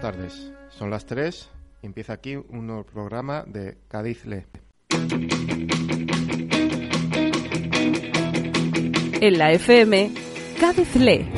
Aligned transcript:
Buenas 0.00 0.16
tardes, 0.16 0.52
son 0.70 0.88
las 0.88 1.04
3 1.04 1.50
y 1.82 1.86
empieza 1.86 2.14
aquí 2.14 2.34
un 2.34 2.66
nuevo 2.66 2.84
programa 2.84 3.44
de 3.46 3.76
Cádiz 3.86 4.24
Le. 4.24 4.46
En 9.20 9.38
la 9.38 9.52
FM, 9.52 10.10
Cádiz 10.58 10.96
Lee. 10.96 11.28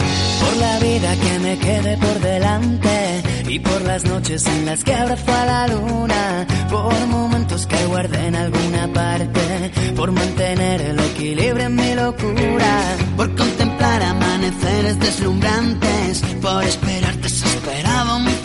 Por 0.40 0.56
la 0.58 0.78
vida 0.78 1.12
que 1.16 1.38
me 1.40 1.58
quede 1.58 1.96
por 1.96 2.20
delante 2.20 3.22
y 3.48 3.58
por 3.58 3.82
las 3.82 4.04
noches 4.04 4.46
en 4.46 4.64
las 4.64 4.84
que 4.84 4.94
abrazo 4.94 5.32
a 5.32 5.44
la 5.44 5.66
luna, 5.66 6.46
por 6.70 7.06
momentos 7.08 7.66
que 7.66 7.84
guardé 7.86 8.28
en 8.28 8.36
alguna 8.36 8.92
parte, 8.92 9.72
por 9.96 10.12
mantener 10.12 10.82
el 10.82 11.00
equilibrio 11.00 11.66
en 11.66 11.74
mi 11.74 11.94
locura, 11.94 12.96
por 13.16 13.34
contemplar 13.34 14.02
amaneceres 14.04 15.00
deslumbrantes, 15.00 16.22
por 16.40 16.62
esperar 16.62 17.16
desesperado 17.16 18.20
mi 18.20 18.41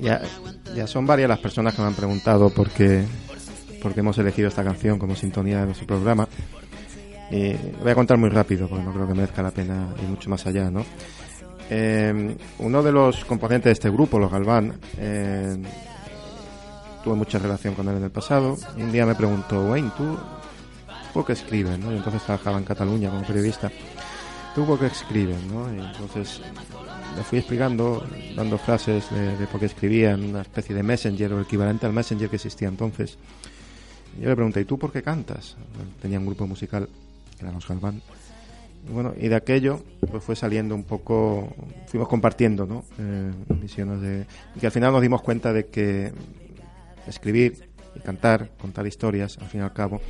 Ya, 0.00 0.20
ya 0.74 0.86
son 0.86 1.06
varias 1.06 1.28
las 1.28 1.38
personas 1.38 1.74
que 1.74 1.80
me 1.80 1.88
han 1.88 1.94
preguntado 1.94 2.50
por 2.50 2.68
qué, 2.70 3.04
por 3.82 3.94
qué 3.94 4.00
hemos 4.00 4.18
elegido 4.18 4.48
esta 4.48 4.62
canción 4.62 4.98
como 4.98 5.16
sintonía 5.16 5.60
de 5.60 5.66
nuestro 5.66 5.86
programa. 5.86 6.28
Y 7.30 7.54
voy 7.82 7.90
a 7.90 7.94
contar 7.94 8.18
muy 8.18 8.28
rápido 8.28 8.68
porque 8.68 8.84
no 8.84 8.92
creo 8.92 9.08
que 9.08 9.14
merezca 9.14 9.42
la 9.42 9.50
pena 9.50 9.94
ir 10.02 10.08
mucho 10.08 10.28
más 10.28 10.46
allá, 10.46 10.70
¿no? 10.70 10.84
Eh, 11.70 12.36
uno 12.58 12.82
de 12.82 12.92
los 12.92 13.24
componentes 13.24 13.64
de 13.64 13.72
este 13.72 13.90
grupo, 13.90 14.18
los 14.18 14.30
Galván, 14.30 14.78
eh, 14.98 15.56
tuve 17.02 17.14
mucha 17.14 17.38
relación 17.38 17.74
con 17.74 17.88
él 17.88 17.96
en 17.96 18.04
el 18.04 18.10
pasado. 18.10 18.56
Un 18.76 18.92
día 18.92 19.06
me 19.06 19.14
preguntó, 19.14 19.62
Wayne, 19.64 19.90
¿tú 19.96 20.18
por 21.12 21.24
qué 21.24 21.32
escribes? 21.32 21.78
¿no? 21.78 21.92
Y 21.92 21.96
entonces 21.96 22.22
trabajaba 22.22 22.58
en 22.58 22.64
Cataluña 22.64 23.10
como 23.10 23.22
periodista. 23.22 23.70
¿Tú 24.54 24.64
por 24.64 24.78
qué 24.78 24.86
escribes? 24.86 25.42
¿no? 25.44 25.72
Y 25.74 25.80
entonces 25.80 26.40
le 27.16 27.22
fui 27.24 27.38
explicando, 27.38 28.06
dando 28.36 28.58
frases 28.58 29.10
de, 29.10 29.36
de 29.36 29.46
por 29.46 29.60
qué 29.60 29.66
escribía 29.66 30.12
en 30.12 30.24
una 30.24 30.42
especie 30.42 30.74
de 30.74 30.82
messenger 30.82 31.32
o 31.32 31.40
equivalente 31.40 31.86
al 31.86 31.92
messenger 31.92 32.28
que 32.28 32.36
existía 32.36 32.68
entonces. 32.68 33.18
Y 34.18 34.22
yo 34.22 34.28
le 34.28 34.36
pregunté, 34.36 34.60
¿y 34.60 34.64
tú 34.64 34.78
por 34.78 34.92
qué 34.92 35.02
cantas? 35.02 35.56
Tenía 36.00 36.18
un 36.18 36.26
grupo 36.26 36.46
musical 36.46 36.88
que 37.36 37.42
eran 37.42 37.54
los 37.54 37.66
Galván. 37.66 38.00
Y 38.88 38.92
bueno, 38.92 39.14
y 39.18 39.28
de 39.28 39.34
aquello 39.34 39.82
pues 40.10 40.22
fue 40.22 40.36
saliendo 40.36 40.74
un 40.74 40.84
poco, 40.84 41.54
fuimos 41.86 42.08
compartiendo, 42.08 42.66
¿no? 42.66 42.84
Eh, 42.98 43.32
de... 43.48 44.26
Y 44.54 44.60
que 44.60 44.66
al 44.66 44.72
final 44.72 44.92
nos 44.92 45.02
dimos 45.02 45.22
cuenta 45.22 45.52
de 45.52 45.66
que 45.66 46.12
escribir 47.06 47.68
y 47.94 48.00
cantar, 48.00 48.50
contar 48.60 48.86
historias, 48.86 49.38
al 49.38 49.48
fin 49.48 49.60
y 49.60 49.64
al 49.64 49.72
cabo, 49.72 50.00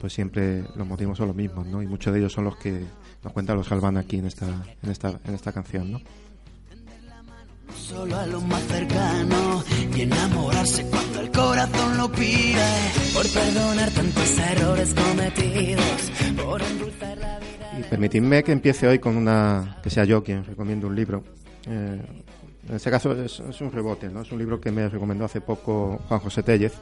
pues 0.00 0.14
siempre 0.14 0.64
los 0.74 0.86
motivos 0.86 1.18
son 1.18 1.28
los 1.28 1.36
mismos, 1.36 1.66
¿no? 1.66 1.82
Y 1.82 1.86
muchos 1.86 2.12
de 2.12 2.20
ellos 2.20 2.32
son 2.32 2.44
los 2.44 2.56
que 2.56 2.82
nos 3.22 3.32
cuentan 3.32 3.56
los 3.56 3.68
Galván 3.68 3.98
aquí 3.98 4.16
en 4.16 4.26
esta, 4.26 4.46
en 4.82 4.90
esta, 4.90 5.20
en 5.24 5.34
esta 5.34 5.52
canción, 5.52 5.92
¿no? 5.92 6.00
Solo 7.76 8.16
a 8.16 8.26
lo 8.26 8.40
más 8.40 8.62
cercano 8.62 9.62
y 9.94 10.00
enamorarse 10.00 10.86
cuando 10.86 11.20
el 11.20 11.30
corazón 11.30 11.96
lo 11.98 12.10
pide. 12.10 12.64
Por 13.14 13.28
perdonar 13.28 13.90
tantos 13.90 14.38
errores 14.38 14.94
cometidos, 14.94 16.10
por 16.42 16.62
endulzar 16.62 17.18
la 17.18 17.38
vida. 17.38 17.78
Y 17.78 17.82
permitidme 17.82 18.42
que 18.42 18.52
empiece 18.52 18.88
hoy 18.88 18.98
con 18.98 19.16
una, 19.16 19.78
que 19.82 19.90
sea 19.90 20.04
yo 20.04 20.24
quien 20.24 20.44
recomiendo 20.44 20.88
un 20.88 20.96
libro. 20.96 21.22
Eh, 21.66 22.00
en 22.68 22.76
este 22.76 22.90
caso 22.90 23.12
es, 23.12 23.40
es, 23.40 23.60
un 23.60 23.70
rebote, 23.70 24.08
¿no? 24.08 24.22
Es 24.22 24.32
un 24.32 24.38
libro 24.38 24.60
que 24.60 24.70
me 24.70 24.88
recomendó 24.88 25.24
hace 25.24 25.40
poco 25.40 26.00
Juan 26.08 26.20
José 26.20 26.42
Tellez. 26.42 26.72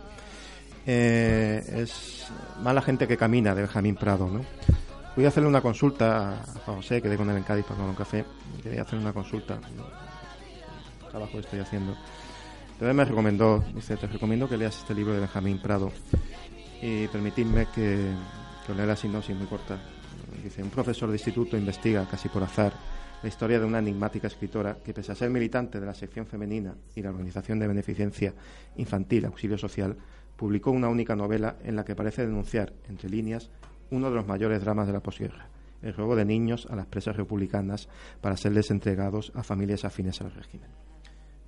Eh, 0.91 1.83
es 1.83 2.29
Mala 2.63 2.81
gente 2.81 3.07
que 3.07 3.19
camina 3.19 3.55
de 3.55 3.61
Benjamín 3.61 3.95
Prado, 3.95 4.27
¿no? 4.27 4.41
Voy 5.15 5.27
a 5.27 5.29
hacerle 5.29 5.47
una 5.47 5.61
consulta 5.61 6.41
a 6.41 6.61
José, 6.65 7.03
quedé 7.03 7.19
con 7.19 7.29
él 7.29 7.37
en 7.37 7.43
Cádiz 7.43 7.65
para 7.65 7.77
tomar 7.77 7.91
un 7.91 7.97
café. 7.97 8.25
Quería 8.63 8.83
hacer 8.83 8.99
una 8.99 9.13
consulta 9.13 9.59
trabajo 11.11 11.33
que 11.33 11.41
estoy 11.41 11.61
haciendo. 11.61 11.95
Entonces 12.73 12.95
me 12.95 13.05
recomendó, 13.05 13.63
dice, 13.75 13.99
te 13.99 14.07
recomiendo 14.07 14.49
que 14.49 14.57
leas 14.57 14.79
este 14.79 14.95
libro 14.95 15.13
de 15.13 15.21
Benjamín 15.21 15.59
Prado 15.59 15.93
y 16.81 17.07
permitidme 17.09 17.67
que, 17.75 18.11
que 18.67 18.75
lea 18.75 18.87
la 18.87 18.97
sinopsis 18.97 19.37
muy 19.37 19.47
corta. 19.47 19.79
Dice, 20.43 20.63
un 20.63 20.71
profesor 20.71 21.11
de 21.11 21.17
instituto 21.17 21.59
investiga, 21.59 22.07
casi 22.11 22.31
por 22.31 22.43
azar, 22.43 22.73
la 23.23 23.29
historia 23.29 23.59
de 23.59 23.67
una 23.67 23.81
enigmática 23.81 24.29
escritora 24.29 24.79
que, 24.83 24.95
pese 24.95 25.13
a 25.13 25.15
ser 25.15 25.29
militante 25.29 25.81
de 25.81 25.87
la 25.87 25.95
sección 25.95 26.27
femenina 26.27 26.75
y 26.95 27.03
la 27.03 27.11
organización 27.11 27.59
de 27.59 27.67
beneficencia 27.67 28.33
infantil 28.77 29.27
Auxilio 29.27 29.59
Social, 29.59 29.95
publicó 30.39 30.71
una 30.71 30.89
única 30.89 31.17
novela 31.17 31.57
en 31.65 31.75
la 31.75 31.85
que 31.85 31.97
parece 31.97 32.25
denunciar, 32.25 32.73
entre 32.89 33.11
líneas, 33.11 33.51
uno 33.91 34.09
de 34.09 34.15
los 34.15 34.27
mayores 34.29 34.61
dramas 34.61 34.87
de 34.87 34.93
la 34.93 35.01
posguerra, 35.01 35.49
el 35.83 35.93
robo 35.93 36.15
de 36.15 36.25
niños 36.25 36.69
a 36.71 36.77
las 36.77 36.87
presas 36.87 37.17
republicanas 37.17 37.89
para 38.21 38.37
serles 38.37 38.71
entregados 38.71 39.33
a 39.35 39.43
familias 39.43 39.85
afines 39.85 40.21
al 40.21 40.33
régimen. 40.33 40.71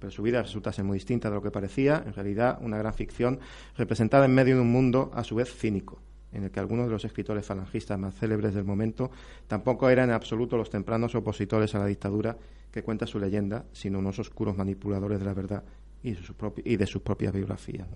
Pero 0.01 0.11
su 0.11 0.23
vida 0.23 0.43
resulta 0.43 0.73
ser 0.73 0.85
muy 0.85 0.97
distinta 0.97 1.29
de 1.29 1.37
lo 1.37 1.43
que 1.43 1.53
parecía, 1.53 2.03
en 2.05 2.15
realidad 2.15 2.59
una 2.63 2.79
gran 2.79 2.93
ficción 2.93 3.39
representada 3.77 4.25
en 4.25 4.35
medio 4.35 4.57
de 4.57 4.63
un 4.63 4.73
mundo 4.73 5.13
a 5.15 5.23
su 5.23 5.37
vez 5.37 5.55
cínico, 5.55 6.03
en 6.33 6.43
el 6.43 6.51
que 6.51 6.59
algunos 6.59 6.87
de 6.87 6.93
los 6.93 7.05
escritores 7.05 7.47
falangistas 7.47 7.97
más 7.97 8.17
célebres 8.17 8.55
del 8.55 8.65
momento 8.65 9.13
tampoco 9.47 9.89
eran 9.89 10.09
en 10.09 10.17
absoluto 10.17 10.57
los 10.57 10.69
tempranos 10.69 11.15
opositores 11.15 11.77
a 11.77 11.79
la 11.79 11.87
dictadura 11.87 12.37
que 12.73 12.83
cuenta 12.83 13.07
su 13.07 13.21
leyenda, 13.21 13.67
sino 13.73 14.01
unos 14.01 14.19
oscuros 14.19 14.57
manipuladores 14.57 15.21
de 15.21 15.25
la 15.25 15.35
verdad 15.35 15.63
y 16.03 16.77
de, 16.77 16.87
sus 16.87 17.03
propias 17.03 17.33
biografías. 17.33 17.87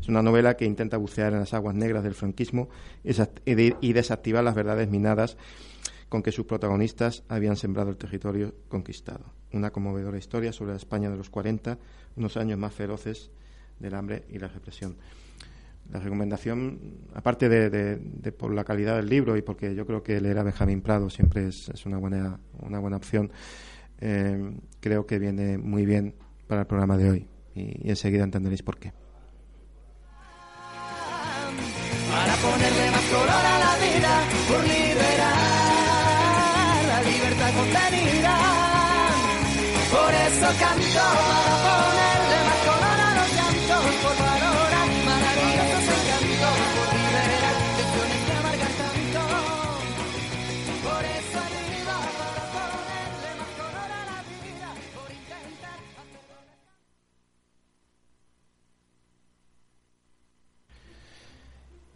Es 0.00 0.08
una 0.08 0.22
novela 0.22 0.56
que 0.56 0.64
intenta 0.64 0.96
bucear 0.96 1.32
en 1.32 1.40
las 1.40 1.52
aguas 1.54 1.74
negras 1.74 2.02
del 2.02 2.14
franquismo 2.14 2.68
y 3.04 3.92
desactivar 3.92 4.42
las 4.42 4.54
verdades 4.54 4.88
minadas 4.88 5.36
con 6.08 6.22
que 6.22 6.32
sus 6.32 6.46
protagonistas 6.46 7.24
habían 7.28 7.56
sembrado 7.56 7.90
el 7.90 7.96
territorio 7.96 8.54
conquistado. 8.68 9.32
Una 9.52 9.70
conmovedora 9.70 10.18
historia 10.18 10.52
sobre 10.52 10.72
la 10.72 10.76
España 10.76 11.10
de 11.10 11.16
los 11.16 11.30
40, 11.30 11.78
unos 12.16 12.36
años 12.36 12.58
más 12.58 12.72
feroces 12.72 13.30
del 13.78 13.94
hambre 13.94 14.24
y 14.28 14.38
la 14.38 14.48
represión. 14.48 14.96
La 15.90 15.98
recomendación, 15.98 16.98
aparte 17.14 17.48
de, 17.48 18.32
por 18.32 18.54
la 18.54 18.64
calidad 18.64 18.96
del 18.96 19.08
libro 19.08 19.36
y 19.36 19.42
porque 19.42 19.74
yo 19.74 19.86
creo 19.86 20.02
que 20.02 20.20
leer 20.20 20.38
a 20.38 20.42
Benjamín 20.42 20.80
Prado 20.80 21.10
siempre 21.10 21.48
es, 21.48 21.68
es 21.68 21.86
una, 21.86 21.98
buena, 21.98 22.38
una 22.60 22.78
buena 22.78 22.96
opción, 22.96 23.30
eh, 24.00 24.52
creo 24.80 25.06
que 25.06 25.18
viene 25.18 25.58
muy 25.58 25.84
bien 25.84 26.14
para 26.46 26.62
el 26.62 26.66
programa 26.66 26.96
de 26.96 27.10
hoy 27.10 27.31
y, 27.54 27.86
y 27.86 27.90
enseguida 27.90 28.24
entenderéis 28.24 28.62
por 28.62 28.78
qué. 28.78 28.92
Para 32.10 32.34
ponerle 32.36 32.90
más 32.90 33.04
color 33.04 33.28
a 33.28 33.58
la 33.58 33.76
vida, 33.76 34.12
por 34.48 34.62
liberar 34.62 35.62
la 36.88 37.02
libertad 37.02 37.50
contenida. 37.54 38.34
Por 39.90 40.12
eso 40.14 40.48
canto, 40.58 41.06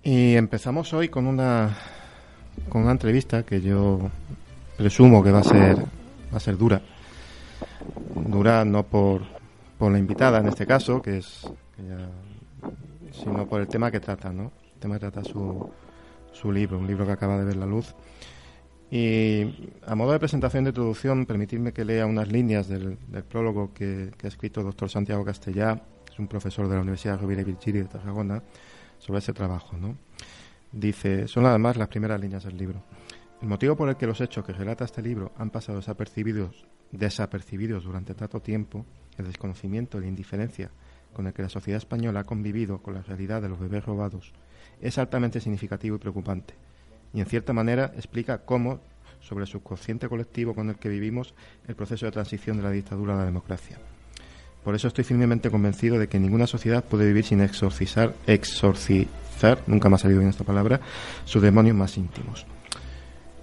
Y 0.09 0.37
empezamos 0.37 0.95
hoy 0.95 1.09
con 1.09 1.27
una 1.27 1.77
con 2.69 2.83
una 2.83 2.93
entrevista 2.93 3.43
que 3.43 3.61
yo 3.61 3.99
presumo 4.77 5.21
que 5.21 5.33
va 5.33 5.41
a 5.41 5.43
ser 5.43 5.77
va 5.79 6.37
a 6.37 6.39
ser 6.39 6.57
dura. 6.57 6.81
Dura 8.15 8.65
no 8.65 8.85
por, 8.85 9.23
por 9.77 9.91
la 9.91 9.99
invitada 9.99 10.39
en 10.39 10.47
este 10.47 10.65
caso, 10.65 11.03
que 11.03 11.17
es 11.17 11.51
ya, 11.79 12.09
sino 13.11 13.49
por 13.49 13.61
el 13.61 13.67
tema 13.67 13.91
que 13.91 13.99
trata, 13.99 14.33
¿no? 14.33 14.53
El 14.75 14.79
tema 14.79 14.95
que 14.95 15.01
trata 15.01 15.25
su, 15.25 15.69
su 16.31 16.53
libro, 16.53 16.79
un 16.79 16.87
libro 16.87 17.05
que 17.05 17.11
acaba 17.11 17.37
de 17.37 17.45
ver 17.45 17.57
la 17.57 17.67
luz. 17.67 17.93
Y 18.93 19.73
a 19.85 19.97
modo 19.97 20.13
de 20.13 20.21
presentación 20.21 20.63
de 20.63 20.71
introducción, 20.71 21.27
permitidme 21.27 21.73
que 21.73 21.85
lea 21.85 22.07
unas 22.07 22.31
líneas 22.31 22.69
del, 22.69 22.97
del 23.09 23.25
prólogo 23.25 23.75
que, 23.75 24.13
ha 24.23 24.29
escrito 24.29 24.61
el 24.61 24.67
doctor 24.67 24.89
Santiago 24.89 25.25
Castellá, 25.25 25.83
es 26.09 26.17
un 26.17 26.29
profesor 26.29 26.69
de 26.69 26.77
la 26.77 26.83
Universidad 26.83 27.21
Rovira 27.21 27.41
y 27.41 27.45
Virgili 27.45 27.81
de 27.81 27.87
Tarragona, 27.87 28.41
sobre 29.07 29.21
ese 29.21 29.33
trabajo, 29.33 29.77
¿no? 29.77 29.97
Dice, 30.73 31.29
son 31.29 31.47
además 31.47 31.77
las 31.77 31.89
primeras 31.89 32.21
líneas 32.21 32.43
del 32.43 32.59
libro. 32.59 32.83
El 33.41 33.49
motivo 33.49 33.77
por 33.77 33.89
el 33.89 33.97
que 33.97 34.07
los 34.07 34.21
hechos 34.21 34.45
que 34.45 34.53
relata 34.53 34.85
este 34.85 35.01
libro 35.01 35.33
han 35.39 35.51
pasado 35.51 35.79
desapercibidos, 35.79 36.67
desapercibidos 36.91 37.85
durante 37.85 38.15
tanto 38.15 38.41
tiempo, 38.41 38.85
el 39.17 39.27
desconocimiento 39.27 39.99
y 39.99 40.01
la 40.03 40.09
indiferencia 40.09 40.71
con 41.13 41.27
el 41.27 41.33
que 41.33 41.43
la 41.43 41.49
sociedad 41.49 41.79
española 41.79 42.21
ha 42.21 42.25
convivido 42.25 42.83
con 42.83 42.95
la 42.95 43.03
realidad 43.03 43.41
de 43.41 43.49
los 43.49 43.61
bebés 43.61 43.85
robados, 43.85 44.33
es 44.81 44.99
altamente 44.99 45.41
significativo 45.41 45.97
y 45.97 46.01
preocupante, 46.01 46.55
y 47.15 47.21
en 47.21 47.27
cierta 47.27 47.53
manera 47.53 47.93
explica 47.95 48.45
cómo, 48.45 48.81
sobre 49.21 49.45
el 49.45 49.49
subconsciente 49.49 50.09
colectivo 50.09 50.55
con 50.55 50.69
el 50.69 50.77
que 50.77 50.89
vivimos, 50.89 51.35
el 51.69 51.77
proceso 51.77 52.07
de 52.07 52.13
transición 52.13 52.57
de 52.57 52.65
la 52.65 52.71
dictadura 52.71 53.15
a 53.15 53.19
la 53.19 53.25
democracia. 53.25 53.79
Por 54.67 54.75
eso 54.75 54.89
estoy 54.89 55.05
firmemente 55.05 55.49
convencido 55.49 55.97
de 55.97 56.09
que 56.09 56.19
ninguna 56.19 56.49
sociedad 56.49 56.83
puede 56.83 57.07
vivir 57.07 57.23
sin 57.23 57.41
exorcizar, 57.41 58.15
exorcizar, 58.27 59.59
nunca 59.69 59.89
me 59.89 59.95
ha 59.95 59.99
salido 59.99 60.19
bien 60.19 60.31
esta 60.31 60.43
palabra, 60.43 60.81
sus 61.25 61.41
demonios 61.41 61.77
más 61.77 61.97
íntimos. 61.97 62.45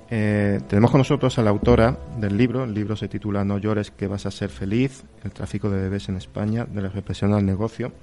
Eh, 0.09 0.59
tenemos 0.67 0.91
con 0.91 0.97
nosotros 0.97 1.39
a 1.39 1.41
la 1.41 1.51
autora 1.51 1.97
del 2.17 2.35
libro. 2.35 2.65
El 2.65 2.73
libro 2.73 2.97
se 2.97 3.07
titula 3.07 3.45
No 3.45 3.57
llores 3.57 3.89
que 3.89 4.07
vas 4.07 4.25
a 4.25 4.31
ser 4.31 4.49
feliz, 4.49 5.05
el 5.23 5.31
tráfico 5.31 5.69
de 5.69 5.83
bebés 5.83 6.09
en 6.09 6.17
España, 6.17 6.65
de 6.65 6.81
la 6.81 6.89
represión 6.89 7.33
al 7.33 7.45
negocio, 7.45 7.93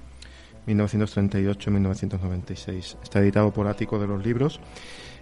1938-1996. 0.65 2.97
Está 3.03 3.19
editado 3.19 3.53
por 3.53 3.67
Ático 3.67 3.99
de 3.99 4.07
los 4.07 4.25
Libros 4.25 4.59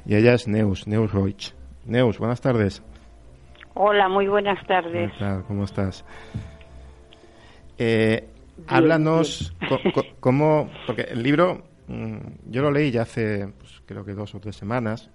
y 0.06 0.16
ella 0.16 0.36
es 0.36 0.48
Neus, 0.48 0.88
Neus 0.88 1.12
Roig. 1.12 1.52
Neus, 1.84 2.18
buenas 2.18 2.40
tardes. 2.40 2.81
Hola, 3.74 4.07
muy 4.07 4.30
buenas 4.30 4.66
tardes. 4.66 5.12
¿Cómo 5.50 5.66
estás? 5.66 6.06
Eh, 7.81 8.28
háblanos 8.68 9.54
cómo, 10.20 10.70
porque 10.86 11.04
el 11.04 11.24
libro 11.24 11.64
mm, 11.88 12.18
yo 12.52 12.62
lo 12.62 12.72
leí 12.72 12.92
ya 12.92 13.04
hace 13.04 13.48
pues, 13.58 13.81
creo 13.86 14.04
que 14.04 14.14
dos 14.14 14.36
o 14.36 14.40
tres 14.40 14.58
semanas. 14.58 15.10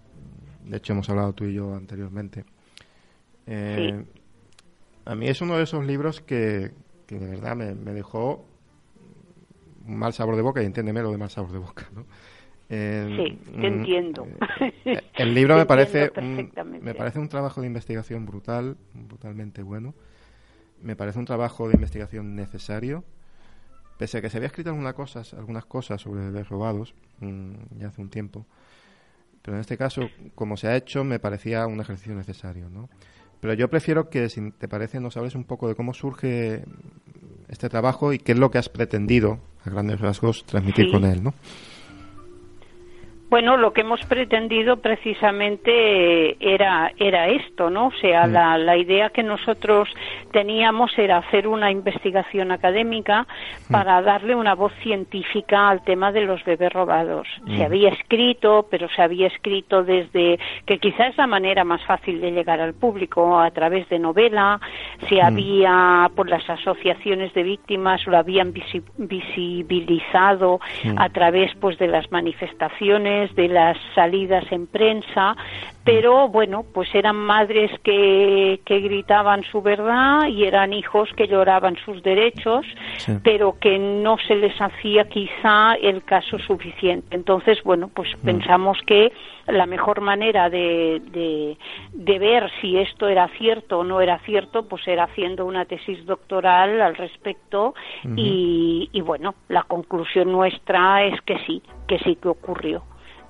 De 0.64 0.78
hecho 0.78 0.94
hemos 0.94 1.08
hablado 1.10 1.34
tú 1.34 1.44
y 1.44 1.52
yo 1.52 1.74
anteriormente. 1.74 2.44
Eh, 3.46 4.02
a 5.04 5.14
mí 5.14 5.28
es 5.28 5.42
uno 5.42 5.58
de 5.58 5.64
esos 5.64 5.84
libros 5.84 6.22
que, 6.22 6.72
de 7.08 7.18
verdad 7.18 7.54
me, 7.54 7.74
dejó 7.92 8.46
un 9.86 9.96
mal 9.98 10.14
sabor 10.14 10.34
de 10.34 10.40
boca 10.40 10.62
y 10.62 10.66
entiéndeme 10.66 11.02
lo 11.02 11.10
de 11.10 11.18
mal 11.18 11.28
sabor 11.28 11.52
de 11.52 11.58
boca, 11.58 11.86
¿no? 11.94 12.06
sí, 12.70 13.38
te 13.52 13.58
mm, 13.58 13.64
entiendo. 13.64 14.26
Eh, 14.86 15.02
el 15.16 15.34
libro 15.34 15.58
me 15.58 15.66
parece 15.66 16.10
un, 16.16 16.50
me 16.80 16.94
parece 16.94 17.18
un 17.18 17.28
trabajo 17.28 17.60
de 17.60 17.66
investigación 17.66 18.24
brutal, 18.24 18.78
brutalmente 18.94 19.62
bueno 19.62 19.92
me 20.84 20.96
parece 20.96 21.18
un 21.18 21.24
trabajo 21.24 21.66
de 21.68 21.74
investigación 21.74 22.36
necesario. 22.36 23.04
Pese 23.98 24.18
a 24.18 24.22
que 24.22 24.30
se 24.30 24.36
había 24.36 24.48
escrito 24.48 24.70
algunas 24.70 24.94
cosas, 24.94 25.34
algunas 25.34 25.64
cosas 25.64 26.00
sobre 26.00 26.22
bebés 26.22 26.48
robados 26.48 26.94
mm, 27.20 27.78
ya 27.78 27.88
hace 27.88 28.02
un 28.02 28.10
tiempo, 28.10 28.44
pero 29.44 29.56
en 29.56 29.60
este 29.60 29.76
caso, 29.76 30.08
como 30.34 30.56
se 30.56 30.68
ha 30.68 30.76
hecho, 30.76 31.04
me 31.04 31.18
parecía 31.18 31.66
un 31.66 31.80
ejercicio 31.80 32.14
necesario, 32.14 32.70
¿no? 32.70 32.88
Pero 33.40 33.52
yo 33.52 33.68
prefiero 33.68 34.08
que, 34.08 34.30
si 34.30 34.50
te 34.52 34.68
parece, 34.68 35.00
nos 35.00 35.18
hables 35.18 35.34
un 35.34 35.44
poco 35.44 35.68
de 35.68 35.74
cómo 35.74 35.92
surge 35.92 36.64
este 37.48 37.68
trabajo 37.68 38.14
y 38.14 38.18
qué 38.18 38.32
es 38.32 38.38
lo 38.38 38.50
que 38.50 38.56
has 38.56 38.70
pretendido, 38.70 39.38
a 39.64 39.70
grandes 39.70 40.00
rasgos, 40.00 40.44
transmitir 40.46 40.90
con 40.90 41.04
él, 41.04 41.22
¿no? 41.22 41.34
Bueno, 43.34 43.56
lo 43.56 43.72
que 43.72 43.80
hemos 43.80 44.00
pretendido 44.06 44.76
precisamente 44.76 46.36
era, 46.38 46.92
era 46.96 47.26
esto, 47.26 47.68
¿no? 47.68 47.88
O 47.88 47.92
sea, 48.00 48.28
mm. 48.28 48.32
la, 48.32 48.58
la, 48.58 48.76
idea 48.76 49.10
que 49.10 49.24
nosotros 49.24 49.88
teníamos 50.30 50.96
era 50.96 51.16
hacer 51.16 51.48
una 51.48 51.72
investigación 51.72 52.52
académica 52.52 53.22
mm. 53.22 53.72
para 53.72 54.00
darle 54.02 54.36
una 54.36 54.54
voz 54.54 54.72
científica 54.84 55.68
al 55.68 55.82
tema 55.82 56.12
de 56.12 56.20
los 56.20 56.44
bebés 56.44 56.72
robados. 56.72 57.26
Se 57.44 57.58
mm. 57.58 57.62
había 57.62 57.88
escrito, 57.88 58.68
pero 58.70 58.88
se 58.90 59.02
había 59.02 59.26
escrito 59.26 59.82
desde 59.82 60.38
que 60.64 60.78
quizás 60.78 61.08
es 61.08 61.16
la 61.16 61.26
manera 61.26 61.64
más 61.64 61.84
fácil 61.86 62.20
de 62.20 62.30
llegar 62.30 62.60
al 62.60 62.74
público, 62.74 63.40
a 63.40 63.50
través 63.50 63.88
de 63.88 63.98
novela, 63.98 64.60
se 65.08 65.20
había, 65.20 66.08
por 66.14 66.28
las 66.30 66.48
asociaciones 66.48 67.34
de 67.34 67.42
víctimas, 67.42 68.06
lo 68.06 68.16
habían 68.16 68.54
visibilizado 68.96 70.60
a 70.96 71.08
través 71.08 71.52
pues 71.56 71.76
de 71.78 71.88
las 71.88 72.12
manifestaciones 72.12 73.23
de 73.34 73.48
las 73.48 73.76
salidas 73.94 74.44
en 74.50 74.66
prensa, 74.66 75.36
pero 75.84 76.28
bueno, 76.28 76.64
pues 76.72 76.88
eran 76.94 77.16
madres 77.16 77.70
que, 77.82 78.60
que 78.64 78.80
gritaban 78.80 79.44
su 79.44 79.60
verdad 79.60 80.26
y 80.28 80.44
eran 80.44 80.72
hijos 80.72 81.10
que 81.14 81.28
lloraban 81.28 81.76
sus 81.84 82.02
derechos, 82.02 82.64
pero 83.22 83.58
que 83.60 83.78
no 83.78 84.16
se 84.26 84.34
les 84.34 84.58
hacía 84.58 85.04
quizá 85.04 85.74
el 85.74 86.02
caso 86.02 86.38
suficiente. 86.38 87.14
Entonces, 87.14 87.62
bueno, 87.64 87.90
pues 87.92 88.08
mm. 88.16 88.24
pensamos 88.24 88.78
que 88.86 89.12
la 89.46 89.66
mejor 89.66 90.00
manera 90.00 90.48
de, 90.48 91.02
de, 91.92 92.18
ver 92.18 92.50
si 92.62 92.78
esto 92.78 93.08
era 93.08 93.28
cierto 93.36 93.80
o 93.80 93.84
no 93.84 94.00
era 94.00 94.18
cierto, 94.20 94.66
pues 94.66 94.88
era 94.88 95.04
haciendo 95.04 95.44
una 95.44 95.66
tesis 95.66 96.06
doctoral 96.06 96.80
al 96.80 96.94
respecto 96.94 97.74
y, 98.16 98.88
y 98.90 99.00
bueno, 99.02 99.34
la 99.48 99.64
conclusión 99.64 100.32
nuestra 100.32 101.04
es 101.04 101.20
que 101.22 101.38
sí, 101.46 101.62
que 101.86 101.98
sí 101.98 102.16
que 102.16 102.28
ocurrió 102.28 102.82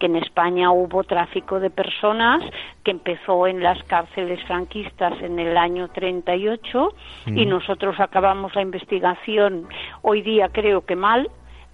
que 0.04 0.08
en 0.08 0.16
España 0.16 0.70
hubo 0.70 1.02
tráfico 1.02 1.60
de 1.60 1.70
personas 1.70 2.42
que 2.82 2.90
empezó 2.90 3.46
en 3.46 3.62
las 3.62 3.82
cárceles 3.84 4.38
franquistas 4.44 5.14
en 5.22 5.38
el 5.38 5.56
año 5.56 5.88
38 5.88 6.94
y 7.28 7.46
nosotros 7.46 7.98
acabamos 7.98 8.54
la 8.54 8.60
investigación 8.60 9.66
hoy 10.02 10.20
día 10.20 10.50
creo 10.50 10.84
que 10.84 10.94
mal 10.94 11.30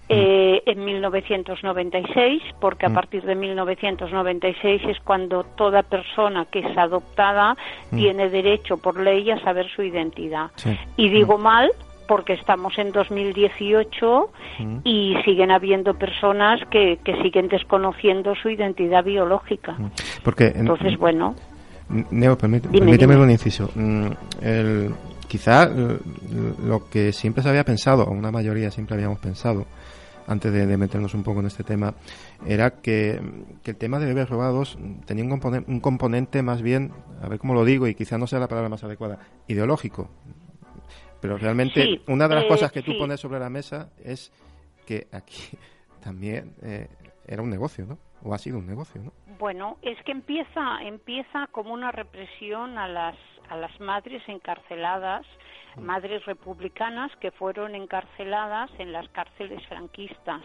eh, 0.07 0.63
en 0.65 0.85
1996, 0.85 2.41
porque 2.61 2.85
a 2.85 2.93
partir 2.93 3.23
de 3.23 3.35
1996 3.35 4.81
es 4.87 4.99
cuando 5.01 5.43
toda 5.43 5.83
persona 5.83 6.45
que 6.45 6.59
es 6.59 6.77
adoptada 6.77 7.57
tiene 7.89 8.29
derecho 8.29 8.77
por 8.77 8.97
ley 8.97 9.29
a 9.31 9.41
saber 9.41 9.69
su 9.75 9.83
identidad. 9.83 10.51
Y 10.95 11.09
digo 11.09 11.37
mal 11.37 11.69
porque 12.11 12.33
estamos 12.33 12.77
en 12.77 12.91
2018 12.91 14.29
mm. 14.59 14.77
y 14.83 15.15
siguen 15.23 15.49
habiendo 15.49 15.93
personas 15.93 16.59
que, 16.69 16.99
que 17.05 17.13
siguen 17.23 17.47
desconociendo 17.47 18.35
su 18.35 18.49
identidad 18.49 19.05
biológica. 19.05 19.77
Porque, 20.21 20.51
Entonces, 20.53 20.97
bueno. 20.97 21.35
Neo, 21.87 22.37
permíteme 22.37 23.15
un 23.15 23.31
inciso. 23.31 23.69
Mm, 23.75 24.07
el, 24.41 24.93
quizá 25.29 25.69
lo 25.69 26.89
que 26.89 27.13
siempre 27.13 27.43
se 27.43 27.47
había 27.47 27.63
pensado, 27.63 28.03
o 28.03 28.11
una 28.11 28.29
mayoría 28.29 28.69
siempre 28.71 28.95
habíamos 28.95 29.19
pensado, 29.19 29.65
antes 30.27 30.51
de, 30.51 30.75
meternos 30.75 31.13
un 31.13 31.23
poco 31.23 31.39
en 31.39 31.45
este 31.45 31.63
tema, 31.63 31.93
era 32.45 32.81
que, 32.81 33.21
que 33.63 33.71
el 33.71 33.77
tema 33.77 33.99
de 33.99 34.07
bebés 34.07 34.29
robados 34.29 34.77
tenía 35.05 35.23
un 35.23 35.29
componente, 35.29 35.71
un 35.71 35.79
componente 35.79 36.43
más 36.43 36.61
bien, 36.61 36.91
a 37.21 37.29
ver 37.29 37.39
cómo 37.39 37.53
lo 37.53 37.63
digo 37.63 37.87
y 37.87 37.95
quizá 37.95 38.17
no 38.17 38.27
sea 38.27 38.39
la 38.39 38.49
palabra 38.49 38.67
más 38.67 38.83
adecuada, 38.83 39.19
ideológico. 39.47 40.09
Pero 41.21 41.37
realmente 41.37 42.01
una 42.07 42.27
de 42.27 42.35
las 42.35 42.45
cosas 42.45 42.71
que 42.71 42.81
tú 42.81 42.97
pones 42.97 43.19
sobre 43.19 43.39
la 43.39 43.49
mesa 43.49 43.91
es 44.03 44.31
que 44.85 45.07
aquí 45.11 45.57
también 46.03 46.55
eh, 46.63 46.87
era 47.27 47.41
un 47.41 47.49
negocio, 47.49 47.85
¿no? 47.85 47.97
O 48.23 48.33
ha 48.33 48.37
sido 48.37 48.57
un 48.57 48.67
negocio, 48.67 49.01
¿no? 49.01 49.13
Bueno, 49.39 49.77
es 49.81 49.97
que 50.03 50.11
empieza 50.11 50.81
empieza 50.83 51.47
como 51.51 51.73
una 51.73 51.91
represión 51.91 52.77
a 52.77 52.87
las 52.87 53.15
a 53.49 53.55
las 53.55 53.79
madres 53.79 54.21
encarceladas 54.27 55.25
madres 55.77 56.25
republicanas 56.25 57.11
que 57.17 57.31
fueron 57.31 57.75
encarceladas 57.75 58.69
en 58.79 58.91
las 58.91 59.07
cárceles 59.09 59.65
franquistas. 59.67 60.41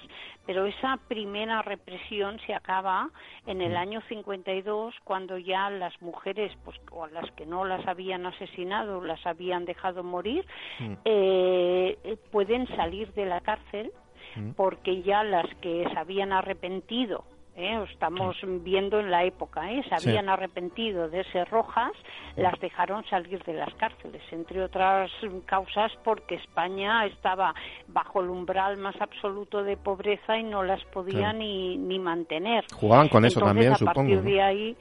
Pero 0.47 0.66
esa 0.66 0.99
primera 1.09 1.62
represión 1.62 2.38
se 2.47 2.54
acaba 2.54 3.11
en 3.47 3.61
el 3.61 3.73
mm. 3.73 3.76
año 3.76 4.00
52 4.09 4.95
cuando 5.04 5.38
ya 5.38 5.71
las 5.71 6.00
mujeres, 6.00 6.52
pues, 6.64 6.78
o 6.90 7.04
a 7.04 7.09
las 7.09 7.30
que 7.33 7.47
no 7.47 7.64
las 7.64 7.87
habían 7.87 8.26
asesinado, 8.26 9.02
las 9.02 9.25
habían 9.26 9.64
dejado 9.64 10.02
morir, 10.02 10.47
mm. 10.78 10.92
eh, 11.04 12.18
pueden 12.30 12.66
salir 12.76 13.12
de 13.14 13.26
la 13.26 13.40
cárcel 13.40 13.92
mm. 14.37 14.50
porque 14.52 15.02
ya 15.02 15.25
las 15.25 15.47
que 15.56 15.88
se 15.92 15.99
habían 15.99 16.33
arrepentido 16.33 17.25
¿eh? 17.56 17.84
estamos 17.90 18.36
viendo 18.62 19.00
en 19.00 19.10
la 19.10 19.25
época, 19.25 19.70
¿eh? 19.72 19.82
se 19.88 19.94
habían 19.94 20.28
arrepentido 20.28 21.08
de 21.08 21.25
ser 21.25 21.48
rojas, 21.48 21.92
las 22.36 22.58
dejaron 22.60 23.04
salir 23.06 23.42
de 23.44 23.54
las 23.54 23.72
cárceles, 23.75 24.22
entre 24.30 24.62
otras 24.62 25.10
causas 25.46 25.90
porque 26.04 26.36
España 26.36 27.06
estaba 27.06 27.54
bajo 27.88 28.20
el 28.20 28.30
umbral 28.30 28.76
más 28.76 28.94
absoluto 29.00 29.62
de 29.62 29.76
pobreza 29.76 30.38
y 30.38 30.44
no 30.44 30.62
las 30.62 30.84
podía 30.86 31.32
ni, 31.32 31.76
ni 31.76 31.98
mantener. 31.98 32.64
Jugaban 32.75 33.08
con 33.08 33.25
eso 33.25 33.40
también, 33.40 33.72
a 33.72 33.76
supongo. 33.76 34.20
de 34.20 34.42
ahí, 34.42 34.76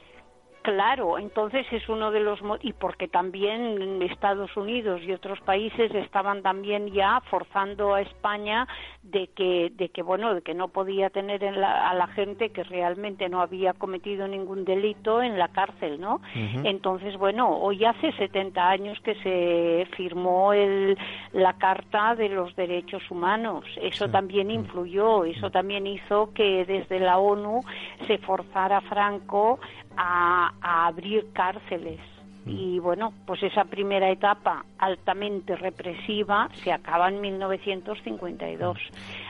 Claro, 0.66 1.16
entonces 1.16 1.64
es 1.70 1.88
uno 1.88 2.10
de 2.10 2.18
los 2.18 2.40
y 2.60 2.72
porque 2.72 3.06
también 3.06 4.02
Estados 4.02 4.56
Unidos 4.56 5.00
y 5.04 5.12
otros 5.12 5.40
países 5.42 5.94
estaban 5.94 6.42
también 6.42 6.88
ya 6.88 7.20
forzando 7.30 7.94
a 7.94 8.00
España 8.00 8.66
de 9.04 9.28
que 9.28 9.70
de 9.76 9.90
que 9.90 10.02
bueno 10.02 10.34
de 10.34 10.42
que 10.42 10.54
no 10.54 10.66
podía 10.66 11.08
tener 11.10 11.44
a 11.44 11.94
la 11.94 12.08
gente 12.08 12.50
que 12.50 12.64
realmente 12.64 13.28
no 13.28 13.42
había 13.42 13.74
cometido 13.74 14.26
ningún 14.26 14.64
delito 14.64 15.22
en 15.22 15.38
la 15.38 15.46
cárcel, 15.52 16.00
¿no? 16.00 16.20
Entonces 16.34 17.16
bueno 17.16 17.48
hoy 17.48 17.84
hace 17.84 18.10
70 18.10 18.68
años 18.68 18.98
que 19.04 19.14
se 19.22 19.86
firmó 19.96 20.52
el, 20.52 20.98
la 21.32 21.52
Carta 21.52 22.16
de 22.16 22.28
los 22.28 22.56
Derechos 22.56 23.08
Humanos. 23.08 23.64
Eso 23.80 24.08
también 24.08 24.50
influyó, 24.50 25.24
eso 25.24 25.48
también 25.48 25.86
hizo 25.86 26.32
que 26.34 26.64
desde 26.64 26.98
la 26.98 27.18
ONU 27.18 27.60
se 28.08 28.18
forzara 28.18 28.78
a 28.78 28.80
Franco 28.80 29.60
a, 29.96 30.52
abrir 30.86 31.26
cárceles. 31.32 32.00
Mm. 32.44 32.50
Y 32.50 32.78
bueno, 32.78 33.12
pues 33.26 33.42
esa 33.42 33.64
primera 33.64 34.10
etapa 34.10 34.64
altamente 34.78 35.56
represiva 35.56 36.48
se 36.54 36.72
acaba 36.72 37.08
en 37.08 37.20
1952. 37.20 38.78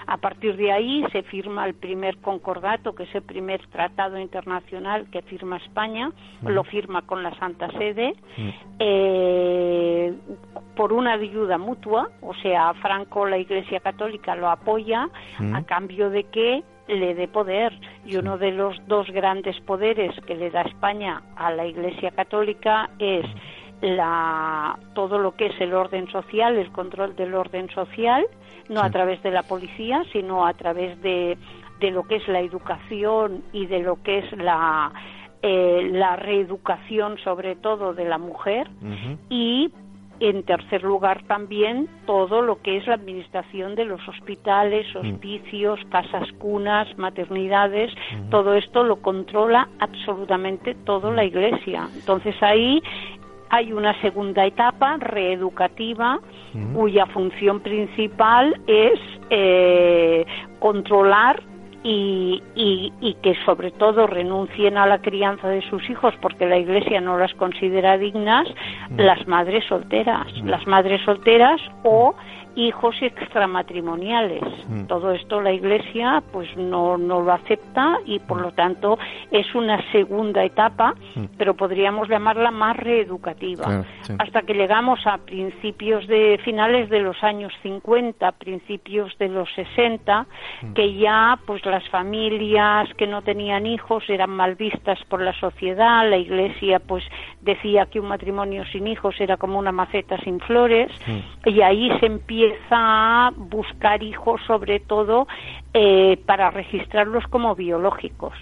A 0.06 0.18
partir 0.18 0.56
de 0.56 0.70
ahí 0.70 1.04
se 1.10 1.22
firma 1.22 1.66
el 1.66 1.74
primer 1.74 2.18
concordato, 2.18 2.94
que 2.94 3.04
es 3.04 3.14
el 3.14 3.22
primer 3.22 3.66
tratado 3.68 4.18
internacional 4.18 5.10
que 5.10 5.22
firma 5.22 5.56
España, 5.56 6.12
lo 6.42 6.62
firma 6.62 7.02
con 7.02 7.22
la 7.22 7.34
Santa 7.38 7.70
Sede, 7.72 8.14
eh, 8.78 10.14
por 10.76 10.92
una 10.92 11.14
ayuda 11.14 11.58
mutua, 11.58 12.10
o 12.20 12.34
sea, 12.34 12.72
Franco, 12.74 13.26
la 13.26 13.38
Iglesia 13.38 13.80
Católica 13.80 14.36
lo 14.36 14.48
apoya 14.48 15.08
a 15.52 15.62
cambio 15.62 16.10
de 16.10 16.24
que 16.24 16.62
le 16.88 17.14
dé 17.14 17.28
poder. 17.28 17.72
Y 18.04 18.16
uno 18.16 18.38
de 18.38 18.52
los 18.52 18.76
dos 18.86 19.08
grandes 19.10 19.58
poderes 19.60 20.14
que 20.26 20.36
le 20.36 20.50
da 20.50 20.62
España 20.62 21.22
a 21.36 21.50
la 21.50 21.66
Iglesia 21.66 22.12
Católica 22.12 22.90
es 22.98 23.26
la, 23.80 24.78
todo 24.94 25.18
lo 25.18 25.36
que 25.36 25.46
es 25.46 25.60
el 25.60 25.74
orden 25.74 26.08
social, 26.08 26.56
el 26.56 26.72
control 26.72 27.14
del 27.16 27.34
orden 27.34 27.68
social, 27.70 28.26
no 28.68 28.80
a 28.80 28.90
través 28.90 29.22
de 29.22 29.30
la 29.30 29.42
policía, 29.42 30.02
sino 30.12 30.46
a 30.46 30.54
través 30.54 31.00
de, 31.02 31.38
de, 31.80 31.90
lo 31.90 32.04
que 32.04 32.16
es 32.16 32.28
la 32.28 32.40
educación 32.40 33.44
y 33.52 33.66
de 33.66 33.80
lo 33.80 34.02
que 34.02 34.18
es 34.18 34.32
la, 34.36 34.92
eh, 35.42 35.90
la 35.92 36.16
reeducación 36.16 37.18
sobre 37.18 37.56
todo 37.56 37.94
de 37.94 38.04
la 38.06 38.18
mujer 38.18 38.68
y 39.28 39.70
en 40.18 40.44
tercer 40.44 40.82
lugar, 40.82 41.22
también 41.24 41.88
todo 42.06 42.40
lo 42.40 42.62
que 42.62 42.78
es 42.78 42.86
la 42.86 42.94
administración 42.94 43.74
de 43.74 43.84
los 43.84 44.00
hospitales, 44.08 44.86
mm. 44.94 44.98
hospicios, 44.98 45.78
casas 45.90 46.26
cunas, 46.38 46.88
maternidades, 46.96 47.92
mm. 47.94 48.30
todo 48.30 48.54
esto 48.54 48.82
lo 48.82 48.96
controla 48.96 49.68
absolutamente 49.78 50.74
toda 50.74 51.12
la 51.12 51.24
Iglesia. 51.24 51.88
Entonces 51.94 52.34
ahí 52.42 52.82
hay 53.50 53.72
una 53.72 53.98
segunda 54.00 54.44
etapa 54.44 54.96
reeducativa 54.98 56.20
cuya 56.74 57.06
función 57.06 57.60
principal 57.60 58.58
es 58.66 58.98
eh, 59.30 60.24
controlar 60.58 61.42
y, 61.88 62.42
y, 62.56 63.14
que 63.22 63.36
sobre 63.44 63.70
todo 63.70 64.08
renuncien 64.08 64.76
a 64.76 64.86
la 64.86 64.98
crianza 64.98 65.48
de 65.48 65.62
sus 65.70 65.88
hijos 65.88 66.14
porque 66.20 66.46
la 66.46 66.58
Iglesia 66.58 67.00
no 67.00 67.16
las 67.16 67.32
considera 67.34 67.96
dignas 67.96 68.48
las 68.96 69.28
madres 69.28 69.64
solteras, 69.68 70.26
las 70.42 70.66
madres 70.66 71.00
solteras 71.04 71.60
o 71.84 72.16
hijos 72.56 72.96
extramatrimoniales. 73.00 74.42
Mm. 74.68 74.86
Todo 74.86 75.12
esto 75.12 75.40
la 75.40 75.52
Iglesia 75.52 76.22
pues 76.32 76.48
no, 76.56 76.96
no 76.96 77.20
lo 77.20 77.32
acepta 77.32 77.98
y 78.06 78.18
por 78.18 78.40
lo 78.40 78.50
tanto 78.52 78.98
es 79.30 79.54
una 79.54 79.80
segunda 79.92 80.42
etapa, 80.42 80.94
mm. 81.14 81.24
pero 81.36 81.54
podríamos 81.54 82.08
llamarla 82.08 82.50
más 82.50 82.76
reeducativa. 82.76 83.84
Hasta 84.18 84.42
que 84.42 84.54
llegamos 84.54 85.06
a 85.06 85.18
principios 85.18 86.06
de 86.06 86.40
finales 86.44 86.88
de 86.88 87.00
los 87.00 87.22
años 87.22 87.52
50, 87.62 88.32
principios 88.32 89.16
de 89.18 89.28
los 89.28 89.48
60, 89.54 90.26
mm. 90.62 90.72
que 90.72 90.94
ya 90.94 91.38
pues 91.46 91.64
las 91.66 91.86
familias 91.90 92.88
que 92.94 93.06
no 93.06 93.22
tenían 93.22 93.66
hijos 93.66 94.02
eran 94.08 94.30
mal 94.30 94.54
vistas 94.54 94.98
por 95.08 95.20
la 95.20 95.38
sociedad, 95.38 96.08
la 96.08 96.16
Iglesia 96.16 96.78
pues 96.80 97.04
decía 97.42 97.86
que 97.86 98.00
un 98.00 98.08
matrimonio 98.08 98.64
sin 98.72 98.86
hijos 98.86 99.14
era 99.20 99.36
como 99.36 99.58
una 99.58 99.72
maceta 99.72 100.16
sin 100.18 100.40
flores 100.40 100.90
y 101.44 101.60
ahí 101.60 101.90
se 102.00 102.06
empieza 102.06 102.45
empieza 102.46 103.26
a 103.26 103.30
buscar 103.36 104.02
hijos 104.02 104.40
sobre 104.46 104.80
todo 104.80 105.26
eh, 105.74 106.18
para 106.26 106.50
registrarlos 106.50 107.24
como 107.28 107.54
biológicos. 107.54 108.34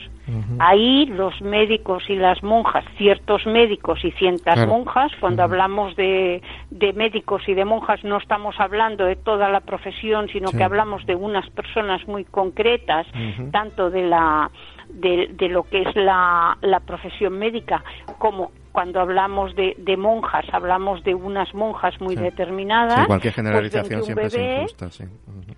Ahí 0.58 1.04
los 1.04 1.38
médicos 1.42 2.02
y 2.08 2.16
las 2.16 2.42
monjas, 2.42 2.82
ciertos 2.96 3.44
médicos 3.44 4.02
y 4.04 4.11
ciertas 4.12 4.66
monjas, 4.66 5.12
cuando 5.20 5.42
hablamos 5.42 5.94
de, 5.96 6.40
de, 6.70 6.92
médicos 6.94 7.42
y 7.46 7.52
de 7.52 7.66
monjas 7.66 8.02
no 8.04 8.16
estamos 8.16 8.54
hablando 8.58 9.04
de 9.04 9.16
toda 9.16 9.50
la 9.50 9.61
profesión, 9.61 10.28
sino 10.28 10.50
que 10.50 10.64
hablamos 10.64 11.04
de 11.04 11.14
unas 11.14 11.49
personas 11.50 12.08
muy 12.08 12.25
concretas, 12.25 13.06
tanto 13.50 13.90
de 13.90 14.02
la 14.04 14.50
de, 14.88 15.28
de, 15.34 15.49
lo 15.49 15.64
que 15.64 15.82
es 15.82 15.94
la, 15.94 16.56
la 16.62 16.80
profesión 16.80 17.38
médica 17.38 17.84
como 18.18 18.50
cuando 18.75 19.00
hablamos 19.00 19.54
de, 19.54 19.76
de, 19.78 19.97
monjas, 19.97 20.45
hablamos 20.50 21.04
de 21.04 21.14
unas 21.14 21.54
monjas 21.54 21.95
muy 22.00 22.16
determinadas. 22.16 23.02
Sí, 23.02 23.07
cualquier 23.07 23.33
pues 23.33 23.37
generalización 23.37 24.02
siempre 24.02 24.26
es 24.26 24.35
injusta, 24.35 24.90
sí. 24.90 25.04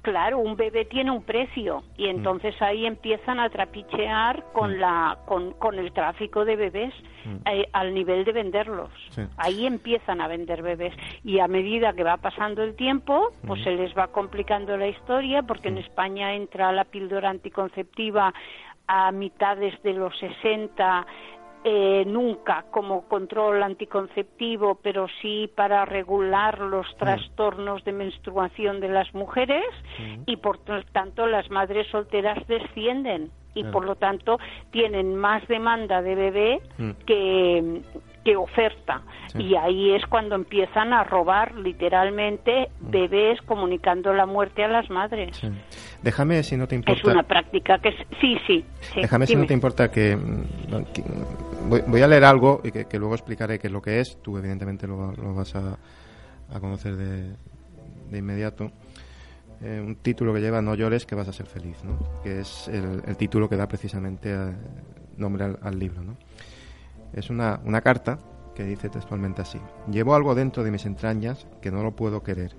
Claro, 0.02 0.38
un 0.38 0.54
bebé 0.54 0.84
tiene 0.84 1.10
un 1.10 1.22
precio 1.22 1.82
y 1.96 2.04
mm. 2.04 2.10
entonces 2.10 2.60
ahí 2.60 2.84
empiezan 2.84 3.40
a 3.40 3.48
trapichear 3.48 4.44
con, 4.52 4.76
mm. 4.76 4.80
la, 4.80 5.18
con, 5.24 5.52
con, 5.52 5.78
el 5.78 5.92
tráfico 5.94 6.44
de 6.44 6.56
bebés 6.56 6.92
mm. 7.24 7.36
eh, 7.46 7.66
al 7.72 7.94
nivel 7.94 8.26
de 8.26 8.32
venderlos. 8.32 8.90
Ahí 9.38 9.64
empiezan 9.64 10.20
a 10.20 10.28
vender 10.28 10.60
bebés 10.60 10.92
y 11.24 11.38
a 11.38 11.48
medida 11.48 11.94
que 11.94 12.04
va 12.04 12.18
pasando 12.18 12.62
el 12.62 12.76
tiempo, 12.76 13.32
pues 13.46 13.64
se 13.64 13.70
les 13.70 13.96
va 13.96 14.08
complicando 14.08 14.76
la 14.76 14.88
historia 14.88 15.42
porque 15.42 15.68
en 15.68 15.78
España 15.78 16.34
entra 16.34 16.70
la 16.70 16.84
píldora 16.84 17.30
anticonceptiva 17.30 18.34
a 18.88 19.10
mitades 19.10 19.82
de 19.82 19.94
los 19.94 20.16
60 20.18 21.06
eh, 21.68 22.04
nunca 22.06 22.64
como 22.70 23.08
control 23.08 23.60
anticonceptivo, 23.60 24.76
pero 24.76 25.08
sí 25.20 25.50
para 25.52 25.84
regular 25.84 26.60
los 26.60 26.86
mm. 26.86 26.98
trastornos 26.98 27.82
de 27.82 27.90
menstruación 27.90 28.78
de 28.78 28.88
las 28.88 29.12
mujeres 29.14 29.64
mm. 29.98 30.22
y 30.26 30.36
por 30.36 30.60
tanto 30.92 31.26
las 31.26 31.50
madres 31.50 31.88
solteras 31.88 32.38
descienden 32.46 33.32
y 33.52 33.64
por 33.64 33.84
lo 33.84 33.96
tanto 33.96 34.38
tienen 34.70 35.16
más 35.16 35.44
demanda 35.48 36.02
de 36.02 36.14
bebé 36.14 36.60
mm. 36.78 36.90
que, 37.04 37.82
que 38.26 38.36
oferta. 38.36 39.02
Y 39.38 39.54
ahí 39.54 39.94
es 39.94 40.04
cuando 40.06 40.34
empiezan 40.34 40.92
a 40.92 41.04
robar 41.04 41.54
literalmente 41.54 42.70
mm. 42.80 42.90
bebés 42.90 43.40
comunicando 43.42 44.12
la 44.12 44.26
muerte 44.26 44.64
a 44.64 44.68
las 44.68 44.90
madres. 44.90 45.40
Déjame, 46.02 46.42
si 46.42 46.56
no 46.56 46.66
te 46.66 46.74
importa. 46.74 47.00
Es 47.00 47.06
una 47.06 47.22
práctica 47.22 47.78
que 47.78 47.90
Sí, 48.20 48.36
sí. 48.46 48.64
Déjame, 48.96 49.26
si 49.26 49.36
no 49.36 49.46
te 49.46 49.54
importa, 49.54 49.90
que. 49.90 50.16
Mm, 50.16 51.88
voy, 51.88 52.02
a 52.02 52.08
leer 52.08 52.24
algo 52.24 52.60
y 52.64 52.72
que, 52.72 52.98
luego 52.98 53.14
explicaré 53.14 53.60
qué 53.60 53.68
es 53.68 53.72
lo 53.72 53.80
que 53.80 54.00
es. 54.00 54.20
Tú, 54.22 54.36
evidentemente, 54.38 54.88
lo, 54.88 54.96
vas 55.34 55.54
a, 55.54 55.78
conocer 56.58 56.96
de, 56.96 57.36
de 58.10 58.18
inmediato. 58.18 58.72
Eh, 59.62 59.80
un 59.80 59.96
título 59.96 60.34
que 60.34 60.40
lleva 60.40 60.60
No 60.60 60.74
llores, 60.74 61.06
que 61.06 61.14
vas 61.14 61.28
a 61.28 61.32
ser 61.32 61.46
feliz, 61.46 61.82
¿no? 61.84 61.98
que 62.22 62.40
es 62.40 62.68
el, 62.68 63.16
título 63.16 63.48
que 63.48 63.56
da 63.56 63.66
precisamente 63.66 64.30
eh, 64.30 64.52
nombre 65.16 65.44
al, 65.44 65.58
al 65.62 65.78
libro. 65.78 66.02
¿no? 66.02 66.16
Es 67.16 67.30
una, 67.30 67.60
una 67.64 67.80
carta 67.80 68.18
que 68.54 68.64
dice 68.64 68.88
textualmente 68.88 69.42
así. 69.42 69.58
Llevo 69.90 70.14
algo 70.14 70.34
dentro 70.34 70.62
de 70.62 70.70
mis 70.70 70.86
entrañas 70.86 71.46
que 71.60 71.70
no 71.70 71.82
lo 71.82 71.92
puedo 71.96 72.22
querer. 72.22 72.54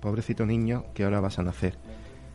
Pobrecito 0.00 0.46
niño 0.46 0.84
que 0.94 1.04
ahora 1.04 1.20
vas 1.20 1.38
a 1.38 1.42
nacer. 1.42 1.76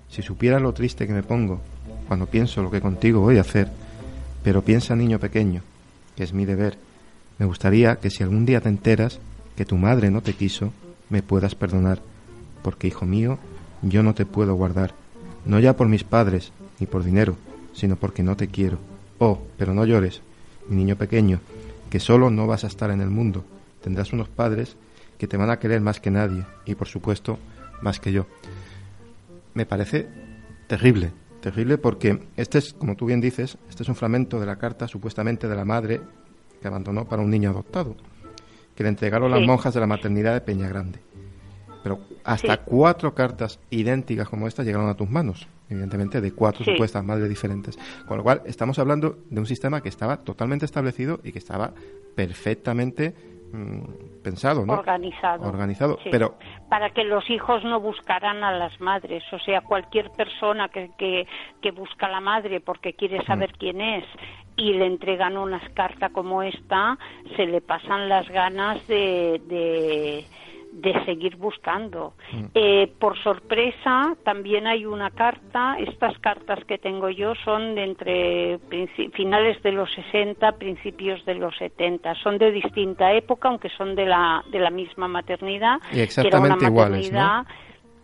Si 0.09 0.21
supieras 0.21 0.61
lo 0.61 0.73
triste 0.73 1.07
que 1.07 1.13
me 1.13 1.23
pongo 1.23 1.61
cuando 2.07 2.27
pienso 2.27 2.63
lo 2.63 2.71
que 2.71 2.81
contigo 2.81 3.21
voy 3.21 3.37
a 3.37 3.41
hacer, 3.41 3.69
pero 4.43 4.61
piensa 4.61 4.95
niño 4.95 5.19
pequeño, 5.19 5.61
que 6.15 6.23
es 6.23 6.33
mi 6.33 6.45
deber. 6.45 6.77
Me 7.37 7.45
gustaría 7.45 7.97
que 7.97 8.09
si 8.09 8.23
algún 8.23 8.45
día 8.45 8.61
te 8.61 8.69
enteras 8.69 9.19
que 9.55 9.65
tu 9.65 9.77
madre 9.77 10.09
no 10.09 10.21
te 10.21 10.33
quiso, 10.33 10.71
me 11.09 11.21
puedas 11.21 11.55
perdonar, 11.55 11.99
porque 12.63 12.87
hijo 12.87 13.05
mío, 13.05 13.37
yo 13.81 14.03
no 14.03 14.15
te 14.15 14.25
puedo 14.25 14.55
guardar, 14.55 14.93
no 15.45 15.59
ya 15.59 15.75
por 15.75 15.87
mis 15.87 16.03
padres, 16.03 16.51
ni 16.79 16.87
por 16.87 17.03
dinero, 17.03 17.35
sino 17.73 17.95
porque 17.95 18.23
no 18.23 18.35
te 18.35 18.47
quiero. 18.47 18.77
Oh, 19.19 19.39
pero 19.57 19.73
no 19.73 19.85
llores, 19.85 20.21
mi 20.69 20.77
niño 20.77 20.95
pequeño, 20.95 21.39
que 21.89 21.99
solo 21.99 22.29
no 22.29 22.47
vas 22.47 22.63
a 22.63 22.67
estar 22.67 22.91
en 22.91 23.01
el 23.01 23.09
mundo. 23.09 23.45
Tendrás 23.81 24.13
unos 24.13 24.29
padres 24.29 24.75
que 25.17 25.27
te 25.27 25.37
van 25.37 25.49
a 25.49 25.59
querer 25.59 25.81
más 25.81 25.99
que 25.99 26.11
nadie 26.11 26.45
y 26.65 26.75
por 26.75 26.87
supuesto 26.87 27.39
más 27.81 27.99
que 27.99 28.11
yo. 28.11 28.25
Me 29.53 29.65
parece 29.65 30.07
terrible, 30.67 31.11
terrible 31.41 31.77
porque 31.77 32.19
este 32.35 32.59
es, 32.59 32.73
como 32.73 32.95
tú 32.95 33.05
bien 33.05 33.21
dices, 33.21 33.57
este 33.69 33.83
es 33.83 33.89
un 33.89 33.95
fragmento 33.95 34.39
de 34.39 34.45
la 34.45 34.57
carta 34.57 34.87
supuestamente 34.87 35.47
de 35.47 35.55
la 35.55 35.65
madre 35.65 36.01
que 36.61 36.67
abandonó 36.67 37.05
para 37.05 37.21
un 37.21 37.29
niño 37.29 37.49
adoptado, 37.49 37.95
que 38.75 38.83
le 38.83 38.89
entregaron 38.89 39.31
las 39.31 39.41
monjas 39.41 39.73
de 39.73 39.79
la 39.79 39.87
maternidad 39.87 40.33
de 40.33 40.41
Peña 40.41 40.67
Grande. 40.67 40.99
Pero 41.83 41.99
hasta 42.23 42.57
cuatro 42.63 43.13
cartas 43.13 43.59
idénticas 43.69 44.27
como 44.27 44.47
esta 44.47 44.63
llegaron 44.63 44.89
a 44.89 44.95
tus 44.95 45.09
manos. 45.09 45.47
Evidentemente, 45.69 46.21
de 46.21 46.33
cuatro 46.33 46.63
supuestas 46.63 47.03
madres 47.03 47.29
diferentes. 47.29 47.77
Con 48.07 48.17
lo 48.17 48.23
cual, 48.23 48.41
estamos 48.45 48.79
hablando 48.79 49.17
de 49.29 49.39
un 49.39 49.45
sistema 49.45 49.81
que 49.81 49.89
estaba 49.89 50.17
totalmente 50.17 50.65
establecido 50.65 51.19
y 51.23 51.31
que 51.31 51.39
estaba 51.39 51.73
perfectamente 52.15 53.13
mm, 53.51 54.21
pensado, 54.23 54.65
¿no? 54.65 54.73
Organizado. 54.73 55.47
Organizado, 55.47 55.99
pero... 56.11 56.37
Para 56.69 56.89
que 56.91 57.03
los 57.03 57.29
hijos 57.29 57.63
no 57.63 57.79
buscaran 57.79 58.43
a 58.43 58.51
las 58.51 58.79
madres, 58.81 59.23
o 59.31 59.39
sea, 59.39 59.61
cualquier 59.61 60.09
persona 60.11 60.69
que, 60.69 60.91
que, 60.97 61.27
que 61.61 61.71
busca 61.71 62.07
a 62.07 62.11
la 62.11 62.21
madre 62.21 62.59
porque 62.59 62.93
quiere 62.93 63.23
saber 63.25 63.51
mm. 63.51 63.57
quién 63.57 63.81
es 63.81 64.05
y 64.57 64.73
le 64.73 64.87
entregan 64.87 65.37
una 65.37 65.61
carta 65.75 66.09
como 66.09 66.41
esta, 66.41 66.97
se 67.35 67.45
le 67.45 67.61
pasan 67.61 68.09
las 68.09 68.27
ganas 68.27 68.85
de, 68.87 69.39
de 69.47 70.25
de 70.77 70.93
seguir 71.05 71.35
buscando. 71.37 72.13
Mm. 72.31 72.45
Eh, 72.53 72.91
por 72.99 73.17
sorpresa, 73.23 74.15
también 74.23 74.67
hay 74.67 74.85
una 74.85 75.09
carta, 75.09 75.75
estas 75.79 76.17
cartas 76.19 76.63
que 76.65 76.77
tengo 76.77 77.09
yo 77.09 77.33
son 77.43 77.73
de 77.73 77.83
entre 77.83 78.59
finales 79.13 79.61
de 79.63 79.71
los 79.71 79.91
60, 79.93 80.51
principios 80.53 81.25
de 81.25 81.35
los 81.35 81.57
70. 81.57 82.13
Son 82.21 82.37
de 82.37 82.51
distinta 82.51 83.11
época, 83.13 83.49
aunque 83.49 83.69
son 83.69 83.95
de 83.95 84.05
la, 84.05 84.43
de 84.51 84.59
la 84.59 84.69
misma 84.69 85.07
maternidad. 85.07 85.79
Y 85.91 85.99
exactamente 85.99 86.65
iguales, 86.65 87.11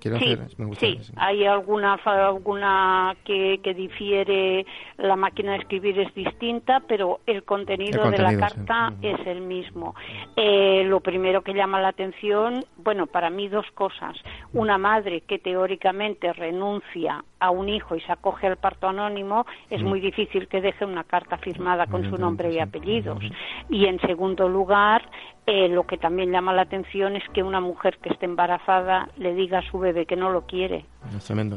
sí, 0.03 0.99
sí. 1.01 1.13
hay 1.15 1.45
alguna 1.45 1.93
alguna 1.93 3.15
que, 3.23 3.59
que, 3.63 3.73
difiere, 3.73 4.65
la 4.97 5.15
máquina 5.15 5.53
de 5.53 5.59
escribir 5.59 5.99
es 5.99 6.13
distinta, 6.13 6.81
pero 6.87 7.19
el 7.25 7.43
contenido, 7.43 8.09
de 8.09 8.17
la 8.17 8.37
carta 8.37 8.93
es 9.01 9.19
el 9.25 9.41
mismo. 9.41 9.95
Eh, 10.35 10.83
lo 10.85 10.99
primero 10.99 11.41
que 11.41 11.53
llama 11.53 11.81
la 11.81 11.89
atención, 11.89 12.65
bueno, 12.77 13.07
para 13.07 13.29
mí 13.29 13.47
dos 13.47 13.65
cosas. 13.73 14.15
Una 14.53 14.77
madre 14.77 15.21
que 15.21 15.39
teóricamente 15.39 16.33
renuncia 16.33 17.23
a 17.39 17.49
un 17.49 17.67
hijo 17.67 17.95
y 17.95 18.01
se 18.01 18.11
acoge 18.11 18.47
al 18.47 18.57
parto 18.57 18.87
anónimo, 18.87 19.45
es 19.69 19.83
muy 19.83 19.99
difícil 19.99 20.47
que 20.47 20.61
deje 20.61 20.85
una 20.85 21.03
carta 21.03 21.37
firmada 21.37 21.87
con 21.87 22.09
su 22.09 22.17
nombre 22.17 22.53
y 22.53 22.59
apellidos. 22.59 23.21
Y 23.69 23.85
en 23.85 23.99
segundo 23.99 24.47
lugar, 24.47 25.03
eh, 25.45 25.67
lo 25.67 25.85
que 25.85 25.97
también 25.97 26.31
llama 26.31 26.53
la 26.53 26.61
atención 26.61 27.17
es 27.17 27.23
que 27.33 27.43
una 27.43 27.59
mujer 27.59 27.97
que 27.97 28.09
esté 28.09 28.25
embarazada 28.25 29.09
le 29.17 29.35
diga 29.35 29.59
a 29.59 29.69
su 29.69 29.77
bebé 29.77 30.05
que 30.05 30.15
no 30.15 30.29
lo 30.29 30.45
quiere. 30.45 30.85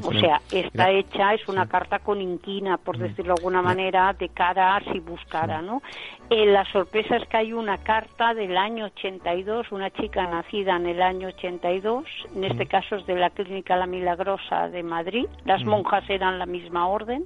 o 0.03 0.13
sea, 0.13 0.41
está 0.51 0.91
hecha, 0.91 1.35
es 1.35 1.47
una 1.49 1.69
carta 1.69 2.01
con 2.01 2.21
inquina, 2.21 2.79
por 2.79 2.99
decirlo 2.99 3.35
de 3.35 3.41
alguna 3.41 3.63
manera, 3.63 4.13
de 4.13 4.29
cara 4.29 4.75
a 4.75 4.81
si 4.81 4.99
buscara, 4.99 5.63
¿no? 5.63 5.83
Eh, 6.31 6.47
la 6.47 6.65
sorpresa 6.73 7.17
es 7.17 7.29
que 7.29 7.37
hay 7.37 7.53
una 7.53 7.79
carta 7.79 8.35
del 8.35 8.57
año 8.57 8.87
82, 8.87 9.71
una 9.71 9.91
chica 9.91 10.27
nacida 10.27 10.75
en 10.75 10.87
el 10.87 11.01
año 11.01 11.29
82, 11.29 12.05
en 12.35 12.43
este 12.43 12.67
caso 12.67 12.97
es 12.97 13.07
de 13.07 13.15
la 13.15 13.31
Clínica 13.31 13.77
La 13.77 13.87
Milagrosa 13.87 14.69
de 14.69 14.83
Madrid, 14.83 15.27
las 15.45 15.65
monjas 15.65 16.03
eran 16.11 16.41
la 16.41 16.47
misma 16.47 16.89
orden, 16.89 17.25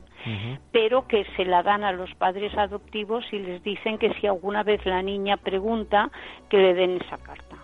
pero 0.71 1.09
que 1.09 1.25
se 1.37 1.47
la 1.47 1.63
dan 1.63 1.83
a 1.83 1.93
los 1.93 2.13
padres 2.17 2.53
adoptivos 2.59 3.25
y 3.33 3.39
les 3.39 3.63
dicen 3.63 3.97
que 3.97 4.13
si 4.21 4.27
alguna 4.27 4.63
vez 4.63 4.85
la 4.85 5.01
niña 5.01 5.39
pregunta, 5.39 6.11
que 6.51 6.59
le 6.59 6.75
den 6.75 7.01
esa 7.01 7.17
carta. 7.17 7.57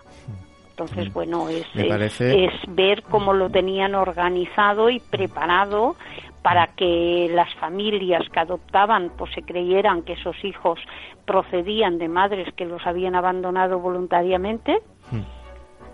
Entonces, 0.71 1.11
bueno, 1.11 1.49
es, 1.49 1.65
es, 1.75 2.53
ver 2.67 3.01
cómo 3.03 3.33
lo 3.33 3.49
tenían 3.49 3.95
organizado 3.95 4.91
y 4.91 4.99
preparado 4.99 5.95
para 6.43 6.67
que 6.67 7.29
las 7.33 7.53
familias 7.55 8.23
que 8.29 8.39
adoptaban 8.39 9.11
pues 9.17 9.33
se 9.33 9.41
creyeran 9.41 10.03
que 10.03 10.13
esos 10.13 10.35
hijos 10.43 10.79
procedían 11.25 11.97
de 11.97 12.07
madres 12.07 12.53
que 12.53 12.65
los 12.65 12.85
habían 12.85 13.15
abandonado 13.15 13.79
voluntariamente 13.79 14.77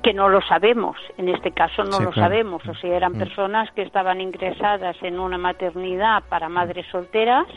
que 0.03 0.13
no 0.13 0.27
lo 0.27 0.41
sabemos, 0.41 0.97
en 1.17 1.29
este 1.29 1.51
caso 1.51 1.85
no 1.85 2.01
lo 2.01 2.11
sabemos, 2.11 2.61
o 2.67 2.75
sea, 2.75 2.93
eran 2.93 3.13
personas 3.13 3.71
que 3.71 3.83
estaban 3.83 4.19
ingresadas 4.19 4.97
en 5.01 5.17
una 5.17 5.37
maternidad 5.37 6.23
para 6.27 6.49
madres 6.49 6.85
solteras 6.91 7.47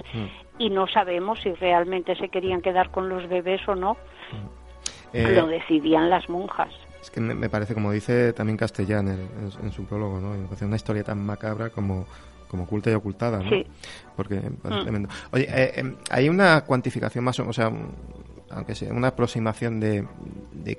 y 0.56 0.70
no 0.70 0.86
sabemos 0.86 1.40
si 1.40 1.52
realmente 1.54 2.14
se 2.14 2.28
querían 2.28 2.62
quedar 2.62 2.90
con 2.90 3.08
los 3.08 3.28
bebés 3.28 3.66
o 3.68 3.74
no. 3.74 3.96
Eh, 5.12 5.32
lo 5.34 5.46
decidían 5.46 6.10
las 6.10 6.28
monjas. 6.28 6.72
Es 7.00 7.10
que 7.10 7.20
me 7.20 7.48
parece, 7.48 7.74
como 7.74 7.92
dice 7.92 8.32
también 8.32 8.56
Castellán 8.56 9.08
en, 9.08 9.72
su 9.72 9.84
prólogo, 9.84 10.20
¿no? 10.20 10.30
Me 10.30 10.44
parece 10.44 10.64
una 10.64 10.76
historia 10.76 11.04
tan 11.04 11.24
macabra 11.24 11.70
como, 11.70 12.04
como 12.48 12.64
oculta 12.64 12.90
y 12.90 12.94
ocultada, 12.94 13.38
¿no? 13.38 13.48
Sí. 13.48 13.64
Porque 14.16 14.40
mm. 14.40 14.82
tremendo. 14.82 15.08
Oye, 15.30 15.46
eh, 15.48 15.72
em, 15.76 15.96
hay 16.10 16.28
una 16.28 16.62
cuantificación 16.62 17.22
más, 17.22 17.38
o 17.38 17.52
sea, 17.52 17.70
aunque 18.50 18.74
sea 18.74 18.92
una 18.92 19.08
aproximación 19.08 19.78
de, 19.78 20.06
de 20.52 20.78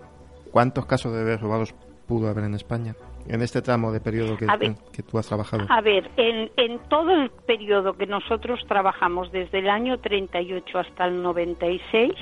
cuántos 0.52 0.86
casos 0.86 1.14
de 1.14 1.20
bebés 1.20 1.40
robados 1.40 1.74
pudo 2.08 2.30
haber 2.30 2.44
en 2.44 2.56
España 2.56 2.96
en 3.28 3.42
este 3.42 3.62
tramo 3.62 3.92
de 3.92 4.00
periodo 4.00 4.38
que, 4.38 4.48
que 4.92 5.04
tú 5.04 5.18
has 5.18 5.28
trabajado? 5.28 5.66
A 5.70 5.82
ver, 5.82 6.10
en, 6.18 6.50
en, 6.58 6.80
todo 6.90 7.12
el 7.12 7.30
periodo 7.30 7.94
que 7.94 8.06
nosotros 8.06 8.60
trabajamos, 8.68 9.32
desde 9.32 9.60
el 9.60 9.70
año 9.70 10.00
38 10.00 10.80
hasta 10.80 11.06
el 11.06 11.22
96, 11.22 12.14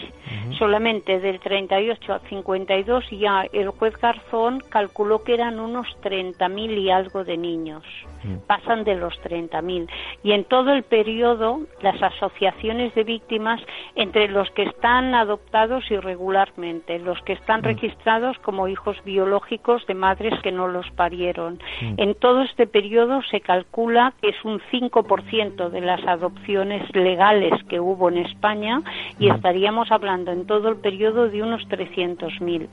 solamente 0.58 1.20
del 1.20 1.40
38 1.40 2.14
al 2.14 2.22
52 2.30 3.06
ya 3.12 3.46
el 3.52 3.70
juez 3.70 3.96
Garzón 3.98 4.62
calculó 4.70 5.24
que 5.24 5.34
eran 5.34 5.60
unos 5.60 5.88
30.000 6.02 6.78
y 6.78 6.90
algo 6.90 7.24
de 7.24 7.38
niños. 7.38 7.84
Mm. 8.26 8.48
Pasan 8.48 8.84
de 8.84 8.96
los 8.96 9.14
30.000. 9.22 9.88
Y 10.24 10.32
en 10.32 10.44
todo 10.46 10.74
el 10.74 10.84
periodo, 10.84 11.62
las 11.82 12.02
asociaciones 12.02 12.94
de 12.96 13.04
víctimas, 13.04 13.62
entre 13.96 14.28
los 14.28 14.50
que 14.52 14.64
están 14.64 15.14
adoptados 15.14 15.90
irregularmente, 15.92 17.00
los 17.00 17.22
que 17.22 17.34
están 17.34 17.62
mm. 17.62 17.66
registrados 17.66 18.38
como 18.40 18.68
hijos 18.68 18.98
biológicos 19.06 19.86
de 19.88 19.94
madres 19.94 20.34
que 20.42 20.52
no 20.52 20.68
los 20.68 20.90
parieron. 20.92 21.60
Mm. 21.82 21.94
En 21.98 22.16
todo 22.16 22.42
este 22.42 22.68
periodo 22.68 23.22
se 23.30 23.42
calcula 23.42 24.14
que 24.22 24.30
es 24.30 24.46
un 24.46 24.60
5% 24.72 25.70
de 25.70 25.82
las 25.82 26.06
adopciones 26.08 26.84
legales 26.96 27.54
que 27.70 27.80
hubo 27.80 28.10
en 28.10 28.18
España 28.18 28.82
y 29.20 29.30
estaríamos 29.30 29.92
hablando 29.92 30.32
en 30.32 30.48
todo 30.48 30.70
el 30.70 30.78
periodo 30.78 31.30
de 31.30 31.44
unos 31.44 31.62
300.000. 31.68 32.68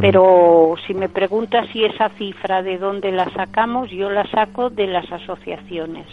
Pero 0.00 0.74
si 0.86 0.94
me 0.94 1.08
preguntas 1.08 1.66
si 1.72 1.84
esa 1.84 2.08
cifra 2.10 2.62
de 2.62 2.78
dónde 2.78 3.10
la 3.10 3.30
sacamos, 3.30 3.90
yo 3.90 4.10
la 4.10 4.28
saco 4.30 4.70
de 4.70 4.86
las 4.86 5.10
asociaciones, 5.10 6.06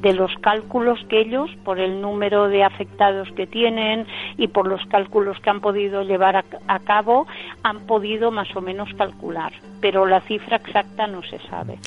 de 0.00 0.14
los 0.14 0.32
cálculos 0.40 0.98
que 1.08 1.20
ellos, 1.20 1.50
por 1.64 1.78
el 1.78 2.00
número 2.00 2.48
de 2.48 2.64
afectados 2.64 3.28
que 3.36 3.46
tienen 3.46 4.06
y 4.38 4.48
por 4.48 4.66
los 4.66 4.80
cálculos 4.86 5.38
que 5.40 5.50
han 5.50 5.60
podido 5.60 6.02
llevar 6.02 6.36
a, 6.36 6.78
cabo, 6.80 7.26
han 7.62 7.80
podido 7.80 8.30
más 8.30 8.48
o 8.56 8.60
menos 8.60 8.88
calcular. 8.96 9.52
Pero 9.80 10.06
la 10.06 10.20
cifra 10.22 10.56
exacta 10.56 11.06
no 11.06 11.22
se 11.22 11.38
sabe. 11.50 11.78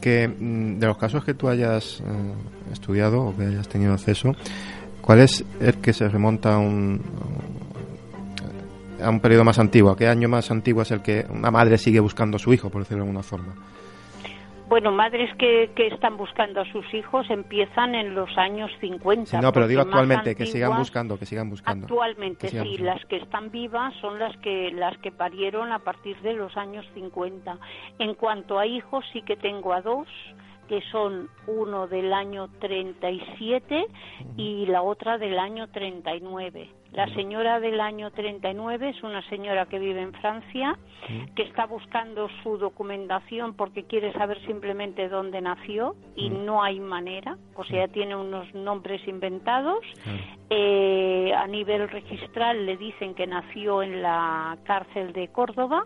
Que 0.00 0.28
mm, 0.28 0.78
de 0.78 0.86
los 0.86 0.98
casos 0.98 1.24
que 1.24 1.32
tú 1.32 1.48
hayas 1.48 2.00
eh, 2.00 2.72
estudiado 2.72 3.22
o 3.22 3.36
que 3.36 3.44
hayas 3.44 3.68
tenido 3.68 3.94
acceso, 3.94 4.32
¿cuál 5.00 5.20
es 5.20 5.44
el 5.60 5.80
que 5.80 5.94
se 5.94 6.08
remonta 6.08 6.56
a 6.56 6.58
un, 6.58 7.00
a 9.04 9.10
un 9.10 9.20
periodo 9.20 9.44
más 9.44 9.58
antiguo? 9.58 9.90
¿A 9.90 9.96
qué 9.96 10.08
año 10.08 10.28
más 10.28 10.50
antiguo 10.50 10.82
es 10.82 10.90
el 10.90 11.02
que 11.02 11.24
una 11.28 11.50
madre 11.50 11.78
sigue 11.78 12.00
buscando 12.00 12.36
a 12.36 12.40
su 12.40 12.52
hijo, 12.52 12.70
por 12.70 12.82
decirlo 12.82 13.04
de 13.04 13.08
alguna 13.08 13.22
forma? 13.22 13.54
Bueno, 14.66 14.90
madres 14.90 15.30
que, 15.38 15.70
que 15.76 15.88
están 15.88 16.16
buscando 16.16 16.62
a 16.62 16.64
sus 16.72 16.92
hijos 16.94 17.28
empiezan 17.28 17.94
en 17.94 18.14
los 18.14 18.30
años 18.38 18.70
50. 18.80 19.40
no, 19.40 19.52
pero 19.52 19.68
digo 19.68 19.82
actualmente, 19.82 20.34
que 20.34 20.46
sigan 20.46 20.78
buscando, 20.78 21.18
que 21.18 21.26
sigan 21.26 21.50
buscando. 21.50 21.84
Actualmente, 21.84 22.48
sí, 22.48 22.78
las 22.78 23.04
que 23.04 23.16
están 23.16 23.50
vivas 23.50 23.92
son 24.00 24.18
las 24.18 24.34
que, 24.38 24.70
las 24.72 24.96
que 24.98 25.12
parieron 25.12 25.70
a 25.70 25.80
partir 25.80 26.16
de 26.22 26.32
los 26.32 26.56
años 26.56 26.86
50. 26.94 27.58
En 27.98 28.14
cuanto 28.14 28.58
a 28.58 28.66
hijos, 28.66 29.04
sí 29.12 29.20
que 29.22 29.36
tengo 29.36 29.74
a 29.74 29.82
dos, 29.82 30.08
que 30.66 30.80
son 30.90 31.28
uno 31.46 31.86
del 31.86 32.12
año 32.12 32.48
37 32.58 33.86
y 34.38 34.66
la 34.66 34.82
otra 34.82 35.18
del 35.18 35.38
año 35.38 35.68
39. 35.68 36.70
La 36.94 37.12
señora 37.14 37.58
del 37.58 37.80
año 37.80 38.12
39 38.12 38.90
es 38.90 39.02
una 39.02 39.20
señora 39.28 39.66
que 39.66 39.80
vive 39.80 40.00
en 40.00 40.12
Francia, 40.12 40.78
que 41.34 41.42
está 41.42 41.66
buscando 41.66 42.28
su 42.42 42.56
documentación 42.56 43.54
porque 43.54 43.82
quiere 43.82 44.12
saber 44.12 44.40
simplemente 44.46 45.08
dónde 45.08 45.40
nació 45.40 45.96
y 46.14 46.30
no 46.30 46.62
hay 46.62 46.78
manera, 46.78 47.36
o 47.56 47.64
sea, 47.64 47.88
tiene 47.88 48.14
unos 48.14 48.54
nombres 48.54 49.06
inventados. 49.08 49.80
Eh, 50.50 51.32
a 51.36 51.48
nivel 51.48 51.88
registral 51.88 52.64
le 52.64 52.76
dicen 52.76 53.14
que 53.14 53.26
nació 53.26 53.82
en 53.82 54.00
la 54.00 54.56
cárcel 54.64 55.12
de 55.12 55.28
Córdoba 55.28 55.84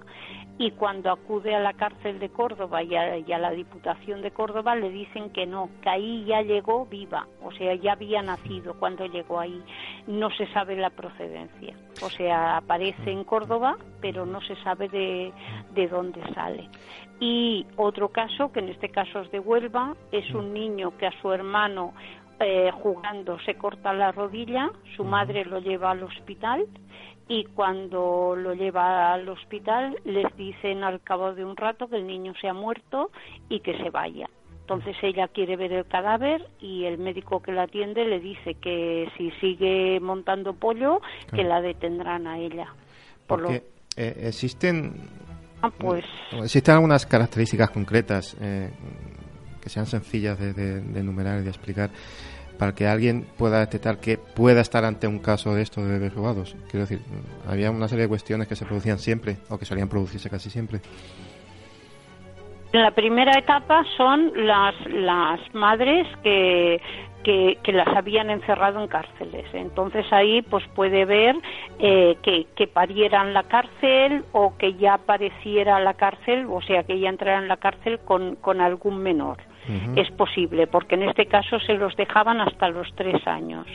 y 0.59 0.73
cuando 0.73 1.13
acude 1.13 1.55
a 1.55 1.61
la 1.61 1.73
cárcel 1.73 2.19
de 2.19 2.31
Córdoba 2.31 2.83
y 2.83 2.95
a, 2.97 3.39
la 3.39 3.51
Diputación 3.53 4.23
de 4.23 4.33
Córdoba 4.33 4.75
le 4.75 4.91
dicen 4.91 5.31
que 5.31 5.47
no, 5.47 5.71
que 5.83 5.89
ahí 5.89 6.25
ya 6.25 6.43
llegó 6.43 6.85
viva, 6.87 7.29
o 7.43 7.53
sea, 7.53 7.75
ya 7.77 7.93
había 7.93 8.23
nacido 8.23 8.75
cuando 8.75 9.07
llegó 9.07 9.39
ahí. 9.39 9.63
No 10.09 10.31
se 10.31 10.47
sabe 10.53 10.75
la 10.77 10.91
procedencia, 10.91 11.77
o 12.03 12.11
sea, 12.11 12.57
aparece 12.57 13.13
en 13.13 13.23
Córdoba, 13.23 13.77
pero 14.01 14.27
no 14.27 14.41
se 14.41 14.57
sabe 14.57 14.89
de, 14.89 15.33
de 15.75 15.87
dónde 15.87 16.21
sale. 16.35 16.69
Y 17.21 17.67
otro 17.77 18.09
caso, 18.09 18.51
que 18.51 18.61
en 18.61 18.69
este 18.69 18.89
caso 18.89 19.21
es 19.21 19.31
de 19.31 19.39
Huelva, 19.39 19.95
es 20.11 20.29
un 20.35 20.53
niño 20.53 20.97
que 20.99 21.07
a 21.07 21.21
su 21.21 21.33
hermano 21.33 21.95
eh, 22.41 22.71
jugando 22.73 23.39
se 23.41 23.55
corta 23.55 23.93
la 23.93 24.13
rodilla, 24.13 24.71
su 24.97 25.05
madre 25.05 25.45
lo 25.45 25.61
lleva 25.61 25.91
al 25.91 26.03
hospital 26.03 26.67
y 27.29 27.45
cuando 27.45 28.35
lo 28.37 28.55
lleva 28.55 29.13
al 29.13 29.29
hospital 29.29 29.97
les 30.05 30.35
dicen 30.37 30.85
al 30.85 31.01
cabo 31.03 31.35
de 31.35 31.45
un 31.45 31.57
rato 31.57 31.89
que 31.89 31.97
el 31.97 32.07
niño 32.07 32.33
se 32.41 32.49
ha 32.49 32.55
muerto 32.55 33.11
y 33.49 33.61
que 33.61 33.77
se 33.79 33.91
vaya. 33.91 34.29
Entonces 34.61 34.97
ella 35.03 35.29
quiere 35.29 35.57
ver 35.57 35.73
el 35.73 35.87
cadáver 35.87 36.47
y 36.61 36.85
el 36.85 36.99
médico 36.99 37.41
que 37.41 37.53
la 37.53 37.63
atiende 37.63 38.05
le 38.05 38.21
dice 38.21 38.55
que 38.55 39.11
si 39.17 39.31
sigue 39.41 39.99
montando 40.01 40.53
pollo, 40.53 41.01
que 41.35 41.43
la 41.43 41.63
detendrán 41.63 42.27
a 42.27 42.39
ella. 42.39 42.67
Por 43.27 43.43
Porque 43.43 43.63
eh, 43.97 44.15
existen 44.27 45.09
Ah, 45.63 45.71
pues... 45.71 46.05
Existen 46.31 46.75
algunas 46.75 47.05
características 47.07 47.71
concretas 47.71 48.37
eh, 48.41 48.71
sean 49.69 49.87
sencillas 49.87 50.39
de, 50.39 50.79
enumerar 50.99 51.41
y 51.41 51.45
de 51.45 51.51
explicar 51.51 51.91
para 52.59 52.75
que 52.75 52.87
alguien 52.87 53.25
pueda 53.37 53.61
detectar 53.61 53.99
que 53.99 54.19
pueda 54.19 54.61
estar 54.61 54.85
ante 54.85 55.07
un 55.07 55.21
caso 55.21 55.55
de 55.55 55.63
esto 55.63 55.83
de 55.83 55.99
bebés. 55.99 56.13
Quiero 56.71 56.87
decir, 56.87 57.01
había 57.49 57.71
una 57.71 57.87
serie 57.87 58.03
de 58.03 58.09
cuestiones 58.09 58.49
que 58.49 58.57
se 58.57 58.65
producían 58.65 58.99
siempre 58.99 59.37
o 59.49 59.59
que 59.59 59.65
solían 59.65 59.89
producirse 59.89 60.29
casi 60.29 60.51
siempre. 60.51 60.81
La 62.73 62.91
primera 62.91 63.33
etapa 63.39 63.83
son 63.97 64.33
las, 64.47 64.75
las 64.91 65.41
madres 65.55 66.07
que 66.23 66.81
que, 67.23 67.73
las 67.73 67.89
habían 67.89 68.31
encerrado 68.31 68.81
en 68.81 68.89
cárceles. 68.89 69.47
Entonces 69.53 70.07
ahí 70.13 70.43
pues 70.43 70.65
puede 70.75 71.05
ver 71.05 71.37
eh, 71.79 72.17
que, 72.23 72.47
que, 72.57 72.67
parieran 72.67 73.35
la 73.35 73.43
cárcel 73.43 74.25
o 74.33 74.57
que 74.57 74.75
ya 74.75 74.95
apareciera 74.95 75.79
la 75.81 75.95
cárcel, 75.95 76.47
o 76.49 76.63
sea, 76.63 76.85
que 76.85 76.99
ya 76.99 77.09
entrara 77.09 77.39
en 77.39 77.49
la 77.49 77.59
cárcel 77.59 77.99
con, 78.05 78.37
con 78.37 78.61
algún 78.61 78.99
menor 79.03 79.39
es 79.97 80.11
posible, 80.13 80.67
porque 80.67 80.95
en 80.95 81.05
este 81.05 81.27
caso 81.27 81.59
se 81.61 81.75
los 81.75 81.95
dejaban 81.97 82.41
hasta 82.41 82.69
los 82.69 82.89
tres 82.95 83.27
años. 83.27 83.67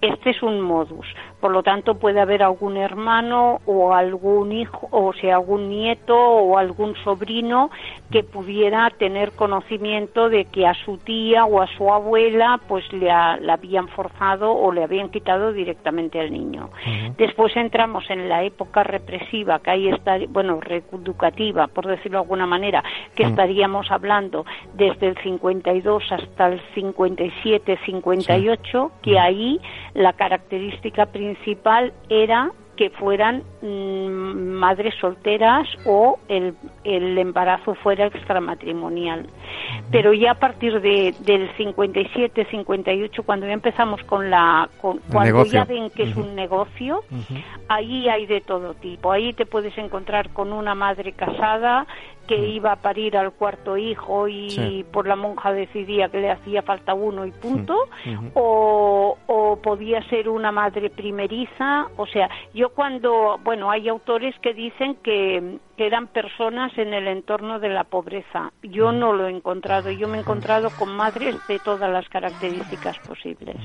Este 0.00 0.30
es 0.30 0.42
un 0.42 0.60
modus, 0.60 1.06
por 1.40 1.52
lo 1.52 1.62
tanto 1.62 1.98
puede 1.98 2.20
haber 2.20 2.42
algún 2.42 2.76
hermano 2.76 3.60
o 3.66 3.94
algún 3.94 4.52
hijo, 4.52 4.88
o 4.90 5.12
sea, 5.12 5.36
algún 5.36 5.68
nieto 5.68 6.16
o 6.16 6.58
algún 6.58 6.94
sobrino 6.96 7.70
que 8.10 8.22
pudiera 8.22 8.90
tener 8.90 9.32
conocimiento 9.32 10.28
de 10.28 10.46
que 10.46 10.66
a 10.66 10.74
su 10.74 10.98
tía 10.98 11.44
o 11.44 11.60
a 11.60 11.66
su 11.66 11.92
abuela 11.92 12.60
pues 12.68 12.90
le, 12.92 13.10
habían 13.10 13.88
forzado 13.88 14.52
o 14.52 14.72
le 14.72 14.84
habían 14.84 15.10
quitado 15.10 15.52
directamente 15.52 16.20
al 16.20 16.32
niño. 16.32 16.70
Después 17.16 17.56
entramos 17.56 18.04
en 18.10 18.28
la 18.28 18.42
época 18.44 18.82
represiva, 18.82 19.58
que 19.60 19.70
ahí 19.70 19.88
está, 19.88 20.18
bueno, 20.28 20.60
reeducativa, 20.60 21.66
por 21.66 21.86
decirlo 21.86 22.18
de 22.18 22.24
alguna 22.24 22.46
manera, 22.46 22.82
que 23.14 23.24
estaríamos 23.24 23.90
hablando 23.90 24.44
desde 24.74 25.08
el 25.08 25.16
52 25.38 26.02
hasta 26.10 26.48
el 26.48 26.60
57, 26.74 27.78
58, 27.84 28.92
que 29.02 29.18
ahí 29.18 29.60
la 29.94 30.12
característica 30.12 31.06
principal 31.06 31.92
era 32.08 32.52
que 32.76 32.90
fueran 32.90 33.42
mm, 33.62 34.08
madres 34.54 34.94
solteras 35.00 35.66
o 35.84 36.18
el, 36.28 36.54
el, 36.84 37.18
embarazo 37.18 37.74
fuera 37.74 38.06
extramatrimonial. 38.06 39.26
Pero 39.90 40.12
ya 40.12 40.32
a 40.32 40.34
partir 40.34 40.80
de, 40.80 41.14
del 41.20 41.50
57, 41.56 42.46
58, 42.50 43.22
cuando 43.22 43.46
ya 43.46 43.52
empezamos 43.52 44.02
con 44.04 44.30
la... 44.30 44.68
cuando 44.80 45.44
ya 45.44 45.64
ven 45.64 45.90
que 45.90 46.04
es 46.04 46.16
un 46.16 46.34
negocio, 46.34 47.02
ahí 47.68 48.08
hay 48.08 48.26
de 48.26 48.40
todo 48.40 48.74
tipo. 48.74 49.12
Ahí 49.12 49.32
te 49.32 49.46
puedes 49.46 49.76
encontrar 49.78 50.30
con 50.30 50.52
una 50.52 50.74
madre 50.74 51.12
casada 51.12 51.86
que 52.26 52.36
iba 52.36 52.72
a 52.72 52.76
parir 52.76 53.16
al 53.16 53.32
cuarto 53.32 53.76
hijo 53.76 54.28
y 54.28 54.84
por 54.92 55.06
la 55.06 55.16
monja 55.16 55.52
decidía 55.52 56.08
que 56.08 56.20
le 56.20 56.30
hacía 56.30 56.62
falta 56.62 56.94
uno 56.94 57.26
y 57.26 57.30
punto, 57.32 57.76
o, 58.34 59.16
o, 59.26 59.56
podía 59.56 60.02
ser 60.08 60.28
una 60.28 60.50
madre 60.50 60.90
primeriza, 60.90 61.86
o 61.96 62.06
sea, 62.06 62.30
yo 62.54 62.63
cuando, 62.70 63.38
bueno, 63.42 63.70
hay 63.70 63.88
autores 63.88 64.34
que 64.40 64.54
dicen 64.54 64.96
que, 65.02 65.58
eran 65.76 66.06
personas 66.06 66.76
en 66.78 66.94
el 66.94 67.08
entorno 67.08 67.58
de 67.58 67.68
la 67.68 67.84
pobreza, 67.84 68.52
yo 68.62 68.92
no 68.92 69.12
lo 69.12 69.26
he 69.26 69.30
encontrado, 69.30 69.90
yo 69.90 70.06
me 70.08 70.18
he 70.18 70.20
encontrado 70.20 70.70
con 70.78 70.94
madres 70.94 71.36
de 71.48 71.58
todas 71.58 71.90
las 71.90 72.08
características 72.08 72.98
posibles. 73.00 73.56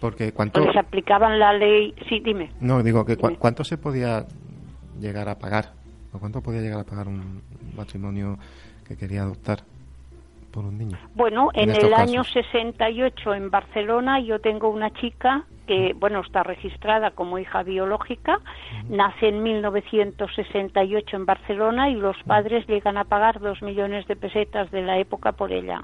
Porque 0.00 0.32
cuánto... 0.32 0.64
Les 0.64 0.76
aplicaban 0.76 1.38
la 1.38 1.52
ley, 1.52 1.94
sí, 2.08 2.20
dime. 2.20 2.52
No, 2.60 2.82
digo 2.82 3.04
que 3.04 3.16
cuánto 3.16 3.64
se 3.64 3.78
podía 3.78 4.26
llegar 5.00 5.28
a 5.28 5.38
pagar, 5.38 5.72
o 6.12 6.18
cuánto 6.18 6.40
podía 6.40 6.60
llegar 6.60 6.80
a 6.80 6.84
pagar 6.84 7.08
un, 7.08 7.42
matrimonio 7.76 8.38
que 8.86 8.96
quería 8.96 9.22
adoptar 9.22 9.64
por 10.54 10.64
un 10.64 10.78
niño. 10.78 10.96
Bueno, 11.16 11.50
en, 11.52 11.70
el 11.70 11.92
año 11.92 12.22
68 12.22 13.34
en 13.34 13.50
Barcelona 13.50 14.20
yo 14.20 14.38
tengo 14.38 14.68
una 14.68 14.90
chica 14.90 15.44
que, 15.66 15.94
bueno, 15.96 16.20
está 16.20 16.42
registrada 16.44 17.10
como 17.10 17.38
hija 17.38 17.62
biológica, 17.62 18.38
nace 18.88 19.28
en 19.28 19.42
1968 19.42 21.16
en 21.16 21.26
Barcelona 21.26 21.90
y 21.90 21.94
los 21.94 22.16
padres 22.24 22.66
llegan 22.68 22.98
a 22.98 23.04
pagar 23.04 23.40
dos 23.40 23.62
millones 23.62 24.06
de 24.06 24.14
pesetas 24.14 24.70
de 24.70 24.82
la 24.82 24.98
época 24.98 25.32
por 25.32 25.50
ella. 25.52 25.82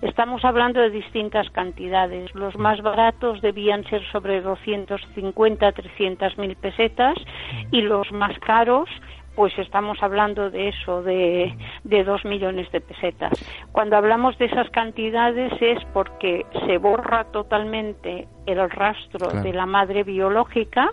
Estamos 0.00 0.44
hablando 0.44 0.80
de 0.80 0.90
distintas 0.90 1.48
cantidades. 1.50 2.34
Los 2.34 2.56
más 2.56 2.80
baratos 2.80 3.42
debían 3.42 3.84
ser 3.84 4.02
sobre 4.10 4.40
250, 4.40 5.72
300 5.72 6.38
mil 6.38 6.56
pesetas 6.56 7.14
y 7.70 7.82
los 7.82 8.10
más 8.12 8.36
caros 8.40 8.88
pues 9.34 9.56
estamos 9.58 9.98
hablando 10.02 10.50
de 10.50 10.68
eso, 10.68 11.02
de, 11.02 11.56
de 11.84 12.04
dos 12.04 12.24
millones 12.24 12.70
de 12.72 12.80
pesetas. 12.80 13.32
Cuando 13.72 13.96
hablamos 13.96 14.36
de 14.38 14.46
esas 14.46 14.68
cantidades 14.70 15.52
es 15.60 15.78
porque 15.92 16.44
se 16.66 16.78
borra 16.78 17.24
totalmente 17.24 18.28
el 18.46 18.70
rastro 18.70 19.28
de 19.42 19.52
la 19.52 19.66
madre 19.66 20.04
biológica 20.04 20.90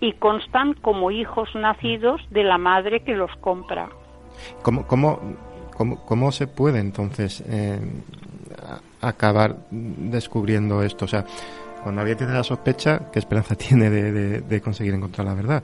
y 0.00 0.14
constan 0.14 0.74
como 0.74 1.10
hijos 1.10 1.54
nacidos 1.54 2.20
de 2.30 2.44
la 2.44 2.58
madre 2.58 3.00
que 3.00 3.14
los 3.14 3.30
compra. 3.40 3.88
¿Cómo, 4.62 4.86
cómo, 4.86 5.20
cómo, 6.06 6.32
se 6.32 6.46
puede 6.46 6.80
entonces 6.80 7.44
eh, 7.46 7.78
acabar 9.00 9.56
descubriendo 9.70 10.82
esto? 10.82 11.04
O 11.04 11.08
sea, 11.08 11.24
cuando 11.82 12.00
alguien 12.00 12.18
tiene 12.18 12.32
la 12.32 12.42
sospecha, 12.42 13.10
¿qué 13.12 13.18
esperanza 13.18 13.54
tiene 13.56 13.90
de 13.90 14.60
conseguir 14.60 14.94
encontrar 14.94 15.26
la 15.26 15.34
verdad? 15.34 15.62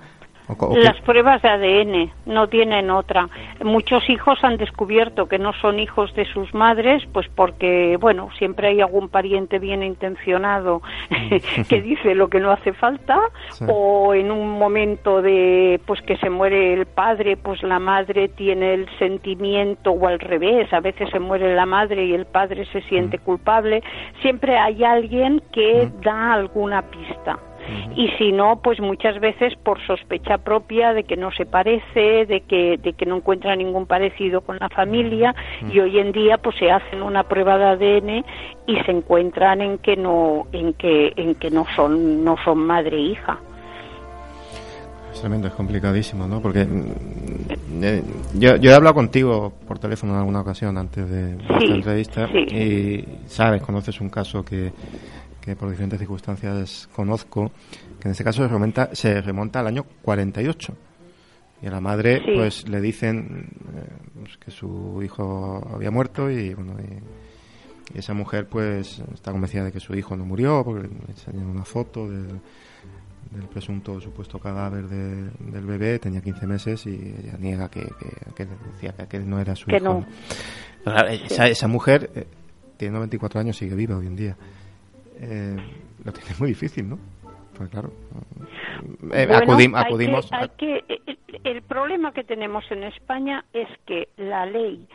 Las 0.77 0.99
pruebas 1.03 1.43
de 1.43 1.49
ADN 1.49 2.11
no 2.25 2.49
tienen 2.49 2.91
otra. 2.91 3.29
Muchos 3.63 4.09
hijos 4.09 4.39
han 4.43 4.57
descubierto 4.57 5.27
que 5.27 5.39
no 5.39 5.53
son 5.53 5.79
hijos 5.79 6.15
de 6.15 6.25
sus 6.25 6.55
madres, 6.55 7.03
pues 7.13 7.29
porque, 7.35 7.99
bueno, 8.01 8.31
siempre 8.39 8.69
hay 8.69 8.81
algún 8.81 9.11
pariente 9.11 9.59
bien 9.59 9.83
intencionado 9.83 10.81
que 11.69 11.83
dice 11.83 12.15
lo 12.15 12.29
que 12.29 12.41
no 12.41 12.51
hace 12.51 12.73
falta, 12.73 13.21
o 13.69 14.15
en 14.15 14.31
un 14.31 14.59
momento 14.59 15.21
de, 15.21 15.81
pues 15.87 16.01
que 16.03 16.17
se 16.17 16.31
muere 16.31 16.73
el 16.73 16.87
padre, 16.87 17.37
pues 17.37 17.63
la 17.63 17.79
madre 17.79 18.29
tiene 18.29 18.73
el 18.75 18.89
sentimiento, 18.99 19.93
o 19.93 20.07
al 20.07 20.19
revés, 20.19 20.73
a 20.73 20.81
veces 20.81 21.11
se 21.11 21.19
muere 21.19 21.55
la 21.55 21.67
madre 21.67 22.07
y 22.07 22.15
el 22.15 22.25
padre 22.25 22.65
se 22.73 22.81
siente 22.83 23.19
culpable. 23.19 23.83
Siempre 24.23 24.57
hay 24.57 24.83
alguien 24.83 25.43
que 25.53 25.91
da 26.03 26.33
alguna 26.33 26.83
pista 26.83 27.39
y 27.95 28.09
si 28.19 28.33
no, 28.33 28.61
pues 28.63 28.81
muchas 28.81 29.19
veces 29.21 29.55
por 29.63 29.81
sospecha 29.87 30.39
propia 30.39 30.93
de 30.93 31.05
que 31.05 31.17
no 31.17 31.31
se 31.33 31.47
parece, 31.47 32.27
de 32.27 32.41
que, 32.43 32.79
de 32.79 32.93
que 32.93 33.07
no 33.07 33.17
encuentra 33.17 33.57
ningún 33.57 33.87
parecido 33.87 34.41
con 34.41 34.59
la 34.59 34.69
familia 34.69 35.35
y 35.73 35.79
hoy 35.81 35.99
en 35.99 36.13
día 36.13 36.39
pues 36.39 36.57
se 36.57 36.71
hacen 36.71 37.03
una 37.03 37.25
prueba 37.25 37.59
de 37.59 37.65
ADN 37.65 38.25
y 38.67 38.77
se 38.85 38.91
encuentran 38.91 39.61
en 39.61 39.79
que 39.79 39.97
no, 39.97 40.47
en 40.53 40.75
que, 40.75 41.13
en 41.17 41.35
que 41.35 41.51
no 41.51 41.67
son, 41.75 42.25
no 42.25 42.37
son 42.45 42.59
madre 42.59 42.97
e 42.97 43.01
hija. 43.01 43.39
Es 45.13 45.21
tremendo, 45.21 45.49
es 45.49 45.55
complicadísimo, 45.55 46.29
¿no? 46.29 46.41
Porque 46.41 46.65
mm, 46.65 47.83
eh, 47.83 48.03
yo, 48.35 48.57
yo, 48.57 48.71
he 48.71 48.75
hablado 48.75 48.95
contigo 48.95 49.53
por 49.67 49.79
teléfono 49.79 50.13
en 50.13 50.19
alguna 50.21 50.41
ocasión 50.41 50.77
antes 50.79 51.09
de, 51.11 51.33
esta 51.33 51.75
entrevista 51.75 52.29
y 52.31 53.05
sabes, 53.27 53.63
conoces 53.63 54.01
un 54.01 54.11
caso 54.11 54.45
que 54.45 54.71
que 55.49 55.57
por 55.57 55.71
diferentes 55.71 55.99
circunstancias 55.99 56.89
conozco, 56.95 57.51
que 57.99 58.09
en 58.09 58.13
este 58.13 58.23
caso 58.23 58.43
se 58.43 58.49
remonta, 58.49 58.95
se 58.95 59.23
remonta 59.23 59.61
al 59.61 59.69
año 59.69 59.85
48. 60.03 60.75
Y 61.63 61.67
a 61.67 61.71
la 61.71 61.81
madre, 61.81 62.21
pues 62.37 62.69
le 62.69 62.81
dicen 62.81 63.49
eh, 63.75 63.89
pues, 64.21 64.37
que 64.37 64.51
su 64.51 65.03
hijo 65.03 65.67
había 65.75 65.91
muerto 65.91 66.31
y, 66.31 66.53
bueno, 66.55 66.77
y, 66.79 67.99
esa 67.99 68.13
mujer, 68.13 68.47
pues 68.47 69.03
está 69.15 69.33
convencida 69.33 69.65
de 69.65 69.73
que 69.73 69.81
su 69.81 69.95
hijo 69.95 70.15
no 70.15 70.27
murió 70.27 70.63
porque 70.63 70.87
le 70.87 70.95
enseñan 71.09 71.47
una 71.47 71.65
foto 71.65 72.07
del, 72.07 72.41
presunto 73.51 73.99
supuesto 74.01 74.39
cadáver 74.39 74.87
del 74.87 75.65
bebé, 75.65 75.99
tenía 75.99 76.21
15 76.21 76.47
meses 76.47 76.87
y 76.87 76.91
ella 76.91 77.37
niega 77.39 77.71
que, 77.71 77.87
decía 78.75 78.93
que 78.93 79.03
aquel 79.03 79.29
no 79.29 79.41
era 79.41 79.57
su 79.57 79.71
hijo. 79.71 80.05
Esa, 80.85 81.49
esa, 81.49 81.69
mujer 81.69 82.11
eh, 82.15 82.27
tiene 82.77 82.95
94 82.95 83.41
años, 83.41 83.57
sigue 83.57 83.75
viva 83.75 83.97
hoy 83.97 84.07
en 84.07 84.17
día 84.17 84.37
eh, 85.21 85.57
lo 86.05 86.13
tiene 86.13 86.31
muy 86.39 86.49
difícil, 86.51 86.89
¿no? 86.89 86.99
Pues 87.57 87.71
claro. 87.71 87.93
Eh, 89.13 89.29
acudimos. 89.75 90.31
que, 90.57 90.85
el 91.45 91.63
problema 91.63 92.13
que 92.13 92.25
tenemos 92.25 92.65
en 92.71 92.85
España 92.85 93.45
es 93.53 93.69
que 93.87 94.09
la 94.17 94.47
ley 94.47 94.87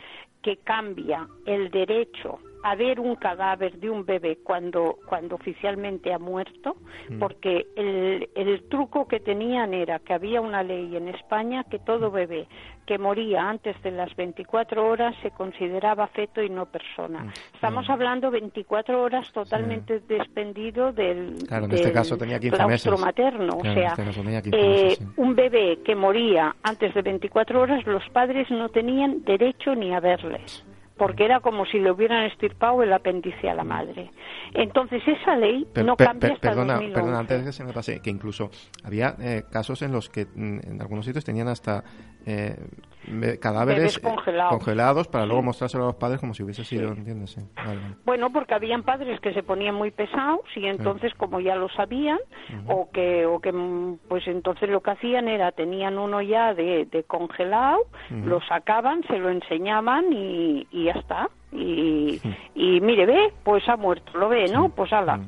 que 0.42 0.56
cambia 0.58 1.28
el 1.46 1.70
derecho 1.70 2.38
haber 2.64 2.98
un 2.98 3.14
cadáver 3.16 3.78
de 3.78 3.90
un 3.90 4.04
bebé 4.04 4.38
cuando, 4.42 4.96
cuando 5.06 5.36
oficialmente 5.36 6.12
ha 6.12 6.18
muerto, 6.18 6.76
Mm. 7.08 7.18
porque 7.18 7.66
el, 7.76 8.28
el 8.34 8.62
truco 8.68 9.06
que 9.06 9.20
tenían 9.20 9.74
era 9.74 9.98
que 9.98 10.14
había 10.14 10.40
una 10.40 10.62
ley 10.62 10.96
en 10.96 11.08
España 11.08 11.64
que 11.64 11.78
todo 11.78 12.10
bebé 12.10 12.46
que 12.86 12.98
moría 12.98 13.48
antes 13.48 13.80
de 13.82 13.90
las 13.90 14.14
24 14.16 14.86
horas 14.86 15.14
se 15.22 15.30
consideraba 15.30 16.06
feto 16.08 16.42
y 16.42 16.50
no 16.50 16.66
persona. 16.66 17.32
Estamos 17.54 17.88
hablando 17.88 18.30
24 18.30 19.02
horas 19.02 19.30
totalmente 19.32 20.00
despendido 20.00 20.92
del, 20.92 21.36
Claro, 21.48 21.64
en 21.66 21.72
este 21.72 21.86
del 21.86 21.94
caso 21.94 22.16
tenía 22.18 22.38
15 22.38 22.56
claustro 22.56 22.92
meses. 22.92 23.06
materno. 23.06 23.58
Claro, 23.58 23.70
o 23.70 23.74
sea, 23.74 23.88
este 23.88 24.04
caso 24.04 24.22
tenía 24.22 24.42
15 24.42 24.58
eh, 24.58 24.62
meses, 24.84 24.98
sí. 24.98 25.04
un 25.16 25.34
bebé 25.34 25.78
que 25.84 25.94
moría 25.94 26.54
antes 26.62 26.94
de 26.94 27.02
24 27.02 27.60
horas, 27.60 27.86
los 27.86 28.06
padres 28.10 28.50
no 28.50 28.68
tenían 28.68 29.22
derecho 29.24 29.74
ni 29.74 29.94
a 29.94 30.00
verles 30.00 30.64
porque 30.96 31.24
era 31.24 31.40
como 31.40 31.66
si 31.66 31.78
le 31.80 31.90
hubieran 31.90 32.24
estirpado 32.24 32.82
el 32.82 32.92
apéndice 32.92 33.48
a 33.50 33.54
la 33.54 33.64
madre. 33.64 34.10
Entonces 34.52 35.02
esa 35.06 35.36
ley 35.36 35.66
Per- 35.72 35.84
no 35.84 35.96
per- 35.96 36.06
cambia 36.06 36.20
per- 36.28 36.32
hasta 36.36 36.48
perdona, 36.48 36.74
2011. 36.74 36.94
perdona, 37.00 37.18
antes 37.18 37.38
de 37.40 37.44
que 37.46 37.52
se 37.52 37.64
me 37.64 37.72
pase, 37.72 38.00
que 38.00 38.10
incluso 38.10 38.50
había 38.84 39.14
eh, 39.20 39.42
casos 39.50 39.82
en 39.82 39.92
los 39.92 40.08
que 40.08 40.26
mm, 40.26 40.58
en 40.72 40.80
algunos 40.80 41.04
sitios 41.04 41.24
tenían 41.24 41.48
hasta 41.48 41.82
eh, 42.26 42.56
cadáveres 43.40 43.98
congelados. 43.98 44.52
eh, 44.52 44.56
congelados 44.56 45.08
para 45.08 45.26
luego 45.26 45.42
mostrárselo 45.42 45.84
a 45.84 45.86
los 45.88 45.96
padres 45.96 46.20
como 46.20 46.32
si 46.34 46.42
hubiese 46.42 46.64
sido, 46.64 46.88
¿entiendes? 46.92 47.32
Sí, 47.32 47.40
vale, 47.56 47.80
vale. 47.80 47.94
Bueno, 48.04 48.30
porque 48.30 48.54
habían 48.54 48.82
padres 48.82 49.20
que 49.20 49.32
se 49.34 49.42
ponían 49.42 49.74
muy 49.74 49.90
pesados 49.90 50.40
y 50.56 50.66
entonces 50.66 51.12
como 51.14 51.40
ya 51.40 51.54
lo 51.56 51.68
sabían 51.70 52.18
o 52.66 52.88
que 52.90 53.26
o 53.26 53.40
que 53.40 53.52
mm, 53.52 53.98
pues 54.08 54.26
entonces 54.26 54.68
lo 54.70 54.80
que 54.80 54.92
hacían 54.92 55.28
era 55.28 55.52
tenían 55.52 55.98
uno 55.98 56.22
ya 56.22 56.54
de, 56.54 56.86
de 56.86 57.02
congelado, 57.04 57.78
lo 58.10 58.40
sacaban, 58.42 59.02
se 59.08 59.18
lo 59.18 59.30
enseñaban 59.30 60.12
y, 60.12 60.66
y 60.70 60.83
ya 60.84 60.92
está. 60.92 61.28
Y, 61.52 62.20
y 62.54 62.80
mire, 62.80 63.06
ve, 63.06 63.32
pues 63.42 63.68
ha 63.68 63.76
muerto, 63.76 64.18
lo 64.18 64.28
ve, 64.28 64.48
¿no? 64.48 64.68
Pues 64.70 64.92
ala. 64.92 65.20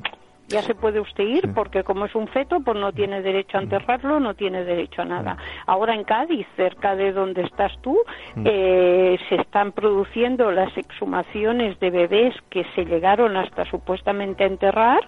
Ya 0.47 0.61
se 0.61 0.75
puede 0.75 0.99
usted 0.99 1.25
ir 1.25 1.53
porque 1.53 1.83
como 1.83 2.05
es 2.05 2.15
un 2.15 2.27
feto, 2.27 2.61
pues 2.61 2.77
no 2.77 2.93
tiene 2.93 3.21
derecho 3.21 3.57
a 3.57 3.61
enterrarlo, 3.61 4.19
no 4.19 4.33
tiene 4.33 4.63
derecho 4.63 5.01
a 5.01 5.05
nada. 5.05 5.37
Ahora 5.65 5.93
en 5.93 6.03
Cádiz, 6.05 6.47
cerca 6.55 6.95
de 6.95 7.11
donde 7.11 7.41
estás 7.41 7.73
tú, 7.81 7.97
eh, 8.45 9.17
se 9.27 9.35
están 9.35 9.73
produciendo 9.73 10.51
las 10.51 10.75
exhumaciones 10.77 11.77
de 11.79 11.89
bebés 11.89 12.33
que 12.49 12.65
se 12.75 12.85
llegaron 12.85 13.35
hasta 13.35 13.65
supuestamente 13.65 14.45
a 14.45 14.47
enterrar 14.47 15.01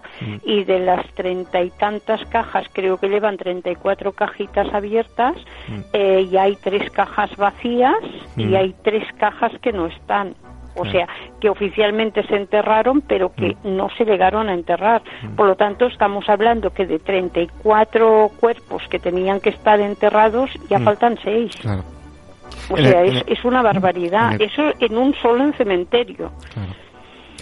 y 0.44 0.66
de 0.66 0.80
las 0.80 1.06
treinta 1.14 1.62
y 1.62 1.70
tantas 1.72 2.24
cajas, 2.26 2.68
creo 2.74 2.98
que 2.98 3.08
llevan 3.08 3.38
treinta 3.38 3.72
y 3.72 3.76
cuatro 3.76 4.12
cajitas 4.12 4.74
abiertas, 4.74 5.36
eh, 5.94 6.28
y 6.30 6.38
hay 6.38 6.56
tres 6.58 6.90
cajas 6.92 7.36
vacías 7.38 7.96
y 8.36 8.56
hay 8.56 8.76
tres 8.84 9.06
cajas 9.18 9.54
que 9.62 9.72
no 9.72 9.86
están. 9.88 10.36
O 10.82 10.86
sea, 10.92 11.08
que 11.40 11.50
oficialmente 11.50 12.24
se 12.28 12.36
enterraron, 12.36 13.02
pero 13.02 13.34
que 13.34 13.56
no 13.64 13.90
se 13.98 14.06
llegaron 14.06 14.50
a 14.50 14.54
enterrar. 14.54 15.02
Por 15.36 15.48
lo 15.48 15.56
tanto, 15.56 15.88
estamos 15.88 16.28
hablando 16.30 16.72
que 16.72 16.86
de 16.86 17.00
34 17.00 18.32
cuerpos 18.40 18.84
que 18.90 19.00
tenían 19.00 19.40
que 19.40 19.50
estar 19.50 19.80
enterrados, 19.80 20.50
ya 20.70 20.80
faltan 20.80 21.18
seis. 21.24 21.56
Claro, 21.62 21.84
O 22.72 22.78
En 22.78 22.86
el- 22.86 22.92
sea, 22.92 23.04
es, 23.04 23.24
es 23.28 23.46
una 23.46 23.62
barbaridad. 23.62 24.34
el- 24.34 24.42
Eso 24.44 24.64
en 24.80 24.98
un 24.98 25.14
solo 25.16 25.44
en 25.44 25.54
cementerio. 25.54 26.32
claro. 26.54 26.72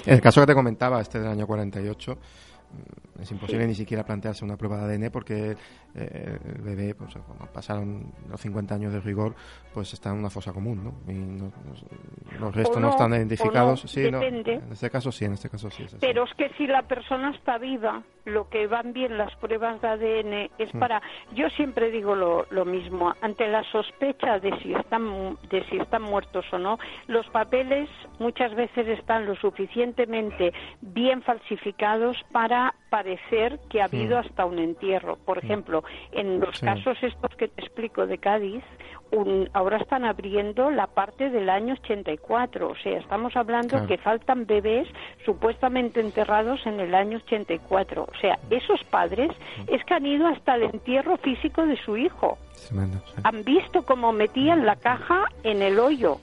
El 0.05 0.21
caso 0.21 0.39
que 0.41 0.47
te 0.47 0.53
comentaba, 0.53 1.01
este 1.01 1.19
del 1.19 1.27
año 1.29 1.45
48, 1.45 2.13
mm, 2.13 3.06
es 3.19 3.31
imposible 3.31 3.65
ni 3.67 3.75
siquiera 3.75 4.03
plantearse 4.03 4.43
una 4.45 4.57
prueba 4.57 4.77
de 4.85 4.95
ADN 4.95 5.11
porque 5.11 5.55
eh, 5.95 6.37
el 6.55 6.61
bebé, 6.61 6.95
pues, 6.95 7.13
cuando 7.25 7.45
pasaron 7.53 8.11
los 8.29 8.39
50 8.41 8.75
años 8.75 8.93
de 8.93 8.99
rigor, 8.99 9.33
pues 9.73 9.93
está 9.93 10.09
en 10.09 10.17
una 10.17 10.29
fosa 10.29 10.53
común, 10.53 10.83
¿no? 10.83 11.11
Y 11.11 11.15
no- 11.15 11.51
los, 11.67 11.85
los 12.39 12.55
restos 12.55 12.79
no, 12.81 12.89
están 12.89 13.11
identificados. 13.13 13.81
sí, 13.81 14.09
no, 14.11 14.19
depende. 14.19 14.53
en 14.55 14.71
este 14.71 14.89
caso 14.89 15.11
sí, 15.11 15.25
en 15.25 15.33
este 15.33 15.49
caso 15.49 15.69
sí. 15.69 15.83
es. 15.83 15.95
Pero 15.99 16.23
es 16.25 16.33
que 16.35 16.49
si 16.57 16.67
la 16.67 16.83
persona 16.83 17.31
está 17.35 17.57
viva, 17.57 18.03
lo 18.25 18.49
que 18.49 18.67
van 18.67 18.93
bien 18.93 19.17
las 19.17 19.33
pruebas 19.37 19.81
de 19.81 19.87
ADN 19.87 20.49
es 20.57 20.73
Mm. 20.73 20.79
para. 20.79 21.01
Yo 21.33 21.49
siempre 21.51 21.89
digo 21.91 22.15
lo, 22.15 22.45
lo 22.49 22.65
mismo. 22.65 23.13
Ante 23.21 23.47
la 23.47 23.63
sospecha 23.71 24.39
de 24.39 24.51
si 24.61 24.73
están 24.73 25.37
de 25.49 25.63
si 25.69 25.77
están 25.77 26.01
muertos 26.03 26.45
o 26.51 26.57
no, 26.57 26.77
los 27.07 27.25
papeles 27.29 27.89
muchas 28.19 28.53
veces 28.55 28.87
están 28.87 29.25
lo 29.25 29.35
suficientemente 29.35 30.53
bien 30.81 31.21
falsificados 31.21 32.17
para 32.31 32.73
parecer 32.89 33.59
que 33.69 33.81
ha 33.81 33.85
habido 33.85 34.17
hasta 34.17 34.45
un 34.45 34.59
entierro. 34.59 35.17
Por 35.17 35.37
ejemplo, 35.37 35.83
en 36.11 36.39
los 36.39 36.49
Mm. 36.49 36.53
Sí. 36.59 36.65
casos 36.65 36.97
estos 37.03 37.35
que 37.35 37.47
te 37.47 37.61
explico 37.61 38.07
de 38.07 38.17
Cádiz, 38.17 38.63
un- 39.11 39.49
ahora 39.53 39.77
están 39.77 40.03
abriendo 40.03 40.69
la 40.69 40.87
parte 40.87 41.29
del 41.29 41.49
año 41.49 41.73
84. 41.75 42.69
O 42.69 42.75
sea, 42.75 42.97
estamos 42.99 43.35
hablando 43.35 43.69
Claro. 43.69 43.87
que 43.87 43.97
faltan 43.97 44.45
bebés 44.45 44.87
supuestamente 45.25 45.99
enterrados 46.01 46.65
en 46.65 46.79
el 46.79 46.93
año 46.93 47.17
84. 47.17 48.03
O 48.11 48.17
sea, 48.19 48.37
esos 48.49 48.83
padres 48.85 49.31
es 49.67 49.83
que 49.85 49.93
han 49.93 50.05
ido 50.05 50.27
hasta 50.27 50.55
el 50.55 50.63
entierro 50.63 51.17
físico 51.17 51.65
de 51.65 51.77
su 51.77 51.95
hijo. 51.97 52.37
Es 52.53 52.67
tremendo, 52.67 52.97
sí. 53.05 53.21
Han 53.23 53.43
visto 53.43 53.83
cómo 53.85 54.11
metían 54.11 54.65
la 54.65 54.75
caja 54.75 55.25
en 55.43 55.61
el 55.61 55.79
hoyo. 55.79 56.17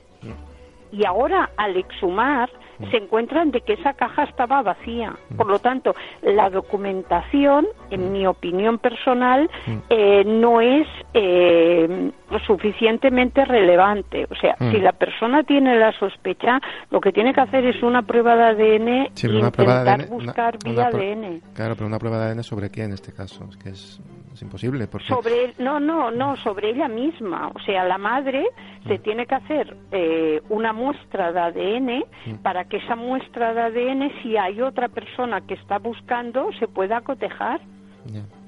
Y 0.93 1.05
ahora, 1.07 1.51
al 1.57 1.77
exhumar, 1.77 2.49
se 2.91 2.97
encuentran 2.97 3.51
de 3.51 3.61
que 3.61 3.75
esa 3.75 3.93
caja 3.95 4.25
estaba 4.25 4.63
vacía. 4.63 5.15
Por 5.37 5.47
lo 5.49 5.59
tanto, 5.59 5.95
la 6.23 6.51
documentación, 6.51 7.67
en 7.91 8.13
mi 8.13 8.27
opinión 8.27 8.79
personal, 8.79 9.51
eh, 9.91 10.25
no 10.27 10.61
es 10.61 10.87
eh, 11.15 12.11
lo 12.31 12.39
suficientemente 12.41 13.45
relevante. 13.45 14.27
O 14.31 14.35
sea, 14.35 14.57
Mm. 14.59 14.71
si 14.73 14.79
la 14.79 14.93
persona 14.93 15.43
tiene 15.45 15.77
la 15.77 15.93
sospecha, 15.93 16.61
lo 16.91 17.01
que 17.01 17.13
tiene 17.13 17.33
que 17.33 17.41
hacer 17.41 17.65
es 17.67 17.83
una 17.83 18.03
prueba 18.03 18.35
de 18.37 18.43
ADN 18.45 19.09
Sí, 19.15 19.29
de 19.29 19.35
intentar 19.39 19.69
ADN, 19.69 20.09
buscar 20.09 20.59
una 20.65 20.73
vía 20.75 20.91
pro- 20.91 21.01
ADN. 21.01 21.41
Claro, 21.55 21.75
pero 21.75 21.87
una 21.87 21.99
prueba 21.99 22.19
de 22.19 22.25
ADN 22.33 22.43
sobre 22.43 22.71
qué 22.71 22.83
en 22.85 22.93
este 22.93 23.13
caso, 23.13 23.45
es 23.51 23.57
que 23.57 23.69
es, 23.71 24.01
es 24.33 24.43
imposible. 24.43 24.87
Porque, 24.89 25.07
Sobre 25.09 25.55
no, 25.59 25.79
no, 25.79 26.11
no, 26.11 26.37
sobre 26.37 26.71
ella 26.71 26.89
misma. 26.89 27.49
O 27.55 27.59
sea, 27.61 27.85
la 27.85 27.99
madre 27.99 28.45
se 28.87 28.99
tiene 28.99 29.27
que 29.27 29.35
hacer 29.35 29.77
eh, 29.93 30.43
una 30.49 30.73
muestra 30.73 31.33
de 31.33 31.41
ADN 31.41 32.05
para 32.43 32.64
que 32.69 32.79
esa 32.79 32.97
muestra 32.97 33.55
de 33.55 33.61
ADN, 33.63 34.11
si 34.23 34.37
hay 34.37 34.61
otra 34.61 34.89
persona 34.89 35.41
que 35.43 35.55
está 35.55 35.79
buscando, 35.79 36.51
se 36.59 36.67
pueda 36.69 37.01
cotejar. 37.01 37.61
Mm. 38.07 38.45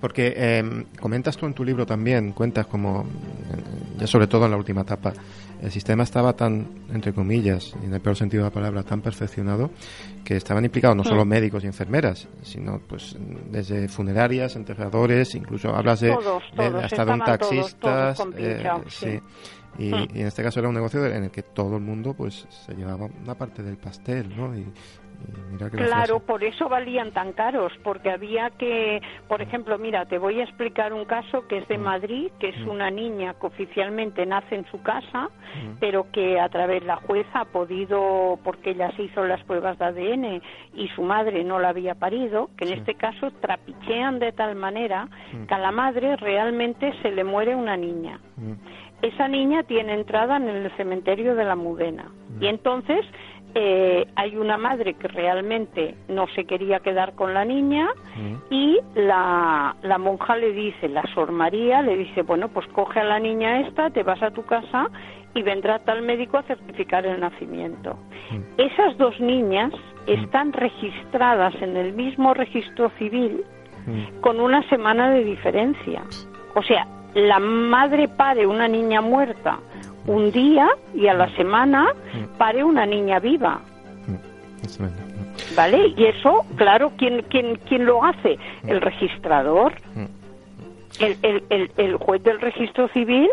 Porque 0.00 0.34
eh, 0.36 0.84
comentas 1.00 1.36
tú 1.36 1.46
en 1.46 1.54
tu 1.54 1.64
libro 1.64 1.86
también, 1.86 2.32
cuentas 2.32 2.66
como, 2.66 3.02
eh, 3.02 3.96
ya 3.98 4.06
sobre 4.06 4.26
todo 4.26 4.44
en 4.44 4.50
la 4.52 4.56
última 4.56 4.82
etapa, 4.82 5.12
el 5.62 5.70
sistema 5.70 6.02
estaba 6.02 6.34
tan, 6.34 6.66
entre 6.92 7.12
comillas, 7.12 7.74
y 7.82 7.86
en 7.86 7.94
el 7.94 8.00
peor 8.00 8.14
sentido 8.16 8.44
de 8.44 8.50
la 8.50 8.54
palabra, 8.54 8.82
tan 8.82 9.00
perfeccionado 9.00 9.70
que 10.24 10.36
estaban 10.36 10.64
implicados 10.64 10.96
no 10.96 11.04
solo 11.04 11.24
médicos 11.24 11.64
y 11.64 11.66
enfermeras, 11.66 12.28
sino 12.42 12.78
pues 12.86 13.16
desde 13.50 13.88
funerarias, 13.88 14.54
enterradores, 14.56 15.34
incluso 15.34 15.74
hablas 15.74 16.00
de, 16.00 16.10
Todos, 16.10 16.42
de- 16.50 16.56
todos, 16.70 16.84
hasta 16.84 17.04
de 17.04 17.12
un 17.12 17.20
taxista, 17.20 18.14
todos 18.14 18.34
sí. 18.88 19.06
sí. 19.06 19.20
Y, 19.78 19.92
Mm. 19.92 20.08
y 20.14 20.20
en 20.20 20.26
este 20.26 20.42
caso 20.42 20.60
era 20.60 20.68
un 20.68 20.74
negocio 20.74 21.04
en 21.06 21.24
el 21.24 21.30
que 21.30 21.42
todo 21.42 21.76
el 21.76 21.82
mundo 21.82 22.14
pues 22.14 22.46
se 22.50 22.74
llevaba 22.74 23.06
una 23.22 23.34
parte 23.34 23.62
del 23.62 23.76
pastel, 23.76 24.34
¿no? 24.36 24.54
Y, 24.56 24.60
y 24.60 25.52
mira 25.52 25.70
que 25.70 25.78
lo 25.78 25.82
hacía 25.84 25.94
Claro, 25.96 26.20
por 26.20 26.44
eso 26.44 26.68
valían 26.68 27.10
tan 27.12 27.32
caros, 27.32 27.72
porque 27.82 28.10
había 28.10 28.50
que, 28.50 29.00
por 29.28 29.40
ejemplo, 29.40 29.78
mira, 29.78 30.04
te 30.04 30.18
voy 30.18 30.40
a 30.40 30.44
explicar 30.44 30.92
un 30.92 31.06
caso 31.06 31.46
que 31.48 31.58
es 31.58 31.68
de 31.68 31.78
Madrid, 31.78 32.30
que 32.38 32.50
es 32.50 32.60
una 32.66 32.90
niña 32.90 33.34
que 33.40 33.46
oficialmente 33.46 34.26
nace 34.26 34.56
en 34.56 34.66
su 34.70 34.82
casa, 34.82 35.30
pero 35.80 36.10
que 36.12 36.38
a 36.38 36.48
través 36.50 36.84
la 36.84 36.96
jueza 36.96 37.40
ha 37.40 37.44
podido, 37.46 38.38
porque 38.44 38.70
ella 38.70 38.90
se 38.94 39.04
hizo 39.04 39.24
las 39.24 39.42
pruebas 39.44 39.78
de 39.78 39.84
ADN 39.86 40.42
y 40.74 40.88
su 40.88 41.02
madre 41.02 41.42
no 41.44 41.58
la 41.60 41.70
había 41.70 41.94
parido, 41.94 42.50
que 42.58 42.66
en 42.66 42.78
este 42.78 42.94
caso 42.94 43.30
trapichean 43.40 44.18
de 44.18 44.32
tal 44.32 44.54
manera 44.54 45.08
que 45.48 45.54
a 45.54 45.58
la 45.58 45.72
madre 45.72 46.16
realmente 46.16 46.92
se 47.00 47.10
le 47.10 47.24
muere 47.24 47.54
una 47.56 47.76
niña. 47.76 48.20
Mm. 49.02 49.06
Esa 49.06 49.28
niña 49.28 49.62
tiene 49.64 49.94
entrada 49.94 50.36
en 50.36 50.48
el 50.48 50.70
cementerio 50.76 51.34
de 51.34 51.44
la 51.44 51.56
Mudena. 51.56 52.10
Y 52.40 52.46
entonces 52.46 53.06
eh, 53.54 54.06
hay 54.16 54.36
una 54.36 54.58
madre 54.58 54.94
que 54.94 55.08
realmente 55.08 55.94
no 56.08 56.26
se 56.34 56.44
quería 56.44 56.80
quedar 56.80 57.14
con 57.14 57.32
la 57.32 57.46
niña 57.46 57.88
y 58.50 58.78
la, 58.94 59.74
la 59.80 59.96
monja 59.96 60.36
le 60.36 60.52
dice, 60.52 60.88
la 60.88 61.02
Sor 61.14 61.32
María 61.32 61.80
le 61.80 61.96
dice, 61.96 62.20
bueno, 62.20 62.48
pues 62.48 62.66
coge 62.68 63.00
a 63.00 63.04
la 63.04 63.18
niña 63.18 63.60
esta, 63.60 63.88
te 63.88 64.02
vas 64.02 64.22
a 64.22 64.30
tu 64.30 64.44
casa 64.44 64.90
y 65.34 65.42
vendrá 65.42 65.78
tal 65.78 66.02
médico 66.02 66.36
a 66.36 66.42
certificar 66.42 67.06
el 67.06 67.18
nacimiento. 67.20 67.96
Esas 68.58 68.98
dos 68.98 69.18
niñas 69.20 69.72
están 70.06 70.52
registradas 70.52 71.54
en 71.62 71.76
el 71.76 71.94
mismo 71.94 72.34
registro 72.34 72.90
civil 72.98 73.42
con 74.20 74.40
una 74.40 74.68
semana 74.68 75.10
de 75.10 75.24
diferencia. 75.24 76.02
O 76.54 76.62
sea, 76.62 76.86
la 77.16 77.38
madre 77.38 78.08
pare 78.08 78.46
una 78.46 78.68
niña 78.68 79.00
muerta 79.00 79.58
un 80.06 80.30
día 80.30 80.68
y 80.94 81.06
a 81.08 81.14
la 81.14 81.34
semana 81.34 81.88
pare 82.38 82.62
una 82.62 82.84
niña 82.86 83.18
viva. 83.18 83.60
Mm. 84.06 84.82
¿no? 84.82 84.88
¿Vale? 85.56 85.94
Y 85.96 86.04
eso, 86.04 86.44
claro, 86.56 86.92
¿quién, 86.98 87.22
quién, 87.30 87.58
quién 87.68 87.86
lo 87.86 88.04
hace? 88.04 88.38
El 88.66 88.80
registrador, 88.82 89.72
el, 91.00 91.16
el, 91.22 91.42
el, 91.50 91.70
el 91.76 91.96
juez 91.96 92.22
del 92.22 92.40
registro 92.40 92.88
civil. 92.88 93.30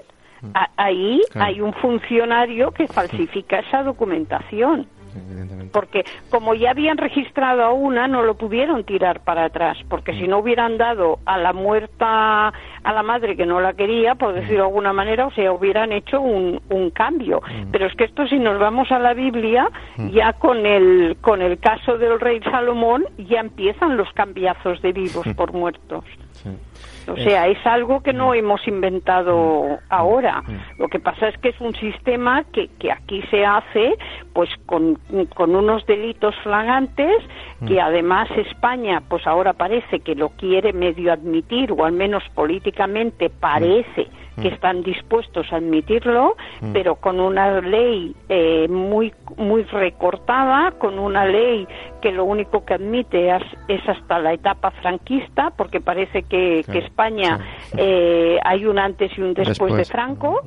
A- 0.54 0.70
ahí 0.78 1.22
hay 1.36 1.62
un 1.62 1.74
funcionario 1.74 2.72
que 2.72 2.88
falsifica 2.88 3.60
esa 3.60 3.84
documentación. 3.84 4.88
Evidentemente. 5.16 5.72
porque 5.74 6.06
como 6.30 6.54
ya 6.54 6.72
habían 6.72 6.98
registrado 6.98 7.64
a 7.64 7.72
una, 7.72 8.08
no 8.08 8.24
lo 8.24 8.36
pudieron 8.36 8.84
tirar 8.84 9.22
para 9.22 9.46
atrás, 9.46 9.78
porque 9.90 10.14
si 10.14 10.28
no 10.28 10.40
hubieran 10.40 10.78
dado 10.78 11.20
a 11.26 11.38
la 11.38 11.54
muerta, 11.54 12.48
a 12.48 12.94
la 12.94 13.04
madre 13.04 13.36
que 13.36 13.46
no 13.46 13.62
la 13.62 13.74
quería, 13.74 14.16
por 14.16 14.34
decirlo 14.34 14.64
de 14.64 14.70
alguna 14.70 14.94
manera, 14.94 15.28
o 15.28 15.32
sea, 15.32 15.52
hubieran 15.52 15.92
hecho 15.92 16.22
un, 16.22 16.62
un 16.70 16.90
cambio. 16.92 17.42
Pero 17.72 17.88
es 17.88 17.96
que 17.96 18.06
esto, 18.06 18.28
si 18.28 18.40
nos 18.40 18.60
vamos 18.60 18.92
a 18.92 19.00
la 19.00 19.14
Biblia, 19.14 19.70
ya 20.12 20.34
con 20.34 20.66
el, 20.66 21.18
con 21.22 21.42
el 21.42 21.60
caso 21.60 21.98
del 21.98 22.20
rey 22.20 22.40
Salomón, 22.42 23.06
ya 23.18 23.40
empiezan 23.40 23.98
los 23.98 24.12
cambiazos 24.14 24.82
de 24.82 24.92
vivos 24.92 25.28
por 25.36 25.54
muertos. 25.54 26.04
O 27.08 27.18
sea, 27.18 27.48
es 27.48 27.58
algo 27.66 28.02
que 28.02 28.14
no 28.14 28.34
hemos 28.34 28.66
inventado 28.68 29.80
ahora. 29.90 30.44
Lo 30.78 30.88
que 30.88 31.00
pasa 31.00 31.28
es 31.28 31.38
que 31.40 31.50
es 31.50 31.60
un 31.60 31.76
sistema 31.76 32.44
que, 32.54 32.70
que 32.80 32.92
aquí 32.92 33.22
se 33.30 33.46
hace 33.46 33.98
pues 34.34 34.50
con, 34.66 34.98
con 35.36 35.56
unos 35.56 35.86
delitos 35.86 36.36
flagantes 36.44 37.16
que 37.68 37.80
además 37.80 38.30
España 38.36 39.02
pues 39.08 39.26
ahora 39.26 39.54
parece 39.54 40.00
que 40.02 40.16
lo 40.16 40.30
quiere 40.30 40.74
medio 40.74 41.14
admitir 41.14 41.72
o 41.72 41.86
al 41.86 41.94
menos 41.94 42.24
políticamente 42.36 43.30
parece 43.30 44.08
que 44.42 44.48
están 44.48 44.82
dispuestos 44.82 45.52
a 45.54 45.58
admitirlo, 45.58 46.36
pero 46.74 46.96
con 46.96 47.20
una 47.20 47.62
ley 47.62 48.16
eh, 48.30 48.68
muy 48.68 49.14
muy 49.38 49.64
recortada, 49.64 50.72
con 50.72 51.00
una 51.00 51.26
ley 51.26 51.68
que 52.02 52.12
lo 52.12 52.26
único 52.26 52.66
que 52.66 52.74
admite 52.74 53.30
es, 53.30 53.44
es 53.68 53.88
hasta 53.88 54.20
la 54.20 54.34
etapa 54.34 54.72
franquista, 54.72 55.52
porque 55.52 55.82
parece 55.82 56.24
que, 56.24 56.64
que 56.74 56.80
España 56.80 57.40
eh, 57.78 58.40
hay 58.44 58.66
un 58.66 58.80
antes 58.80 59.12
y 59.18 59.22
un 59.22 59.34
después, 59.34 59.76
de. 59.76 59.86
Franco. 59.86 60.42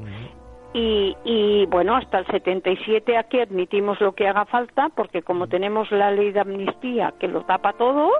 Y, 0.74 1.16
y 1.24 1.64
bueno, 1.66 1.96
hasta 1.96 2.18
el 2.18 2.26
77 2.26 3.16
aquí 3.16 3.40
admitimos 3.40 3.98
lo 3.98 4.12
que 4.12 4.28
haga 4.28 4.44
falta, 4.44 4.90
porque 4.94 5.22
como 5.22 5.46
tenemos 5.46 5.90
la 5.90 6.10
ley 6.10 6.32
de 6.32 6.40
amnistía 6.40 7.14
que 7.18 7.28
lo 7.28 7.46
tapa 7.46 7.72
todo, 7.72 8.10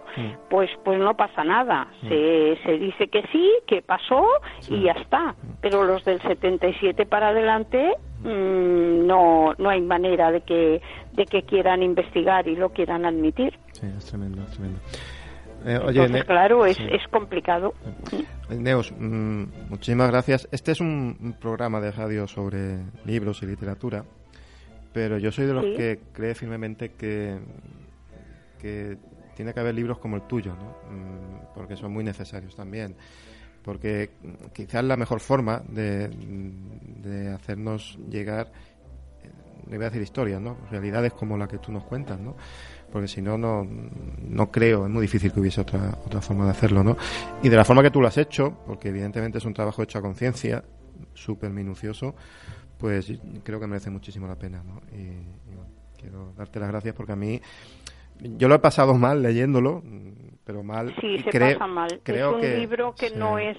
pues 0.49 0.71
pues 0.83 0.99
no 0.99 1.15
pasa 1.19 1.45
nada. 1.45 1.89
Se, 2.01 2.57
se 2.65 2.79
dice 2.79 3.09
que 3.09 3.25
sí, 3.31 3.53
que 3.67 3.83
pasó 3.83 4.27
y 4.71 4.85
ya 4.85 4.93
está. 4.93 5.35
Pero 5.61 5.85
los 5.85 6.03
del 6.07 6.19
77 6.23 7.05
para 7.05 7.29
adelante 7.29 7.93
mm, 8.21 9.07
no 9.07 9.53
no 9.59 9.69
hay 9.69 9.83
manera 9.83 10.31
de 10.31 10.41
que 10.41 10.81
de 11.13 11.27
que 11.27 11.43
quieran 11.43 11.83
investigar 11.83 12.49
y 12.49 12.57
lo 12.57 12.71
quieran 12.71 13.05
admitir. 13.05 13.53
Sí, 13.73 13.87
es 13.87 14.07
tremendo, 14.07 14.41
es 14.45 14.53
tremendo. 14.53 14.81
Eh, 15.65 15.79
oye, 15.79 16.01
Entonces, 16.01 16.11
Ne- 16.13 16.25
claro, 16.25 16.67
es, 16.67 16.77
sí. 16.77 16.85
es 16.91 17.07
complicado. 17.11 17.75
Neos, 18.51 18.93
mm, 18.97 19.45
muchísimas 19.71 20.11
gracias. 20.11 20.49
Este 20.53 20.73
es 20.73 20.81
un, 20.81 21.17
un 21.21 21.33
programa 21.35 21.81
de 21.81 21.91
radio 21.91 22.27
sobre 22.29 22.79
libros 23.05 23.43
y 23.43 23.47
literatura, 23.47 24.05
pero 24.93 25.19
yo 25.19 25.33
soy 25.33 25.47
de 25.47 25.53
los 25.55 25.65
Sí. 25.65 25.75
que 25.77 26.01
cree 26.13 26.35
firmemente 26.35 26.91
que, 26.93 27.39
que 28.61 28.97
tiene 29.35 29.53
que 29.53 29.61
haber 29.61 29.75
libros 29.75 29.99
como 29.99 30.17
el 30.17 30.23
tuyo, 30.23 30.55
¿no? 30.55 30.77
Mm, 30.95 31.55
porque 31.55 31.77
son 31.77 31.93
muy 31.93 32.05
necesarios 32.05 32.55
también. 32.55 32.95
Porque 33.63 34.11
quizás 34.55 34.85
la 34.85 34.97
mejor 34.97 35.19
forma 35.19 35.61
de, 35.69 36.09
de 36.09 37.33
hacernos 37.35 37.99
llegar, 38.09 38.53
eh, 39.25 39.31
no 39.67 39.75
iba 39.75 39.87
a 39.87 39.89
decir 39.89 40.03
historias, 40.03 40.41
¿no? 40.41 40.57
Realidades 40.71 41.13
como 41.15 41.37
la 41.37 41.49
que 41.49 41.59
tú 41.59 41.73
nos 41.73 41.83
cuentas, 41.85 42.21
¿no? 42.21 42.37
Porque 42.93 43.09
si 43.09 43.21
no, 43.21 43.37
no, 43.37 43.67
no 44.29 44.51
creo, 44.51 44.87
es 44.87 44.91
muy 44.91 45.03
difícil 45.03 45.33
que 45.33 45.41
hubiese 45.41 45.61
otra, 45.61 45.99
otra 46.05 46.21
forma 46.21 46.45
de 46.45 46.51
hacerlo, 46.53 46.83
¿no? 46.85 46.97
Y 47.43 47.49
de 47.49 47.57
la 47.57 47.65
forma 47.65 47.83
que 47.83 47.91
tú 47.91 48.01
lo 48.01 48.09
has 48.09 48.17
hecho, 48.17 48.59
porque 48.67 48.89
evidentemente 48.89 49.39
es 49.39 49.45
un 49.45 49.53
trabajo 49.55 49.83
hecho 49.83 49.99
a 49.99 50.03
conciencia, 50.03 50.65
súper 51.15 51.51
minucioso, 51.51 52.15
pues 52.79 53.13
creo 53.43 53.59
que 53.61 53.67
merece 53.67 53.91
muchísimo 53.91 54.27
la 54.27 54.37
pena, 54.37 54.63
¿no? 54.63 54.81
Y, 54.97 55.01
y 55.03 55.55
bueno, 55.55 55.71
quiero 55.99 56.33
darte 56.37 56.61
las 56.61 56.69
gracias 56.71 56.95
porque 56.95 57.13
a 57.13 57.17
mí, 57.17 57.41
yo 58.21 58.49
lo 58.49 58.55
he 58.55 58.59
pasado 58.61 58.95
mal 58.95 59.23
leyéndolo, 59.23 59.83
pero 60.45 60.63
mal. 60.63 60.95
Sí, 61.01 61.19
se 61.25 61.31
creo- 61.31 61.59
pasa 61.59 61.67
mal. 61.67 62.01
creo 62.03 62.31
es 62.31 62.35
un 62.37 62.41
que- 62.41 62.59
libro 62.59 62.95
que 62.95 63.09
sí. 63.09 63.15
no 63.17 63.39
es. 63.39 63.57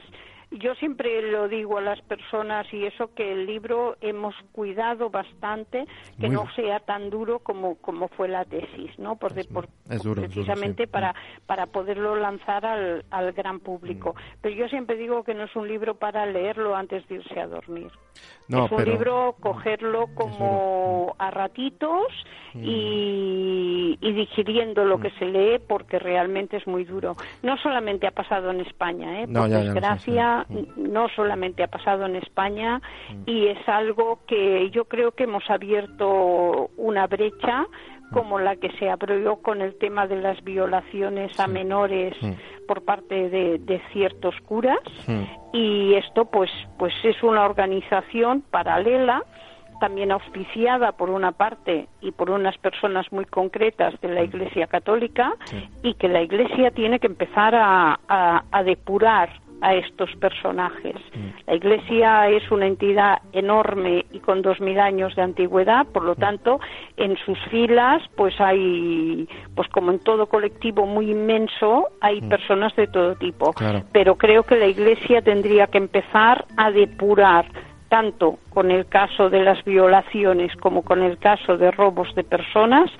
Yo 0.49 0.73
siempre 0.75 1.21
lo 1.29 1.49
digo 1.49 1.77
a 1.77 1.81
las 1.81 1.99
personas 2.03 2.65
y 2.73 2.85
eso 2.85 3.13
que 3.13 3.33
el 3.33 3.45
libro 3.45 3.97
hemos 3.99 4.33
cuidado 4.53 5.09
bastante 5.09 5.85
que 6.19 6.27
Muy 6.27 6.35
no 6.37 6.49
sea 6.55 6.79
tan 6.79 7.09
duro 7.09 7.39
como 7.39 7.75
como 7.75 8.07
fue 8.07 8.29
la 8.29 8.45
tesis, 8.45 8.97
¿no? 8.97 9.17
Por, 9.17 9.37
Es- 9.37 9.45
por- 9.47 9.67
es 9.89 10.01
duro, 10.03 10.21
es 10.21 10.29
duro, 10.33 10.45
precisamente 10.45 10.83
sí. 10.83 10.87
Mm. 10.89 10.91
para 10.91 11.15
para 11.45 11.65
poderlo 11.67 12.15
lanzar 12.15 12.65
al, 12.65 13.03
al 13.11 13.33
gran 13.33 13.59
público. 13.59 14.15
Pero 14.41 14.55
yo 14.55 14.69
siempre 14.69 14.95
digo 14.95 15.23
que 15.23 15.33
no 15.33 15.43
es 15.43 15.55
un 15.55 15.67
libro 15.67 15.95
para 15.95 16.25
leerlo 16.25 16.75
antes 16.77 17.05
de 17.09 17.15
irse 17.15 17.39
a 17.41 17.47
dormir. 17.47 17.91
No, 18.49 18.65
es 18.65 18.71
un 18.71 18.77
pero- 18.77 18.91
libro 18.91 19.35
cogerlo 19.41 20.07
como 20.15 21.15
a 21.19 21.31
ratitos 21.31 22.07
Mm. 22.53 22.63
y, 22.63 23.97
y 24.01 24.11
digiriendo 24.13 24.85
lo 24.85 24.99
que 24.99 25.11
se 25.11 25.25
lee 25.25 25.59
porque 25.67 25.99
realmente 25.99 26.57
es 26.57 26.65
muy 26.65 26.85
duro. 26.85 27.15
No 27.43 27.57
solamente 27.57 28.07
ha 28.07 28.11
pasado 28.11 28.49
en 28.51 28.61
España, 28.61 29.21
¿eh? 29.21 29.27
Por 29.27 29.49
ya 29.49 29.59
desgracia. 29.59 30.45
Mm. 30.49 30.91
no 30.93 31.07
solamente 31.09 31.61
ha 31.63 31.67
pasado 31.67 32.05
en 32.05 32.15
España 32.15 32.81
y 33.25 33.47
es 33.47 33.67
algo 33.67 34.19
que 34.27 34.69
yo 34.71 34.85
creo 34.85 35.11
que 35.11 35.25
hemos 35.25 35.43
abierto 35.49 36.69
una 36.77 37.05
brecha 37.07 37.65
como 38.13 38.39
la 38.39 38.55
que 38.55 38.69
se 38.79 38.89
abrió 38.89 39.37
con 39.37 39.61
el 39.61 39.75
tema 39.77 40.07
de 40.07 40.15
las 40.21 40.41
violaciones 40.43 41.37
a 41.39 41.47
menores 41.47 42.15
por 42.67 42.83
parte 42.83 43.29
de, 43.29 43.59
de 43.59 43.81
ciertos 43.91 44.35
curas. 44.45 44.79
Mm. 45.07 45.23
y 45.53 45.93
esto 45.95 46.25
pues 46.25 46.49
pues 46.77 46.93
es 47.03 47.21
una 47.23 47.45
organización 47.45 48.41
paralela 48.49 49.23
también 49.79 50.11
auspiciada 50.11 50.91
por 50.93 51.09
una 51.11 51.31
parte 51.33 51.87
y 52.01 52.11
por 52.11 52.31
unas 52.31 52.57
personas 52.57 53.05
muy 53.11 53.25
concretas 53.25 53.93
de 54.01 54.07
la 54.09 54.23
Iglesia 54.23 54.65
Católica 54.65 55.35
y 55.83 55.93
que 55.93 56.07
la 56.07 56.21
Iglesia 56.23 56.71
tiene 56.71 56.99
que 56.99 57.05
empezar 57.07 57.53
a, 57.53 57.99
a- 58.07 58.43
a 58.51 58.63
depurar 58.63 59.29
a 59.61 59.75
estos 59.75 60.13
personajes. 60.17 60.95
La 61.45 61.55
Iglesia 61.55 62.29
es 62.29 62.49
una 62.51 62.67
entidad 62.67 63.19
enorme 63.33 64.05
y 64.11 64.19
con 64.19 64.41
dos 64.41 64.59
mil 64.59 64.79
años 64.79 65.15
de 65.15 65.21
antigüedad, 65.21 65.85
por 65.87 66.03
lo 66.03 66.15
tanto, 66.15 66.59
en 66.97 67.17
sus 67.17 67.37
filas, 67.49 68.01
pues 68.15 68.39
hay, 68.39 69.27
pues 69.55 69.67
como 69.69 69.91
en 69.91 69.99
todo 69.99 70.27
colectivo 70.27 70.85
muy 70.85 71.11
inmenso, 71.11 71.87
hay 72.01 72.21
personas 72.21 72.75
de 72.75 72.87
todo 72.87 73.15
tipo. 73.15 73.53
Claro. 73.53 73.83
Pero 73.91 74.15
creo 74.15 74.43
que 74.43 74.57
la 74.57 74.67
Iglesia 74.67 75.21
tendría 75.21 75.67
que 75.67 75.77
empezar 75.77 76.45
a 76.57 76.71
depurar 76.71 77.45
tanto 77.89 78.37
con 78.49 78.71
el 78.71 78.85
caso 78.87 79.29
de 79.29 79.43
las 79.43 79.63
violaciones 79.63 80.55
como 80.57 80.83
con 80.83 81.03
el 81.03 81.17
caso 81.17 81.57
de 81.57 81.71
robos 81.71 82.13
de 82.15 82.23
personas, 82.23 82.91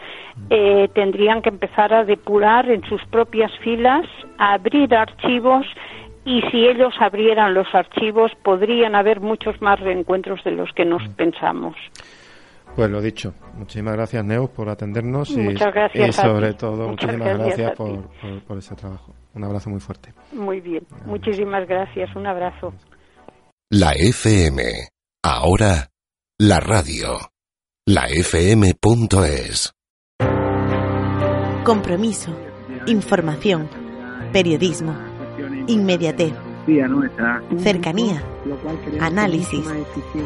eh, 0.50 0.90
tendrían 0.94 1.42
que 1.42 1.50
empezar 1.50 1.94
a 1.94 2.04
depurar 2.04 2.70
en 2.70 2.84
sus 2.86 3.04
propias 3.06 3.52
filas, 3.60 4.06
a 4.38 4.54
abrir 4.54 4.94
archivos 4.96 5.66
y 6.28 6.42
si 6.52 6.68
ellos 6.68 6.94
abrieran 7.00 7.54
los 7.54 7.68
archivos 7.74 8.32
podrían 8.44 8.96
haber 8.96 9.22
muchos 9.22 9.60
más 9.62 9.80
reencuentros 9.80 10.44
de 10.44 10.52
los 10.52 10.70
que 10.76 10.84
nos 10.86 11.02
pensamos. 11.16 11.76
Pues 12.76 12.90
lo 12.92 13.02
dicho, 13.02 13.34
muchísimas 13.56 13.94
gracias 13.96 14.24
Neus 14.26 14.50
por 14.52 14.70
atendernos 14.70 15.32
y, 15.32 15.38
Muchas 15.40 15.74
gracias 15.74 16.10
y 16.10 16.12
sobre 16.12 16.54
todo 16.54 16.90
Muchas 16.90 17.12
muchísimas 17.18 17.38
gracias 17.40 17.72
por- 17.76 18.44
por 18.46 18.58
ese 18.58 18.76
trabajo. 18.76 19.16
Un 19.34 19.44
abrazo 19.46 19.70
muy 19.70 19.80
fuerte. 19.80 20.14
Muy 20.34 20.60
bien, 20.62 20.84
muchísimas 21.06 21.68
gracias, 21.68 22.14
un 22.16 22.28
abrazo. 22.28 22.74
La 23.72 23.92
FM. 23.94 24.64
Ahora, 25.24 25.88
la 26.38 26.60
radio. 26.60 27.18
La 27.86 28.04
FM.es. 28.10 29.74
Compromiso, 31.64 32.32
información, 32.86 33.70
periodismo, 34.32 34.94
inmediatez, 35.68 36.34
cercanía, 37.58 38.24
análisis, 39.00 39.66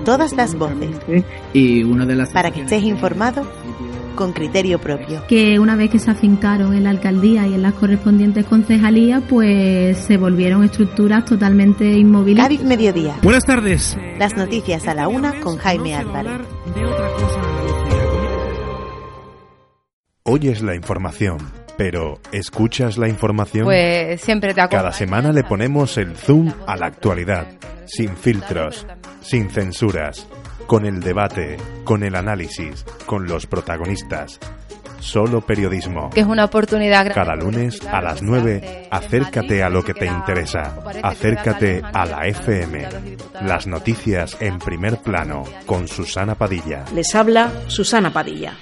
todas 0.06 0.34
las 0.34 0.56
voces, 0.56 0.98
y 1.54 1.84
una 1.84 2.06
de 2.06 2.16
las 2.16 2.30
para 2.32 2.52
que 2.52 2.62
estés 2.62 2.84
informado 2.84 3.46
con 4.16 4.34
criterio 4.34 4.80
propio. 4.80 5.24
que 5.28 5.58
una 5.58 5.76
vez 5.76 5.90
que 5.90 5.98
se 6.00 6.12
afincaron 6.12 6.74
en 6.76 6.84
la 6.84 6.90
alcaldía 6.90 7.48
y 7.48 7.54
en 7.54 7.62
las 7.62 7.74
correspondientes 7.74 8.46
concejalías, 8.46 9.24
pues 9.30 9.98
se 9.98 10.18
volvieron 10.18 10.64
estructuras 10.64 11.26
totalmente 11.26 11.86
inmóviles. 11.94 12.44
Cádiz 12.44 12.64
Mediodía, 12.64 13.16
Buenas 13.24 13.46
tardes. 13.46 13.98
las 14.20 14.36
noticias 14.36 14.88
a 14.88 14.94
la 14.94 15.08
una 15.08 15.40
con 15.40 15.58
Jaime 15.58 15.96
Álvarez. 15.96 16.42
Oyes 20.24 20.62
la 20.62 20.76
información, 20.76 21.40
pero 21.82 22.20
¿escuchas 22.32 23.00
la 23.00 23.08
información? 23.08 23.66
Pues 23.66 24.22
siempre 24.22 24.54
te 24.54 24.62
acompaña. 24.62 24.84
Cada 24.84 24.94
semana 24.94 25.32
le 25.32 25.44
ponemos 25.44 25.98
el 25.98 26.16
zoom 26.16 26.54
a 26.68 26.78
la 26.78 26.86
actualidad, 26.86 27.48
sin 27.88 28.16
filtros, 28.16 28.86
sin 29.22 29.50
censuras, 29.50 30.28
con 30.68 30.86
el 30.86 31.00
debate, 31.00 31.58
con 31.84 32.04
el 32.04 32.16
análisis, 32.16 32.86
con 33.08 33.26
los 33.26 33.48
protagonistas. 33.48 34.40
Solo 35.00 35.42
periodismo. 35.42 36.12
Que 36.12 36.20
es 36.20 36.28
una 36.28 36.46
oportunidad 36.46 37.04
grande. 37.04 37.16
Cada 37.16 37.36
lunes 37.36 37.84
a 37.88 38.00
las 38.00 38.22
9, 38.22 38.88
acércate 38.92 39.64
a 39.64 39.70
lo 39.72 39.84
que 39.84 39.96
te 39.96 40.06
interesa. 40.06 40.76
Acércate 41.02 41.82
a 41.82 42.06
la 42.06 42.28
FM. 42.28 42.90
Las 43.42 43.66
noticias 43.66 44.38
en 44.40 44.60
primer 44.60 44.98
plano 44.98 45.46
con 45.66 45.88
Susana 45.88 46.36
Padilla. 46.36 46.86
Les 46.94 47.16
habla 47.16 47.52
Susana 47.70 48.14
Padilla. 48.14 48.54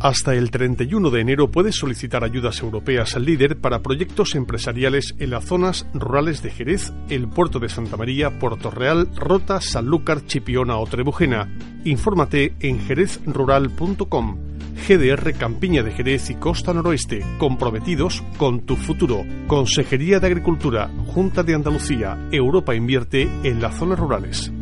Hasta 0.00 0.34
el 0.34 0.52
31 0.52 1.10
de 1.10 1.20
enero 1.20 1.50
puedes 1.50 1.74
solicitar 1.74 2.22
ayudas 2.22 2.60
europeas 2.60 3.16
al 3.16 3.24
líder 3.24 3.58
para 3.58 3.82
proyectos 3.82 4.36
empresariales 4.36 5.16
en 5.18 5.30
las 5.30 5.44
zonas 5.44 5.86
rurales 5.92 6.40
de 6.40 6.50
Jerez, 6.50 6.92
el 7.08 7.26
puerto 7.26 7.58
de 7.58 7.68
Santa 7.68 7.96
María, 7.96 8.38
Puerto 8.38 8.70
Real, 8.70 9.08
Rota, 9.16 9.60
Sanlúcar, 9.60 10.24
Chipiona 10.24 10.78
o 10.78 10.86
Trebujena. 10.86 11.52
Infórmate 11.84 12.54
en 12.60 12.78
jerezrural.com. 12.78 14.38
GDR 14.86 15.32
Campiña 15.34 15.82
de 15.82 15.90
Jerez 15.90 16.30
y 16.30 16.36
Costa 16.36 16.72
Noroeste, 16.72 17.24
comprometidos 17.38 18.22
con 18.36 18.60
tu 18.60 18.76
futuro. 18.76 19.24
Consejería 19.48 20.20
de 20.20 20.28
Agricultura, 20.28 20.88
Junta 21.08 21.42
de 21.42 21.56
Andalucía, 21.56 22.28
Europa 22.30 22.76
invierte 22.76 23.28
en 23.42 23.60
las 23.60 23.74
zonas 23.76 23.98
rurales. 23.98 24.52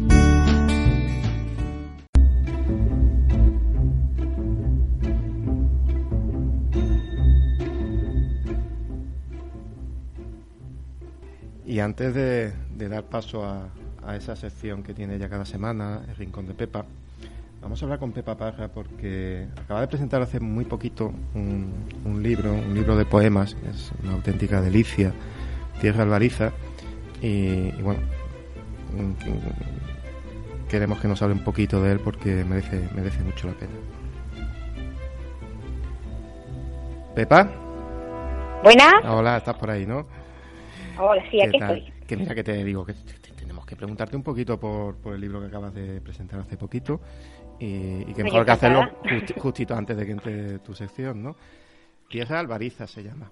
Y 11.77 11.81
antes 11.81 12.14
de, 12.14 12.55
dar 12.89 13.03
paso 13.03 13.45
a, 13.45 14.16
esa 14.16 14.35
sección 14.35 14.83
que 14.83 14.95
tiene 14.95 15.18
ya 15.18 15.29
cada 15.29 15.45
semana, 15.45 16.01
el 16.09 16.16
Rincón 16.16 16.47
de 16.47 16.55
Pepa, 16.55 16.87
vamos 17.61 17.83
a 17.83 17.85
hablar 17.85 17.99
con 17.99 18.12
Pepa 18.12 18.35
Parra 18.35 18.68
porque 18.68 19.47
acaba 19.62 19.83
de 19.83 19.87
presentar 19.87 20.22
hace 20.22 20.41
muy 20.41 20.64
poquito 20.64 21.12
un, 21.35 22.22
libro, 22.22 22.55
un 22.55 22.72
libro 22.72 22.97
de 22.97 23.05
poemas, 23.05 23.59
es 23.70 23.93
una 24.03 24.14
auténtica 24.14 24.62
delicia, 24.62 25.12
Tierra 25.79 26.05
Albariza, 26.05 26.53
y, 27.20 27.72
bueno, 27.83 28.01
queremos 30.70 30.99
que 30.99 31.09
nos 31.09 31.20
hable 31.20 31.35
un 31.35 31.45
poquito 31.45 31.83
de 31.83 31.93
él 31.93 32.01
porque 32.01 32.43
merece, 32.43 32.89
merece 32.95 33.22
mucho 33.22 33.49
la 33.49 33.53
pena. 33.53 33.72
Pepa. 37.14 37.51
Buenas. 38.62 38.95
Hola, 39.05 39.37
estás 39.37 39.57
por 39.57 39.70
ahí, 39.70 39.85
¿no? 39.85 40.15
Hola, 40.99 41.22
sí, 41.30 41.40
aquí 41.40 41.59
estoy. 41.59 41.92
Que 42.07 42.16
mira 42.16 42.34
que 42.34 42.44
te 42.44 42.64
digo 42.64 42.84
que 42.84 42.94
tenemos 43.36 43.66
que 43.66 43.76
preguntarte 43.76 44.16
un 44.16 44.22
poquito 44.22 44.59
por, 44.59 44.97
por 44.97 45.14
el 45.14 45.20
libro 45.20 45.40
que 45.40 45.47
acabas 45.47 45.74
de 45.74 46.01
presentar 46.01 46.40
hace 46.40 46.57
poquito 46.57 47.01
y, 47.59 48.12
que 48.12 48.24
mejor 48.24 48.44
que 48.44 48.53
hacerlo 48.53 48.82
justito 49.38 49.74
antes 49.74 49.97
de 49.97 50.07
que 50.07 50.12
entre 50.12 50.59
tu 50.59 50.74
sección, 50.74 51.22
¿no? 51.22 51.36
Tierra 52.09 52.40
Alvariza 52.40 52.86
se 52.86 53.03
llama. 53.03 53.30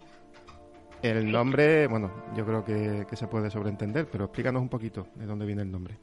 El 1.03 1.31
nombre, 1.31 1.87
bueno, 1.87 2.11
yo 2.35 2.47
creo 2.47 2.65
que, 2.65 3.05
se 3.15 3.27
puede 3.29 3.51
sobreentender, 3.51 4.07
pero 4.11 4.25
explícanos 4.25 4.63
un 4.63 4.71
poquito 4.71 5.07
de 5.15 5.27
dónde 5.27 5.45
viene 5.45 5.63
el 5.63 5.71
nombre. 5.71 5.97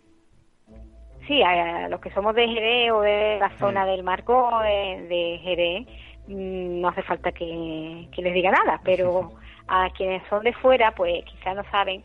Sí, 1.28 1.42
a 1.42 1.88
los 1.88 2.00
que 2.00 2.12
somos 2.12 2.36
de 2.36 2.48
Jerez 2.48 2.92
o 2.92 3.02
de 3.02 3.38
la 3.40 3.50
zona 3.58 3.86
del 3.86 4.04
marco 4.04 4.50
de, 4.62 5.08
de 5.08 5.40
Jerez, 5.42 5.88
mm, 6.28 6.82
no 6.82 6.90
hace 6.90 7.02
falta 7.04 7.32
que, 7.32 8.08
que 8.12 8.22
les 8.22 8.34
diga 8.34 8.52
nada, 8.52 8.80
pero 8.84 9.32
a 9.68 9.90
quienes 9.92 10.22
son 10.30 10.44
de 10.44 10.54
fuera, 10.54 10.94
pues 10.96 11.24
quizás 11.26 11.56
no 11.56 11.64
saben 11.72 12.04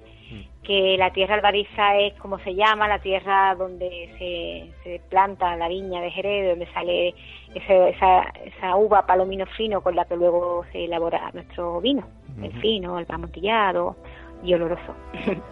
que 0.63 0.97
la 0.99 1.13
tierra 1.13 1.37
albariza 1.37 1.97
es 1.99 2.15
como 2.15 2.41
se 2.41 2.55
llama, 2.55 2.89
la 2.89 2.99
tierra 2.99 3.55
donde 3.55 4.11
se, 4.19 4.73
se 4.83 5.01
planta 5.09 5.57
la 5.57 5.69
viña 5.69 6.01
de 6.01 6.11
Jerez, 6.11 6.51
donde 6.51 6.67
sale 6.73 7.15
esa, 7.55 8.23
esa 8.45 8.77
uva 8.77 9.07
palomino 9.07 9.47
fino 9.57 9.81
con 9.81 9.95
la 9.95 10.05
que 10.05 10.17
luego 10.17 10.65
se 10.73 10.85
elabora 10.87 11.31
nuestro 11.33 11.81
vino, 11.81 12.09
el 12.43 12.53
fino, 12.61 12.99
el 12.99 13.07
amontillado 13.09 13.97
y 14.43 14.55
oloroso. 14.55 14.95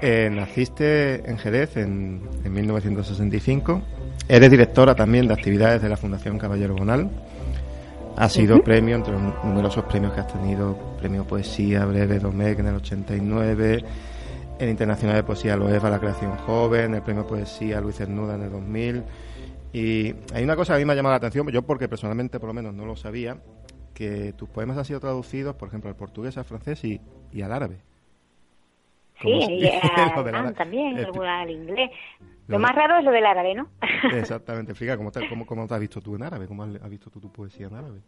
Eh, 0.00 0.30
naciste 0.30 1.28
en 1.28 1.38
Jerez 1.38 1.76
en, 1.76 2.22
en 2.44 2.52
1965, 2.52 3.82
eres 4.28 4.48
directora 4.48 4.94
también 4.94 5.26
de 5.26 5.34
actividades 5.34 5.82
de 5.82 5.88
la 5.88 5.96
Fundación 5.96 6.38
Caballero 6.38 6.76
Bonal 6.76 7.10
ha 8.18 8.28
sido 8.28 8.60
premio, 8.64 8.96
entre 8.96 9.12
los 9.12 9.22
numerosos 9.44 9.84
premios 9.84 10.12
que 10.12 10.20
has 10.20 10.26
tenido, 10.26 10.76
premio 10.98 11.24
Poesía 11.24 11.84
Breve 11.84 12.18
Domecq 12.18 12.58
en 12.58 12.66
el 12.66 12.74
89, 12.74 13.84
el 14.58 14.68
Internacional 14.68 15.14
de 15.14 15.22
Poesía 15.22 15.56
Loeva, 15.56 15.88
la 15.88 16.00
creación 16.00 16.36
joven, 16.38 16.94
el 16.94 17.02
premio 17.02 17.24
Poesía 17.24 17.80
Luis 17.80 17.94
Cernuda 17.94 18.34
en 18.34 18.42
el 18.42 18.50
2000. 18.50 19.04
Y 19.72 20.14
hay 20.34 20.42
una 20.42 20.56
cosa 20.56 20.72
que 20.72 20.76
a 20.76 20.78
mí 20.78 20.84
me 20.84 20.94
ha 20.94 20.96
llamado 20.96 21.12
la 21.12 21.18
atención, 21.18 21.48
yo 21.48 21.62
porque 21.62 21.88
personalmente 21.88 22.40
por 22.40 22.48
lo 22.48 22.54
menos 22.54 22.74
no 22.74 22.86
lo 22.86 22.96
sabía, 22.96 23.36
que 23.94 24.32
tus 24.32 24.48
poemas 24.48 24.76
han 24.76 24.84
sido 24.84 24.98
traducidos, 24.98 25.54
por 25.54 25.68
ejemplo, 25.68 25.88
al 25.88 25.94
portugués, 25.96 26.36
al 26.38 26.44
francés 26.44 26.84
y, 26.84 27.00
al 27.40 27.52
árabe. 27.52 27.76
Sí, 29.22 29.28
y 29.28 29.64
al 29.94 30.54
también, 30.54 30.98
al 30.98 31.50
inglés. 31.50 31.90
Lo, 32.48 32.58
más 32.58 32.74
raro 32.74 32.98
es 32.98 33.04
lo 33.04 33.10
del 33.10 33.26
árabe, 33.26 33.54
¿no? 33.54 33.68
Exactamente. 34.12 34.72
Explica, 34.72 34.96
¿cómo 34.96 35.12
te, 35.12 35.28
cómo, 35.28 35.44
cómo 35.46 35.66
te 35.66 35.74
has 35.74 35.80
visto 35.80 36.00
tú 36.00 36.16
en 36.16 36.22
árabe? 36.22 36.46
¿Cómo 36.46 36.62
has, 36.62 36.90
visto 36.90 37.10
tú 37.10 37.20
tu 37.20 37.30
poesía 37.30 37.66
en 37.66 37.74
árabe? 37.74 38.00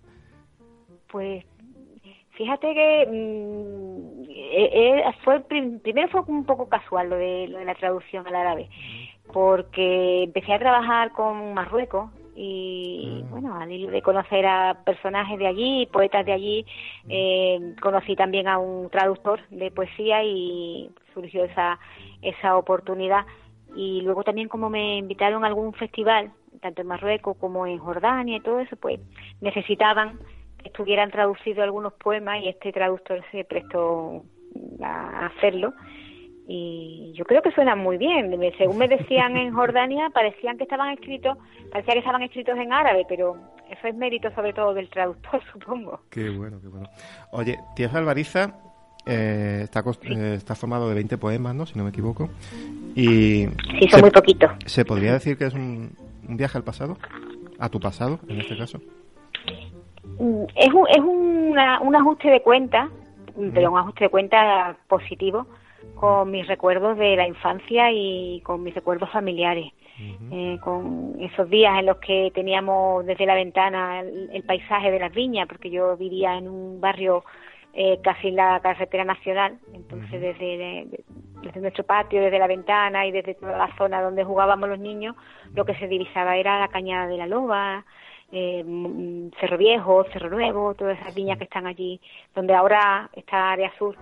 Pues 1.12 1.44
fíjate 2.30 2.72
que 2.72 3.06
mm, 3.06 4.22
eh, 4.30 4.70
eh, 4.72 5.14
fue 5.24 5.40
primero 5.40 6.08
fue 6.08 6.22
un 6.26 6.44
poco 6.44 6.68
casual 6.68 7.10
lo 7.10 7.16
de, 7.16 7.48
lo 7.48 7.58
de 7.58 7.66
la 7.66 7.74
traducción 7.74 8.26
al 8.26 8.34
árabe, 8.34 8.70
porque 9.30 10.22
empecé 10.22 10.54
a 10.54 10.58
trabajar 10.58 11.12
con 11.12 11.52
Marruecos 11.52 12.10
y 12.34 13.22
ah. 13.22 13.26
bueno, 13.30 13.60
al 13.60 13.70
ir 13.70 13.90
de 13.90 14.00
conocer 14.00 14.46
a 14.46 14.78
personajes 14.86 15.38
de 15.38 15.46
allí, 15.46 15.86
poetas 15.92 16.24
de 16.24 16.32
allí, 16.32 16.66
eh, 17.10 17.74
conocí 17.82 18.16
también 18.16 18.48
a 18.48 18.58
un 18.58 18.88
traductor 18.88 19.40
de 19.50 19.70
poesía 19.70 20.24
y 20.24 20.90
surgió 21.12 21.44
esa, 21.44 21.78
esa 22.22 22.56
oportunidad 22.56 23.26
y 23.74 24.00
luego 24.02 24.24
también 24.24 24.48
como 24.48 24.70
me 24.70 24.98
invitaron 24.98 25.44
a 25.44 25.48
algún 25.48 25.72
festival, 25.74 26.32
tanto 26.60 26.82
en 26.82 26.88
Marruecos 26.88 27.36
como 27.38 27.66
en 27.66 27.78
Jordania 27.78 28.36
y 28.36 28.40
todo 28.40 28.60
eso, 28.60 28.76
pues 28.76 29.00
necesitaban 29.40 30.18
que 30.58 30.68
estuvieran 30.68 31.10
traducidos 31.10 31.60
algunos 31.60 31.92
poemas 31.94 32.42
y 32.42 32.48
este 32.48 32.72
traductor 32.72 33.22
se 33.30 33.44
prestó 33.44 34.24
a 34.82 35.26
hacerlo 35.26 35.72
y 36.52 37.12
yo 37.14 37.24
creo 37.26 37.42
que 37.42 37.52
suenan 37.52 37.78
muy 37.78 37.96
bien. 37.96 38.36
Según 38.58 38.78
me 38.78 38.88
decían 38.88 39.36
en 39.36 39.54
Jordania, 39.54 40.10
parecían 40.10 40.58
que 40.58 40.64
estaban 40.64 40.90
escritos, 40.90 41.38
parecía 41.70 41.94
que 41.94 42.00
estaban 42.00 42.22
escritos 42.22 42.58
en 42.58 42.72
árabe, 42.72 43.06
pero 43.08 43.36
eso 43.70 43.86
es 43.86 43.94
mérito 43.94 44.32
sobre 44.32 44.52
todo 44.52 44.74
del 44.74 44.90
traductor, 44.90 45.40
supongo. 45.52 46.00
Qué 46.10 46.28
bueno, 46.28 46.60
qué 46.60 46.66
bueno. 46.66 46.88
Oye, 47.30 47.56
Tierra 47.76 48.00
Alvariza 48.00 48.58
eh, 49.06 49.60
está, 49.64 49.82
eh, 50.02 50.34
está 50.36 50.54
formado 50.54 50.88
de 50.88 50.94
20 50.94 51.18
poemas, 51.18 51.54
¿no? 51.54 51.66
Si 51.66 51.76
no 51.78 51.84
me 51.84 51.90
equivoco. 51.90 52.30
Y 52.94 53.46
sí, 53.78 53.88
son 53.90 54.02
muy 54.02 54.10
poquitos. 54.10 54.50
¿Se 54.66 54.84
podría 54.84 55.12
decir 55.12 55.36
que 55.36 55.46
es 55.46 55.54
un, 55.54 55.92
viaje 56.28 56.58
al 56.58 56.64
pasado? 56.64 56.96
¿A 57.58 57.68
tu 57.68 57.80
pasado, 57.80 58.20
en 58.28 58.40
este 58.40 58.56
caso? 58.56 58.78
Mm, 60.18 60.44
es 60.56 60.72
un, 60.72 60.88
es 60.88 60.98
un 60.98 61.96
ajuste 61.96 62.28
de 62.28 62.42
cuenta, 62.42 62.88
pero 63.54 63.70
un 63.70 63.78
ajuste 63.78 64.04
de 64.04 64.10
cuenta 64.10 64.76
positivo 64.88 65.46
con 65.94 66.30
mis 66.30 66.46
recuerdos 66.46 66.98
de 66.98 67.16
la 67.16 67.26
infancia 67.26 67.90
y 67.92 68.40
con 68.42 68.62
mis 68.62 68.74
recuerdos 68.74 69.10
familiares. 69.10 69.72
Eh, 70.32 70.58
con 70.62 71.16
esos 71.20 71.50
días 71.50 71.78
en 71.78 71.84
los 71.84 71.98
que 71.98 72.32
teníamos 72.34 73.04
desde 73.04 73.26
la 73.26 73.34
ventana 73.34 74.00
el, 74.00 74.42
paisaje 74.44 74.90
de 74.90 74.98
las 74.98 75.12
viñas, 75.12 75.46
porque 75.46 75.68
yo 75.68 75.94
vivía 75.96 76.38
en 76.38 76.48
un 76.48 76.80
barrio 76.80 77.22
eh, 77.72 78.00
casi 78.02 78.30
la 78.30 78.60
carretera 78.60 79.04
nacional. 79.04 79.58
Entonces, 79.72 80.20
desde, 80.20 80.86
desde 81.42 81.60
nuestro 81.60 81.84
patio, 81.84 82.22
desde 82.22 82.38
la 82.38 82.46
ventana 82.46 83.06
y 83.06 83.12
desde 83.12 83.34
toda 83.34 83.56
la 83.56 83.76
zona 83.76 84.02
donde 84.02 84.24
jugábamos 84.24 84.68
los 84.68 84.78
niños, 84.78 85.16
lo 85.54 85.64
que 85.64 85.74
se 85.76 85.88
divisaba 85.88 86.36
era 86.36 86.58
la 86.58 86.68
cañada 86.68 87.06
de 87.06 87.16
la 87.16 87.26
loba, 87.26 87.84
eh, 88.32 88.64
Cerro 89.40 89.58
Viejo, 89.58 90.04
Cerro 90.12 90.30
Nuevo, 90.30 90.74
todas 90.74 90.98
esas 90.98 91.14
viñas 91.14 91.38
que 91.38 91.44
están 91.44 91.66
allí, 91.66 92.00
donde 92.34 92.54
ahora 92.54 93.10
está 93.14 93.52
Área 93.52 93.72
Sur. 93.78 93.96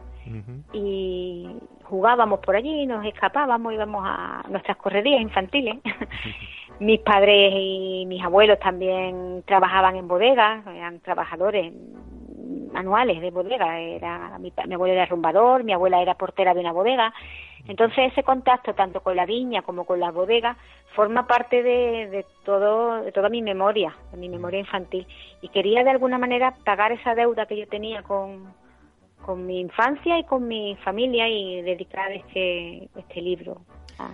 Y 0.75 1.49
jugábamos 1.85 2.41
por 2.41 2.55
allí, 2.55 2.85
nos 2.85 3.05
escapábamos, 3.07 3.73
íbamos 3.73 4.03
a 4.07 4.45
nuestras 4.51 4.77
correrías 4.77 5.23
infantiles. 5.23 5.79
mis 6.81 7.01
padres 7.01 7.53
y 7.55 8.05
mis 8.07 8.23
abuelos 8.23 8.59
también 8.61 9.43
trabajaban 9.47 9.97
en 9.97 10.07
bodegas, 10.07 10.67
eran 10.67 11.01
trabajadores 11.01 11.73
manuales 12.79 13.21
de 13.21 13.31
bodega. 13.31 13.81
Era, 13.81 14.39
mi, 14.39 14.53
abuelo 14.57 14.95
era 14.95 15.07
rumbador, 15.07 15.65
mi 15.65 15.73
abuela 15.73 16.01
era 16.01 16.15
portera 16.15 16.55
de 16.55 16.61
una 16.61 16.73
bodega. 16.73 17.13
Entonces 17.67 18.13
ese 18.13 18.23
contacto 18.23 18.75
tanto 18.75 19.01
con 19.01 19.17
la 19.17 19.27
viña 19.27 19.63
como 19.63 19.85
con 19.85 19.99
la 20.01 20.11
bodega 20.11 20.57
forma 20.95 21.27
parte 21.27 21.63
de, 21.63 22.25
todo, 22.45 23.03
de 23.03 23.13
toda 23.13 23.29
mi 23.29 23.43
memoria, 23.43 23.95
de 24.13 24.17
mi 24.17 24.29
memoria 24.29 24.61
infantil. 24.61 25.07
Y 25.43 25.49
quería 25.49 25.83
de 25.85 25.91
alguna 25.91 26.19
manera 26.19 26.55
pagar 26.65 26.93
esa 26.93 27.15
deuda 27.15 27.47
que 27.47 27.59
yo 27.59 27.67
tenía 27.67 28.03
con, 28.03 28.53
con 29.27 29.45
mi 29.45 29.61
infancia 29.61 30.19
y 30.19 30.25
con 30.25 30.47
mi 30.47 30.77
familia 30.85 31.29
y 31.29 31.63
dedicar 31.63 32.13
este, 32.13 32.89
este 32.97 33.21
libro 33.21 33.61
a, 33.99 34.11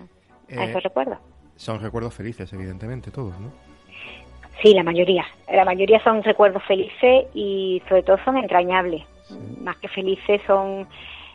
esos 0.49 0.77
eh, 0.77 0.81
recuerdos. 0.81 1.19
Son 1.57 1.81
recuerdos 1.81 2.15
felices, 2.15 2.53
evidentemente, 2.53 3.11
todos, 3.11 3.39
¿no? 3.39 3.53
Sí, 4.65 4.73
la 4.73 4.83
mayoría. 4.83 5.27
La 5.53 5.67
mayoría 5.67 6.03
son 6.03 6.23
recuerdos 6.23 6.63
felices 6.65 7.27
y 7.35 7.83
sobre 7.87 8.03
todo 8.03 8.17
son 8.25 8.39
entrañables. 8.39 9.03
Más 9.61 9.77
que 9.77 9.89
felices 9.89 10.41
son 10.47 10.89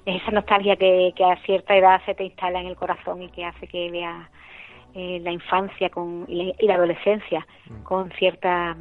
esa 0.04 0.32
nostalgia 0.32 0.76
que, 0.78 1.14
a 1.24 1.36
cierta 1.46 1.78
edad 1.78 2.02
se 2.08 2.16
te 2.16 2.24
instala 2.24 2.60
en 2.60 2.66
el 2.66 2.76
corazón 2.76 3.22
y 3.22 3.30
que 3.30 3.46
hace 3.46 3.68
que 3.68 3.92
veas 3.92 4.28
eh, 4.96 5.20
la 5.22 5.32
infancia 5.32 5.92
con, 5.92 6.26
y, 6.28 6.56
la, 6.66 6.74
adolescencia 6.74 7.46
mm. 7.70 7.84
con 7.84 8.10
cierta 8.14 8.76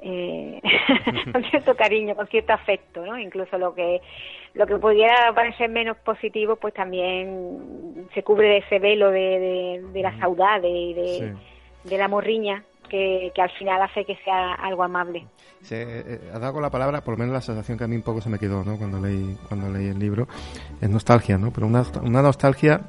eh, 0.00 0.60
con 1.32 1.42
cierto 1.42 1.74
cariño, 1.74 2.14
con 2.14 2.28
cierto 2.28 2.52
afecto, 2.52 3.04
¿no? 3.04 3.18
Incluso 3.18 3.58
lo 3.58 3.74
que 3.74 4.00
lo 4.54 4.68
que 4.68 4.76
pudiera 4.76 5.32
parecer 5.34 5.68
menos 5.68 5.96
positivo, 5.96 6.54
pues 6.54 6.74
también 6.74 8.06
se 8.14 8.22
cubre 8.22 8.46
de 8.46 8.56
ese 8.58 8.78
velo 8.78 9.10
de, 9.10 9.82
de, 9.92 10.00
la 10.00 10.16
saudade 10.20 10.68
y 10.68 10.94
de, 10.94 11.34
de 11.82 11.98
la 11.98 12.06
morriña 12.06 12.62
que, 12.92 13.32
que, 13.34 13.40
al 13.40 13.50
final 13.52 13.80
hace 13.80 14.04
que 14.04 14.16
sea 14.16 14.52
algo 14.52 14.82
amable. 14.82 15.26
Se, 15.62 15.82
eh, 15.82 16.20
ha 16.34 16.38
dado 16.38 16.52
con 16.52 16.62
la 16.62 16.68
palabra, 16.68 17.00
por 17.00 17.14
lo 17.14 17.18
menos 17.18 17.32
la 17.32 17.40
sensación 17.40 17.78
que 17.78 17.84
a 17.84 17.88
mí 17.88 17.96
un 17.96 18.02
poco 18.02 18.20
se 18.20 18.28
me 18.28 18.38
quedó, 18.38 18.62
¿no? 18.64 18.76
Cuando 18.76 19.00
leí 19.00 19.34
cuando 19.48 19.70
leí 19.70 19.88
el 19.88 19.98
libro, 19.98 20.28
es 20.78 20.90
nostalgia, 20.90 21.38
¿no? 21.38 21.50
Pero 21.52 21.66
una, 21.66 21.84
una 22.02 22.20
nostalgia 22.20 22.82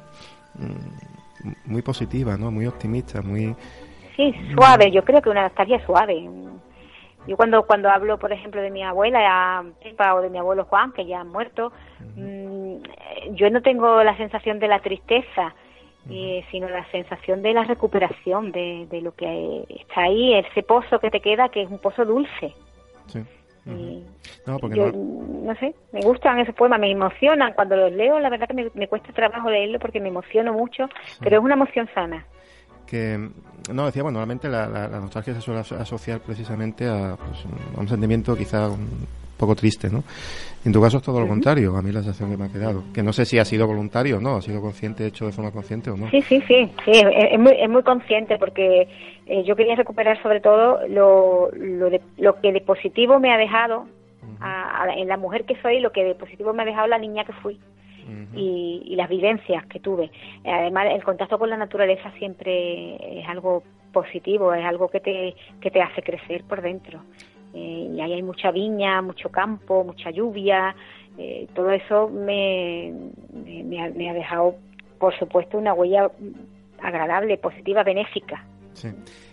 mm, 0.56 1.72
muy 1.72 1.80
positiva, 1.80 2.36
¿no? 2.36 2.50
Muy 2.50 2.66
optimista, 2.66 3.22
muy 3.22 3.56
sí, 4.14 4.34
suave. 4.54 4.90
Yo 4.92 5.02
creo 5.04 5.22
que 5.22 5.30
una 5.30 5.44
nostalgia 5.44 5.84
suave. 5.86 6.28
Yo 7.26 7.36
cuando 7.38 7.62
cuando 7.62 7.88
hablo, 7.88 8.18
por 8.18 8.30
ejemplo, 8.30 8.60
de 8.60 8.70
mi 8.70 8.82
abuela 8.82 9.64
Pepa 9.82 10.14
o 10.14 10.20
de 10.20 10.28
mi 10.28 10.36
abuelo 10.36 10.66
Juan, 10.66 10.92
que 10.92 11.06
ya 11.06 11.20
han 11.20 11.28
muerto, 11.28 11.72
mm, 12.14 12.74
yo 13.32 13.48
no 13.48 13.62
tengo 13.62 14.04
la 14.04 14.14
sensación 14.18 14.58
de 14.58 14.68
la 14.68 14.80
tristeza, 14.80 15.54
eh, 16.10 16.44
sino 16.50 16.68
la 16.68 16.88
sensación 16.90 17.42
de 17.42 17.54
la 17.54 17.64
recuperación 17.64 18.52
de, 18.52 18.86
de, 18.90 19.00
lo 19.00 19.12
que 19.14 19.64
está 19.68 20.02
ahí, 20.02 20.34
ese 20.34 20.62
pozo 20.62 20.98
que 20.98 21.10
te 21.10 21.20
queda, 21.20 21.48
que 21.48 21.62
es 21.62 21.70
un 21.70 21.78
pozo 21.78 22.04
dulce. 22.04 22.54
Sí. 23.06 23.22
no, 24.46 24.58
porque 24.58 24.76
yo, 24.76 24.92
no... 24.92 25.54
sé, 25.56 25.74
me 25.92 26.00
gustan 26.02 26.38
esos 26.38 26.54
poemas, 26.54 26.80
me 26.80 26.90
emocionan 26.90 27.54
cuando 27.54 27.76
los 27.76 27.92
leo, 27.92 28.18
la 28.20 28.28
verdad 28.28 28.48
que 28.48 28.54
me, 28.54 28.70
me 28.74 28.88
cuesta 28.88 29.12
trabajo 29.12 29.50
leerlo 29.50 29.78
porque 29.78 30.00
me 30.00 30.08
emociono 30.08 30.52
mucho, 30.52 30.88
pero 31.20 31.38
es 31.38 31.44
una 31.44 31.54
emoción 31.54 31.88
sana 31.94 32.26
que 32.86 33.30
no 33.72 33.86
decía 33.86 34.02
bueno 34.02 34.18
normalmente 34.18 34.46
la, 34.48 34.68
la, 34.68 35.00
nostalgia 35.00 35.32
se 35.32 35.40
suele 35.40 35.60
asociar 35.60 36.20
precisamente 36.20 36.86
a, 36.86 37.16
pues, 37.16 37.46
a, 37.74 37.80
un 37.80 37.88
sentimiento 37.88 38.36
quizá 38.36 38.68
un 38.68 39.06
poco 39.36 39.54
triste 39.54 39.90
no 39.90 40.02
en 40.64 40.72
tu 40.72 40.80
caso 40.80 40.98
es 40.98 41.02
todo 41.02 41.20
lo 41.20 41.28
contrario 41.28 41.76
a 41.76 41.82
mí 41.82 41.92
la 41.92 42.02
sensación 42.02 42.30
que 42.30 42.36
me 42.36 42.46
ha 42.46 42.52
quedado 42.52 42.84
que 42.92 43.02
no 43.02 43.12
sé 43.12 43.24
si 43.24 43.38
ha 43.38 43.44
sido 43.44 43.66
voluntario 43.66 44.18
o 44.18 44.20
no 44.20 44.36
ha 44.36 44.42
sido 44.42 44.60
consciente 44.60 45.06
hecho 45.06 45.26
de 45.26 45.32
forma 45.32 45.50
consciente 45.50 45.90
o 45.90 45.96
no. 45.96 46.10
Sí 46.10 46.22
sí 46.22 46.40
sí 46.46 46.70
sí 46.84 46.92
es, 46.92 47.38
muy 47.38 47.52
es 47.52 47.68
muy 47.68 47.82
consciente 47.82 48.38
porque 48.38 48.88
eh, 49.26 49.44
yo 49.44 49.56
quería 49.56 49.74
recuperar 49.74 50.20
sobre 50.22 50.40
todo 50.40 50.86
lo 50.88 51.50
lo, 51.52 51.90
de, 51.90 52.00
lo 52.18 52.40
que 52.40 52.52
de 52.52 52.60
positivo 52.60 53.18
me 53.18 53.32
ha 53.32 53.36
dejado 53.38 53.86
a, 54.40 54.86
en 54.96 55.08
la 55.08 55.16
mujer 55.16 55.44
que 55.44 55.60
soy 55.62 55.80
lo 55.80 55.92
que 55.92 56.04
de 56.04 56.14
positivo 56.14 56.52
me 56.52 56.62
ha 56.62 56.66
dejado 56.66 56.86
la 56.86 56.98
niña 56.98 57.24
que 57.24 57.32
fui 57.32 57.58
y, 58.34 58.94
las 58.96 59.08
vivencias 59.08 59.64
que 59.66 59.80
tuve. 59.80 60.10
Además, 60.44 60.88
el 60.92 61.02
contacto 61.02 61.38
con 61.38 61.50
la 61.50 61.56
naturaleza 61.56 62.12
siempre 62.18 63.20
es 63.20 63.28
algo 63.28 63.62
positivo, 63.92 64.52
es 64.52 64.64
algo 64.64 64.88
que 64.88 65.00
te, 65.00 65.34
que 65.60 65.70
te 65.70 65.80
hace 65.80 66.02
crecer 66.02 66.44
por 66.44 66.62
dentro. 66.62 67.00
Eh, 67.54 67.92
y 67.94 68.00
ahí 68.00 68.14
hay 68.14 68.22
mucha 68.22 68.50
viña, 68.50 69.00
mucho 69.00 69.28
campo, 69.28 69.84
mucha 69.84 70.10
lluvia, 70.10 70.74
eh, 71.16 71.46
todo 71.54 71.70
eso 71.70 72.08
me, 72.08 72.92
me, 73.32 73.80
ha, 73.80 73.88
me, 73.90 74.10
ha, 74.10 74.14
dejado, 74.14 74.56
por 74.98 75.16
supuesto, 75.16 75.56
una 75.56 75.72
huella 75.72 76.10
agradable, 76.82 77.38
positiva, 77.38 77.84
benéfica. 77.84 78.44
Sí. 78.72 78.88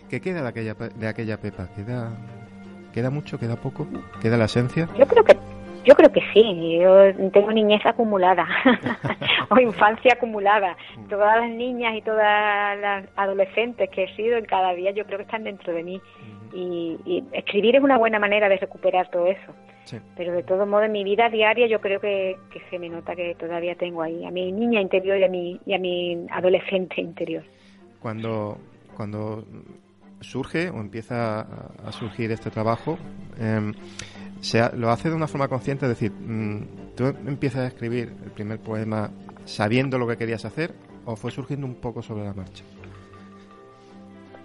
¿Qué 0.09 0.21
queda 0.21 0.43
de 0.43 0.49
aquella, 0.49 0.73
de 0.75 1.07
aquella 1.07 1.37
Pepa? 1.37 1.69
¿Queda, 1.75 2.11
¿Queda 2.93 3.09
mucho? 3.09 3.39
¿Queda 3.39 3.55
poco? 3.55 3.87
¿Queda 4.21 4.37
la 4.37 4.45
esencia? 4.45 4.87
Yo 4.97 5.07
creo 5.07 5.23
que 5.23 5.35
yo 5.83 5.95
creo 5.95 6.11
que 6.11 6.21
sí, 6.33 6.79
yo 6.79 7.13
tengo 7.31 7.51
niñez 7.51 7.85
acumulada 7.85 8.47
o 9.49 9.59
infancia 9.59 10.13
acumulada. 10.13 10.77
Todas 11.09 11.41
las 11.41 11.49
niñas 11.49 11.95
y 11.95 12.01
todas 12.01 12.79
las 12.79 13.05
adolescentes 13.15 13.89
que 13.89 14.03
he 14.03 14.15
sido 14.15 14.37
en 14.37 14.45
cada 14.45 14.73
día 14.73 14.91
yo 14.91 15.05
creo 15.05 15.17
que 15.17 15.23
están 15.23 15.43
dentro 15.43 15.73
de 15.73 15.83
mí. 15.83 16.01
y, 16.53 17.23
escribir 17.33 17.75
es 17.75 17.83
una 17.83 17.97
buena 17.97 18.19
manera 18.19 18.49
de 18.49 18.57
recuperar 18.57 19.09
todo 19.09 19.27
eso. 19.27 19.53
Pero 20.15 20.33
de 20.33 20.43
todo 20.43 20.65
modo 20.65 20.83
en 20.83 20.91
mi 20.91 21.03
vida 21.03 21.29
diaria 21.29 21.67
yo 21.67 21.81
creo 21.81 21.99
que, 21.99 22.37
se 22.69 22.79
me 22.79 22.89
nota 22.89 23.15
que 23.15 23.35
todavía 23.35 23.75
tengo 23.75 24.01
ahí 24.01 24.23
a 24.25 24.31
mi 24.31 24.51
niña 24.51 24.79
interior 24.79 25.17
y 25.17 25.23
a 25.23 25.29
mi, 25.29 25.59
y 25.65 25.73
a 25.73 25.79
mi 25.79 26.27
adolescente 26.29 27.01
interior. 27.01 27.43
Cuando, 27.99 28.57
cuando 28.95 29.43
surge 30.21 30.69
o 30.69 30.79
empieza 30.79 31.41
a 31.41 31.91
surgir 31.91 32.31
este 32.31 32.51
trabajo, 32.51 32.97
eh, 33.39 33.71
lo 34.75 34.89
hace 34.89 35.09
de 35.09 35.15
una 35.15 35.27
forma 35.27 35.47
consciente, 35.47 35.85
es 35.85 35.89
decir, 35.89 36.11
mm, 36.11 36.95
tú 36.95 37.05
empiezas 37.27 37.61
a 37.61 37.67
escribir 37.67 38.13
el 38.23 38.31
primer 38.31 38.59
poema 38.59 39.11
sabiendo 39.45 39.97
lo 39.97 40.07
que 40.07 40.17
querías 40.17 40.45
hacer 40.45 40.73
o 41.05 41.15
fue 41.15 41.31
surgiendo 41.31 41.65
un 41.65 41.75
poco 41.75 42.01
sobre 42.01 42.23
la 42.23 42.33
marcha. 42.33 42.63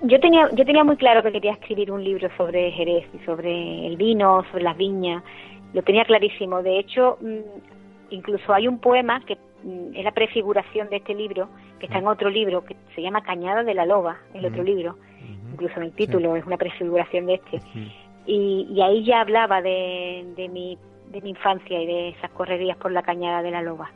Yo 0.03 0.21
tenía, 0.21 0.49
yo 0.53 0.65
tenía 0.65 0.85
muy 0.85 0.97
claro 0.97 1.23
que 1.23 1.33
quería 1.33 1.53
escribir 1.53 1.91
un 1.91 2.05
libro 2.05 2.29
sobre 2.37 2.71
Jerez 2.73 3.07
y 3.15 3.25
sobre 3.25 3.87
el 3.87 3.97
vino, 3.97 4.45
sobre 4.51 4.65
las 4.65 4.77
viñas. 4.77 5.23
Lo 5.73 5.83
tenía 5.83 6.05
clarísimo. 6.05 6.63
De 6.63 6.79
hecho, 6.79 7.19
mm, 7.21 8.11
incluso 8.11 8.53
hay 8.53 8.69
un 8.69 8.79
poema 8.79 9.21
que 9.25 9.37
mm, 9.65 9.97
es 9.97 10.05
la 10.05 10.13
prefiguración 10.13 10.91
de 10.91 10.97
este 10.97 11.15
libro, 11.15 11.49
que 11.81 11.87
está 11.87 11.99
en 11.99 12.07
otro 12.07 12.29
libro, 12.29 12.65
que 12.65 12.77
se 12.95 13.03
llama 13.03 13.23
Cañada 13.23 13.63
de 13.63 13.75
la 13.75 13.87
Loba, 13.87 14.19
el 14.35 14.45
otro 14.45 14.63
libro. 14.63 14.97
Incluso 15.53 15.77
en 15.79 15.85
el 15.85 15.93
título 15.93 16.37
es 16.37 16.45
una 16.45 16.59
prefiguración 16.59 17.27
de 17.27 17.35
este 17.35 17.61
y, 18.27 18.81
ahí 18.81 19.05
ya 19.05 19.21
hablaba 19.21 19.63
de, 19.63 20.25
de, 20.37 20.49
mi, 20.49 20.79
de 21.11 21.21
mi 21.21 21.31
infancia 21.31 21.81
y 21.81 21.87
de 21.87 22.09
esas 22.11 22.31
correrías 22.33 22.77
por 22.77 22.93
la 22.93 23.03
cañada 23.03 23.43
de 23.43 23.51
la 23.51 23.63
loba. 23.63 23.91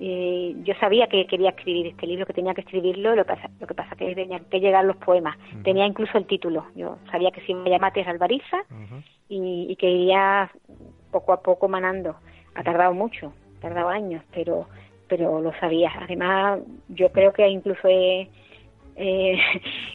Eh, 0.00 0.56
yo 0.64 0.74
sabía 0.80 1.06
que 1.06 1.26
quería 1.26 1.50
escribir 1.50 1.86
este 1.86 2.06
libro, 2.06 2.26
que 2.26 2.32
tenía 2.32 2.52
que 2.52 2.62
escribirlo, 2.62 3.14
lo, 3.14 3.24
pasa, 3.24 3.48
lo 3.60 3.66
que 3.66 3.74
pasa 3.74 3.94
que 3.94 4.12
tenía 4.14 4.40
que 4.40 4.58
llegar 4.58 4.84
los 4.84 4.96
poemas. 4.96 5.38
Tenía 5.62 5.86
incluso 5.86 6.18
el 6.18 6.26
título. 6.26 6.66
Yo 6.74 6.98
sabía 7.12 7.30
que 7.30 7.40
si 7.42 7.54
me 7.54 7.70
llamaba 7.70 7.92
Tierra 7.92 8.10
Albariza 8.10 8.64
y, 9.28 9.66
y, 9.70 9.76
que 9.76 9.88
iría 9.88 10.50
poco 11.12 11.32
a 11.32 11.40
poco 11.40 11.68
manando. 11.68 12.16
Ha 12.56 12.64
tardado 12.64 12.92
mucho, 12.92 13.32
ha 13.58 13.60
tardado 13.60 13.88
años, 13.88 14.22
pero 14.32 14.66
pero 15.08 15.40
lo 15.40 15.52
sabía. 15.60 15.92
Además, 16.00 16.60
yo 16.88 17.10
creo 17.12 17.32
que 17.32 17.46
incluso 17.48 17.86
he, 17.88 18.28
eh, 18.96 19.36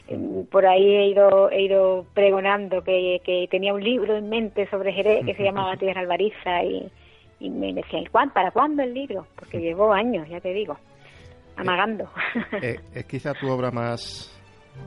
por 0.51 0.65
ahí 0.65 0.95
he 0.95 1.07
ido, 1.07 1.49
he 1.51 1.61
ido 1.63 2.05
pregonando 2.13 2.83
que, 2.83 3.21
que, 3.23 3.47
tenía 3.49 3.73
un 3.73 3.83
libro 3.83 4.17
en 4.17 4.29
mente 4.29 4.67
sobre 4.69 4.93
Jerez 4.93 5.25
que 5.25 5.35
se 5.35 5.43
llamaba 5.43 5.77
Tierra 5.77 6.01
Albariza 6.01 6.63
y, 6.63 6.91
y 7.39 7.49
me 7.49 7.73
decían, 7.73 8.05
¿para 8.11 8.51
cuándo 8.51 8.83
el 8.83 8.93
libro? 8.93 9.27
Porque 9.35 9.59
llevo 9.59 9.93
años, 9.93 10.27
ya 10.27 10.39
te 10.39 10.53
digo, 10.53 10.77
amagando. 11.55 12.09
Eh, 12.61 12.79
¿Es 12.93 13.05
quizá 13.05 13.33
tu 13.33 13.49
obra 13.49 13.71
más, 13.71 14.37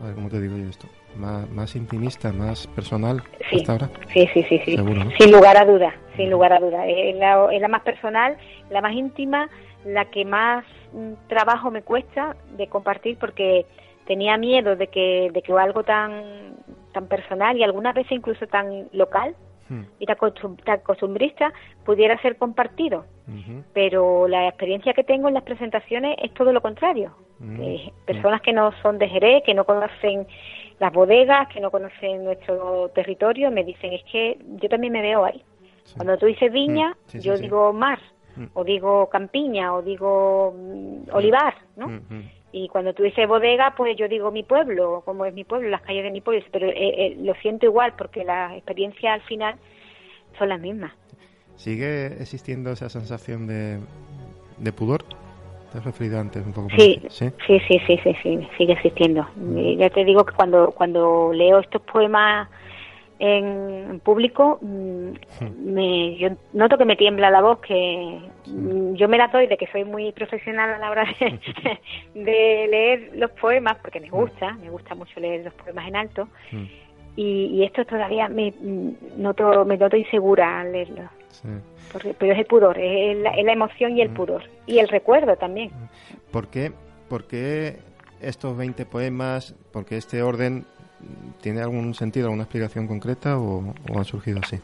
a 0.01 0.07
ver, 0.07 0.15
¿cómo 0.15 0.29
te 0.29 0.41
digo 0.41 0.57
yo 0.57 0.69
esto? 0.69 0.87
Más, 1.17 1.49
más 1.51 1.77
intimista, 1.77 2.33
más 2.33 2.67
personal 2.69 3.23
sí, 3.51 3.57
hasta 3.57 3.73
ahora? 3.73 3.91
Sí, 4.13 4.27
sí, 4.33 4.43
sí, 4.45 4.61
sí. 4.65 4.77
Sin 5.19 5.33
lugar 5.33 5.57
a 5.59 5.65
duda, 5.65 5.95
sin 6.17 6.31
lugar 6.31 6.53
a 6.55 6.61
duda. 6.61 6.87
Es 6.87 7.17
la, 7.17 7.49
es 7.53 7.61
la 7.61 7.69
más 7.69 7.83
personal, 7.83 8.37
la 8.71 8.81
más 8.81 8.95
íntima, 8.95 9.49
la 9.85 10.07
que 10.07 10.25
más 10.25 10.65
mm, 10.93 11.29
trabajo 11.29 11.71
me 11.71 11.83
cuesta 11.83 12.37
de 12.57 12.67
compartir 12.69 13.19
porque 13.19 13.67
tenía 14.13 14.37
miedo 14.37 14.77
de 14.77 14.89
que, 14.89 15.31
de 15.33 15.41
que 15.41 15.53
algo 15.55 15.85
tan, 15.85 16.13
tan 16.93 17.07
personal 17.07 17.57
y 17.57 17.63
algunas 17.63 17.95
veces 17.95 18.13
incluso 18.13 18.47
tan 18.47 18.89
local 18.93 19.35
hmm. 19.71 19.85
y 20.01 20.05
tan, 20.05 20.17
costumbrista 20.85 21.51
pudiera 21.87 22.21
ser 22.21 22.37
compartido. 22.37 23.07
Pero 23.73 24.29
la 24.29 24.49
experiencia 24.49 24.93
que 24.93 25.05
tengo 25.05 25.29
en 25.29 25.35
las 25.35 25.45
presentaciones 25.45 26.17
es 26.23 26.35
todo 26.35 26.53
lo 26.53 26.61
contrario. 26.61 27.15
personas 28.05 28.43
que 28.43 28.53
no 28.53 28.73
son 28.83 28.99
de 28.99 29.09
Jerez, 29.09 29.43
que 29.47 29.55
no 29.55 29.65
conocen 29.65 30.27
las 30.79 30.93
bodegas, 30.93 31.49
que 31.49 31.61
no 31.61 31.71
conocen 31.71 32.25
nuestro 32.25 32.91
territorio, 32.91 33.51
me 33.51 33.65
dicen, 33.65 33.95
es 33.95 34.05
que 34.13 34.37
yo 34.61 34.69
también 34.69 34.93
me 34.93 35.01
veo 35.01 35.25
ahí. 35.25 35.43
Cuando 35.97 36.19
tú 36.19 36.27
dices 36.27 36.53
viña, 36.53 36.95
hmm. 37.15 37.19
yo 37.21 37.39
digo 37.39 37.73
mar, 37.73 38.01
o 38.53 38.65
digo 38.65 39.09
campiña, 39.09 39.75
o 39.75 39.81
digo 39.81 40.55
mm, 40.55 41.15
olivar, 41.15 41.55
¿no? 41.77 41.87
Y 42.53 42.69
cuando 42.69 42.93
tú 42.93 43.03
dices 43.03 43.27
bodega, 43.27 43.75
pues 43.77 43.97
yo 43.97 44.09
digo 44.09 44.31
mi 44.31 44.43
pueblo, 44.43 45.03
como 45.05 45.25
es 45.25 45.33
mi 45.33 45.45
pueblo, 45.45 45.71
las 45.71 45.81
calles 45.81 46.05
de 46.05 46.11
mi 46.11 46.21
pueblo, 46.21 46.45
pero 46.53 46.67
eh, 46.69 46.75
eh, 46.77 47.17
lo 47.21 47.35
siento 47.37 47.65
igual 47.67 47.95
porque 47.97 48.25
las 48.25 48.53
experiencias 48.53 49.15
al 49.15 49.23
final 49.23 49.55
son 50.39 50.51
las 50.51 50.61
mismas. 50.61 50.93
¿Sigue 51.57 52.07
existiendo 52.21 52.73
esa 52.73 52.91
sensación 52.91 53.47
de, 53.47 53.79
de 54.59 54.73
pudor? 54.73 55.05
¿Te 55.73 55.79
has 55.79 55.85
referido 55.85 56.21
antes 56.21 56.45
un 56.45 56.53
poco? 56.53 56.69
Sí, 56.77 57.01
sí, 57.09 57.33
sí, 57.47 57.59
sí, 57.67 57.81
sí, 57.87 58.15
sí, 58.23 58.49
sigue 58.59 58.75
existiendo. 58.75 59.27
Mm. 59.37 59.79
Ya 59.79 59.89
te 59.89 60.05
digo 60.05 60.25
que 60.27 60.35
cuando, 60.35 60.73
cuando 60.73 61.33
leo 61.33 61.61
estos 61.61 61.81
poemas 61.83 62.49
en, 63.25 64.01
público, 64.01 64.59
mm, 64.61 65.13
me, 65.65 66.17
yo 66.17 66.31
noto 66.53 66.77
que 66.77 66.85
me 66.85 66.97
tiembla 66.97 67.31
la 67.31 67.41
voz, 67.41 67.61
que 67.61 68.21
mm, 68.47 68.95
yo 68.95 69.09
me 69.09 69.17
la 69.17 69.29
doy 69.29 69.47
de 69.47 69.57
que 69.57 69.69
soy 69.69 69.85
muy 69.85 70.11
profesional 70.11 70.75
a 70.75 70.79
la 70.79 70.91
hora 70.91 71.05
de, 71.21 71.79
leer 72.69 73.13
los 73.15 73.31
poemas, 73.31 73.77
porque 73.81 74.01
me 74.01 74.11
gusta, 74.11 74.55
me 74.55 74.71
gusta 74.71 74.97
mucho 74.97 75.21
leer 75.21 75.45
los 75.45 75.55
poemas 75.55 75.87
en 75.87 75.97
alto, 75.97 76.29
y, 77.15 77.63
esto 77.63 77.85
todavía 77.85 78.29
me 78.29 78.51
mm, 78.51 79.23
noto, 79.23 79.65
me 79.65 79.77
noto 79.77 79.97
insegura 79.97 80.61
al 80.61 80.73
leerlo. 80.73 81.09
pero 82.19 82.33
es 82.33 82.39
el 82.39 82.47
pudor, 82.47 82.77
es 82.77 83.19
la, 83.19 83.31
es 83.31 83.45
la 83.45 83.53
emoción 83.53 83.97
y 83.97 84.03
el 84.03 84.11
pudor, 84.11 84.43
y 84.67 84.81
el 84.81 84.89
recuerdo 84.89 85.37
también. 85.37 85.71
¿Por 86.33 86.49
qué, 86.49 86.73
por 87.09 87.29
qué 87.29 87.77
estos 88.21 88.57
20 88.57 88.85
poemas, 88.85 89.55
por 89.73 89.85
qué 89.85 89.97
este 89.97 90.23
orden 90.23 90.65
¿tiene 91.41 91.61
algún 91.61 91.95
sentido, 91.95 92.27
alguna 92.27 92.45
explicación 92.45 92.87
concreta 92.87 93.39
o, 93.39 93.75
ha 93.99 94.05
surgido 94.05 94.41
así? 94.43 94.59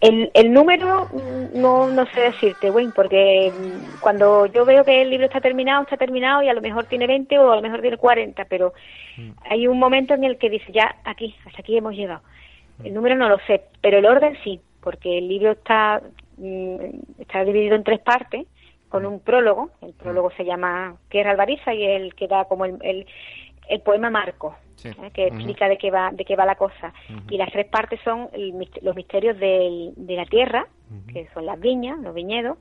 El, 0.00 0.30
el 0.32 0.52
número 0.52 1.08
mm, 1.12 1.60
no, 1.60 1.88
no 1.88 2.06
sé 2.06 2.20
decirte, 2.20 2.70
Wayne, 2.70 2.92
porque 2.94 3.52
mm, 3.52 4.00
cuando 4.00 4.46
yo 4.46 4.64
veo 4.64 4.84
que 4.84 5.02
el 5.02 5.10
libro 5.10 5.26
está 5.26 5.40
terminado, 5.40 5.82
está 5.82 5.96
terminado 5.96 6.42
y 6.42 6.48
a 6.48 6.54
lo 6.54 6.62
mejor 6.62 6.84
tiene 6.84 7.06
20 7.06 7.38
o 7.38 7.52
a 7.52 7.56
lo 7.56 7.62
mejor 7.62 7.82
tiene 7.82 7.98
40, 7.98 8.44
pero 8.46 8.72
mm. 9.18 9.30
hay 9.50 9.66
un 9.66 9.78
momento 9.78 10.14
en 10.14 10.24
el 10.24 10.38
que 10.38 10.48
dice, 10.48 10.72
ya 10.72 10.96
aquí, 11.04 11.34
hasta 11.46 11.60
aquí 11.60 11.76
hemos 11.76 11.94
llegado. 11.94 12.22
El 12.82 12.94
número 12.94 13.14
no 13.14 13.28
lo 13.28 13.38
sé, 13.46 13.62
pero 13.82 13.98
el 13.98 14.06
orden 14.06 14.38
sí, 14.42 14.58
porque 14.82 15.18
el 15.18 15.28
libro 15.28 15.52
está, 15.52 16.00
está 17.18 17.44
dividido 17.44 17.76
en 17.76 17.84
tres 17.84 18.00
partes 18.00 18.46
con 18.88 19.06
un 19.06 19.20
prólogo. 19.20 19.70
El 19.80 19.92
prólogo 19.92 20.30
se 20.32 20.44
llama 20.44 20.96
Guerra 21.10 21.30
Albariza 21.30 21.74
y 21.74 21.84
el 21.84 22.14
que 22.14 22.26
da 22.26 22.44
como 22.44 22.64
el, 22.64 22.76
el, 22.82 23.06
poema 23.78 24.10
Marco, 24.10 24.56
¿eh? 24.84 25.10
que 25.14 25.28
explica 25.28 25.68
de 25.68 25.78
qué 25.78 25.90
va 25.90 26.10
de 26.10 26.24
qué 26.24 26.34
va 26.34 26.44
la 26.44 26.56
cosa. 26.56 26.92
Y 27.30 27.36
las 27.36 27.52
tres 27.52 27.66
partes 27.66 28.00
son 28.02 28.28
los 28.82 28.96
misterios 28.96 29.38
de 29.38 29.92
la 29.96 30.26
tierra, 30.26 30.66
que 31.12 31.28
son 31.32 31.46
las 31.46 31.60
viñas, 31.60 31.98
los 32.00 32.14
viñedos, 32.14 32.58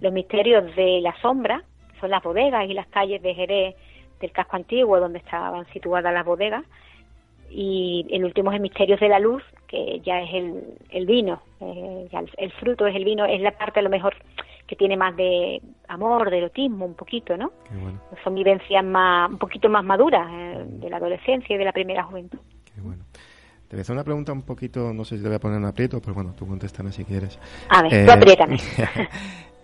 los 0.00 0.12
misterios 0.12 0.74
de 0.74 1.00
la 1.00 1.14
sombra, 1.20 1.62
son 2.00 2.10
las 2.10 2.22
bodegas 2.22 2.68
y 2.68 2.74
las 2.74 2.88
calles 2.88 3.22
de 3.22 3.34
Jerez 3.34 3.76
del 4.20 4.32
casco 4.32 4.56
antiguo 4.56 4.98
donde 4.98 5.18
estaban 5.18 5.66
situadas 5.72 6.12
las 6.12 6.24
bodegas. 6.24 6.64
Y 7.50 8.06
el 8.10 8.24
último 8.24 8.50
es 8.50 8.56
el 8.56 8.62
misterios 8.62 9.00
de 9.00 9.08
la 9.08 9.18
luz, 9.18 9.42
que 9.66 10.00
ya 10.04 10.20
es 10.20 10.34
el, 10.34 10.64
el 10.90 11.06
vino, 11.06 11.40
eh, 11.60 12.08
el, 12.10 12.30
el, 12.36 12.52
fruto 12.52 12.86
es 12.86 12.94
el 12.94 13.04
vino, 13.04 13.24
es 13.24 13.40
la 13.40 13.52
parte 13.52 13.80
a 13.80 13.82
lo 13.82 13.90
mejor 13.90 14.14
que 14.68 14.76
tiene 14.76 14.96
más 14.96 15.16
de 15.16 15.62
amor, 15.88 16.30
de 16.30 16.38
erotismo, 16.38 16.84
un 16.84 16.94
poquito, 16.94 17.36
¿no? 17.36 17.52
Son 18.22 18.34
vivencias 18.34 18.84
más, 18.84 19.30
un 19.30 19.38
poquito 19.38 19.68
más 19.70 19.82
maduras 19.82 20.28
eh, 20.30 20.64
de 20.66 20.90
la 20.90 20.98
adolescencia 20.98 21.56
y 21.56 21.58
de 21.58 21.64
la 21.64 21.72
primera 21.72 22.04
juventud. 22.04 22.38
Qué 22.74 22.80
bueno. 22.82 23.02
Te 23.66 23.76
voy 23.76 23.80
a 23.80 23.82
hacer 23.82 23.94
una 23.94 24.04
pregunta 24.04 24.32
un 24.32 24.42
poquito, 24.42 24.92
no 24.92 25.04
sé 25.04 25.16
si 25.16 25.22
te 25.22 25.28
voy 25.28 25.36
a 25.36 25.40
poner 25.40 25.58
en 25.58 25.64
aprieto, 25.64 26.00
pero 26.00 26.14
bueno, 26.14 26.34
tú 26.36 26.46
contéstame 26.46 26.92
si 26.92 27.04
quieres. 27.04 27.38
A 27.70 27.82
ver, 27.82 28.04
tú 28.06 28.12
apriétame. 28.12 28.58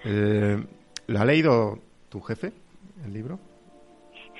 Eh, 0.06 0.62
¿Lo 1.06 1.18
ha 1.18 1.24
leído 1.24 1.78
tu 2.10 2.20
jefe, 2.20 2.52
el 3.06 3.14
libro? 3.14 3.38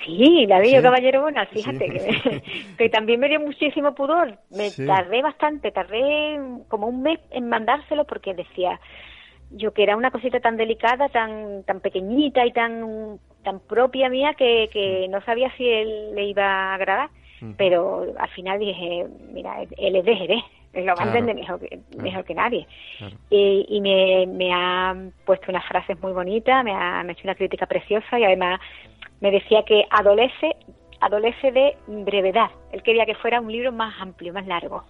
Sí, 0.05 0.47
la 0.47 0.59
leído 0.59 0.83
Caballero 0.83 1.23
Bonal, 1.23 1.47
fíjate, 1.49 1.89
que, 2.79 2.89
también 2.89 3.21
me 3.21 3.29
dio 3.29 3.41
muchísimo 3.41 3.95
pudor. 3.95 4.39
Me 4.51 4.71
tardé 4.71 5.23
bastante, 5.23 5.71
tardé 5.71 6.39
como 6.69 6.89
un 6.89 7.03
mes 7.03 7.21
en 7.31 7.49
mandárselo 7.49 8.05
porque 8.05 8.35
decía, 8.35 8.81
yo 9.51 9.73
que 9.73 9.83
era 9.83 9.97
una 9.97 10.11
cosita 10.11 10.41
tan 10.41 10.57
delicada, 10.57 11.09
tan 11.09 11.63
tan 11.65 11.81
pequeñita 11.81 12.45
y 12.45 12.53
tan 12.53 13.19
tan 13.45 13.61
propia 13.61 14.09
mía 14.09 14.35
que, 14.35 14.69
que 14.73 15.07
no 15.09 15.21
sabía 15.23 15.55
si 15.57 15.69
él 15.69 16.15
le 16.15 16.25
iba 16.25 16.45
a 16.45 16.75
agradar. 16.75 17.11
Mm. 17.41 17.53
Pero 17.57 18.07
al 18.19 18.31
final 18.31 18.59
dije, 18.59 19.07
mira, 19.33 19.63
él 19.63 19.97
es 19.97 20.05
de 20.05 20.17
Jerez, 20.17 20.45
lo 20.75 20.95
va 20.95 21.05
a 21.05 21.07
entender 21.07 21.35
mejor 21.35 21.61
que, 21.61 21.79
mejor 21.97 22.25
que 22.25 22.35
nadie. 22.35 22.67
Y, 23.31 23.67
y 23.69 23.81
me, 23.81 24.27
me, 24.27 24.53
ha 24.53 24.95
puesto 25.25 25.51
unas 25.51 25.65
frases 25.67 26.01
muy 26.01 26.13
bonitas, 26.13 26.65
me 26.65 26.73
ha, 26.73 27.03
me 27.03 27.11
ha 27.11 27.13
hecho 27.13 27.25
una 27.25 27.35
crítica 27.35 27.67
preciosa 27.67 28.19
y 28.19 28.25
además 28.25 28.61
me 29.21 29.31
decía 29.31 29.63
que 29.65 29.85
adolece, 29.91 30.57
adolece 31.01 31.53
de 31.53 31.77
brevedad. 31.87 32.51
Él 32.73 32.83
quería 32.83 33.07
que 33.07 33.15
fuera 33.15 33.41
un 33.41 33.51
libro 33.51 33.73
más 33.73 33.95
amplio, 34.01 34.33
más 34.33 34.47
largo. 34.47 34.85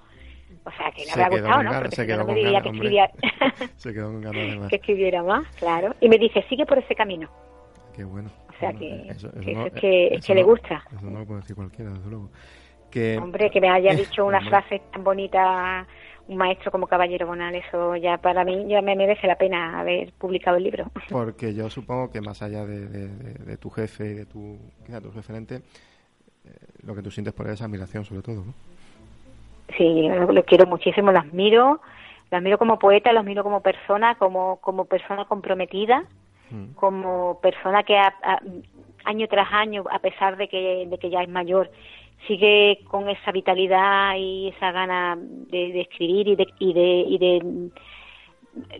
O 0.64 0.70
sea, 0.70 0.90
que 0.92 1.04
le 1.04 1.12
habrá 1.12 1.28
gustado, 1.28 1.62
¿no? 1.62 1.72
Porque 1.72 1.96
se 1.96 2.16
no 2.16 2.24
me 2.24 2.34
diría 2.34 2.60
que 2.62 2.68
escribiera... 2.70 3.10
se 3.76 3.92
quedó 3.92 4.12
con 4.12 4.22
ganas 4.22 4.68
que 4.70 4.76
escribiera 4.76 5.22
más, 5.22 5.46
claro. 5.56 5.94
Y 6.00 6.08
me 6.08 6.18
dice, 6.18 6.44
sigue 6.48 6.64
por 6.64 6.78
ese 6.78 6.94
camino. 6.94 7.28
Qué 7.94 8.04
bueno. 8.04 8.30
O 8.48 8.58
sea, 8.58 8.72
que, 8.72 9.08
eso, 9.08 9.28
es 9.28 9.72
que, 9.72 10.18
que 10.24 10.34
le 10.34 10.42
gusta. 10.42 10.82
Eso 10.96 11.10
no 11.10 11.20
lo 11.20 11.26
puede 11.26 11.40
decir 11.40 11.56
cualquiera, 11.56 11.90
desde 11.90 12.08
luego. 12.08 12.30
Que... 12.94 13.18
Hombre, 13.18 13.50
que 13.50 13.60
me 13.60 13.68
haya 13.68 13.92
dicho 13.92 14.24
una 14.24 14.40
frase 14.40 14.80
tan 14.92 15.02
bonita 15.02 15.84
un 16.28 16.36
maestro 16.36 16.70
como 16.70 16.86
Caballero 16.86 17.26
Bonal, 17.26 17.56
eso 17.56 17.96
ya 17.96 18.18
para 18.18 18.44
mí 18.44 18.66
ya 18.68 18.80
me 18.82 18.94
merece 18.94 19.26
la 19.26 19.34
pena 19.34 19.80
haber 19.80 20.12
publicado 20.12 20.58
el 20.58 20.62
libro. 20.62 20.86
Porque 21.10 21.52
yo 21.54 21.68
supongo 21.68 22.12
que 22.12 22.20
más 22.20 22.40
allá 22.40 22.64
de, 22.64 22.86
de, 22.86 23.56
tu 23.56 23.68
jefe 23.68 24.10
y 24.10 24.14
de 24.14 24.26
tu, 24.26 24.56
tu 24.86 25.10
referente, 25.10 25.56
eh, 25.56 26.50
lo 26.86 26.94
que 26.94 27.02
tú 27.02 27.10
sientes 27.10 27.34
por 27.34 27.46
él 27.46 27.54
es 27.54 27.62
admiración 27.62 28.04
sobre 28.04 28.22
todo, 28.22 28.44
¿no? 28.44 28.54
Sí, 29.76 30.08
lo, 30.08 30.44
quiero 30.44 30.66
muchísimo, 30.66 31.10
lo 31.10 31.18
admiro, 31.18 31.80
lo 32.30 32.38
admiro 32.38 32.58
como 32.58 32.78
poeta, 32.78 33.12
lo 33.12 33.20
admiro 33.20 33.42
como 33.42 33.60
persona, 33.60 34.14
como, 34.14 34.60
como 34.60 34.84
persona 34.84 35.24
comprometida, 35.24 36.04
mm. 36.50 36.74
como 36.76 37.40
persona 37.40 37.82
que 37.82 37.98
año 39.04 39.26
tras 39.28 39.52
año, 39.52 39.82
a 39.90 39.98
pesar 39.98 40.36
de 40.36 40.46
que, 40.46 40.86
de 40.88 40.98
que 40.98 41.10
ya 41.10 41.22
es 41.22 41.28
mayor, 41.28 41.70
sigue 42.26 42.80
con 42.88 43.08
esa 43.08 43.32
vitalidad 43.32 44.14
y 44.16 44.48
esa 44.48 44.72
gana 44.72 45.16
de, 45.18 45.80
escribir 45.80 46.28
y 46.28 46.36
de, 46.36 46.46
y 46.58 46.72
de, 46.72 47.04
y 47.08 47.18
de 47.18 47.70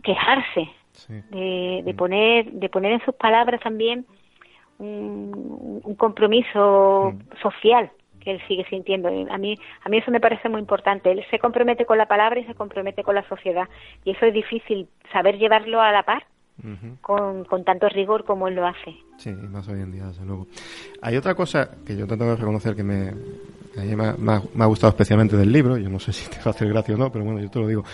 quejarse, 0.03 0.69
de, 1.09 1.83
de, 1.85 1.93
mm. 1.93 1.97
poner, 1.97 2.53
de 2.53 2.69
poner 2.69 2.93
en 2.93 3.05
sus 3.05 3.15
palabras 3.15 3.61
también 3.61 4.07
un, 4.79 5.81
un 5.83 5.95
compromiso 5.97 7.13
mm. 7.15 7.43
social 7.43 7.91
que 8.25 8.33
él 8.33 8.43
sigue 8.49 8.65
sintiendo. 8.69 9.09
A 9.09 9.39
mí, 9.39 9.57
a 9.83 9.89
mí 9.89 9.99
eso 9.99 10.11
me 10.11 10.21
parece 10.21 10.49
muy 10.49 10.61
importante. 10.61 11.13
Él 11.13 11.25
se 11.31 11.39
compromete 11.39 11.85
con 11.85 11.99
la 11.99 12.07
palabra 12.07 12.41
y 12.41 12.45
se 12.45 12.55
compromete 12.55 13.05
con 13.05 13.15
la 13.15 13.29
sociedad. 13.29 13.69
Y 14.05 14.13
eso 14.13 14.27
es 14.27 14.35
difícil, 14.35 14.89
saber 15.13 15.39
llevarlo 15.39 15.81
a 15.81 15.93
la 15.93 16.03
par. 16.03 16.25
Con, 17.01 17.45
con, 17.45 17.65
tanto 17.65 17.89
rigor 17.89 18.25
como 18.25 18.49
él 18.49 18.55
lo 18.55 18.67
hace. 18.67 18.95
Sí, 19.19 19.31
y 19.31 19.49
más 19.49 19.67
hoy 19.69 19.81
en 19.81 19.93
día, 19.93 20.07
desde 20.07 20.25
luego. 20.25 20.47
Hay 21.03 21.17
otra 21.17 21.35
cosa 21.35 21.69
que 21.85 21.97
yo 21.97 22.07
tengo 22.07 22.25
que 22.27 22.37
reconocer 22.37 22.77
que 22.77 22.85
me, 22.85 23.13
me, 23.77 24.33
ha, 24.63 24.67
gustado 24.67 24.91
especialmente 24.91 25.37
del 25.37 25.53
libro, 25.53 25.77
yo 25.77 25.89
no 25.89 25.99
sé 25.99 26.13
si 26.15 26.31
te 26.31 26.37
va 26.37 26.47
a 26.47 26.51
hacer 26.51 26.69
gracia 26.69 26.95
o 26.95 26.99
no, 26.99 27.11
pero 27.11 27.25
bueno, 27.25 27.41
yo 27.41 27.51
te 27.51 27.59
lo 27.59 27.67
digo. 27.67 27.85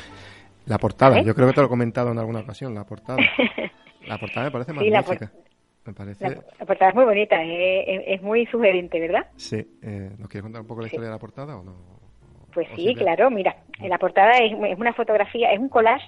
La 0.66 0.78
portada, 0.78 1.18
¿Eh? 1.18 1.24
yo 1.24 1.34
creo 1.34 1.48
que 1.48 1.54
te 1.54 1.60
lo 1.60 1.66
he 1.66 1.70
comentado 1.70 2.12
en 2.12 2.18
alguna 2.18 2.40
ocasión, 2.40 2.74
la 2.74 2.84
portada. 2.84 3.18
La 4.06 4.18
portada 4.18 4.46
me 4.46 4.50
parece 4.50 4.72
magnífica. 4.72 5.30
Me 5.84 5.92
parece... 5.92 6.28
La, 6.58 6.66
portada 6.66 6.90
es 6.90 6.94
muy 6.94 7.04
bonita, 7.04 7.36
es, 7.42 8.22
muy 8.22 8.46
sugerente, 8.46 8.98
¿verdad? 8.98 9.26
Sí. 9.36 9.56
Eh, 9.82 10.10
¿Nos 10.18 10.28
quieres 10.28 10.42
contar 10.42 10.62
un 10.62 10.66
poco 10.66 10.80
la 10.80 10.86
historia 10.86 11.08
de 11.08 11.12
la 11.12 11.18
portada 11.18 11.56
o 11.56 11.62
no? 11.62 11.74
Pues 12.52 12.66
sí, 12.74 12.94
claro. 12.94 13.30
Mira, 13.30 13.56
la 13.80 13.98
portada 13.98 14.32
es, 14.38 14.52
una 14.52 14.92
fotografía, 14.92 15.52
es 15.52 15.58
un 15.58 15.68
collage 15.68 16.06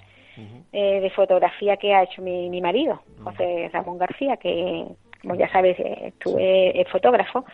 eh, 0.73 0.99
de 0.99 1.09
fotografía 1.11 1.77
que 1.77 1.93
ha 1.93 2.03
hecho 2.03 2.21
mi, 2.21 2.49
mi 2.49 2.59
marido, 2.59 3.01
José 3.23 3.69
Ramón 3.71 3.97
García, 3.97 4.37
que, 4.37 4.85
como 5.21 5.35
ya 5.35 5.49
sabes, 5.49 5.77
estuve 5.79 6.81
es 6.81 6.87
fotógrafo 6.89 7.45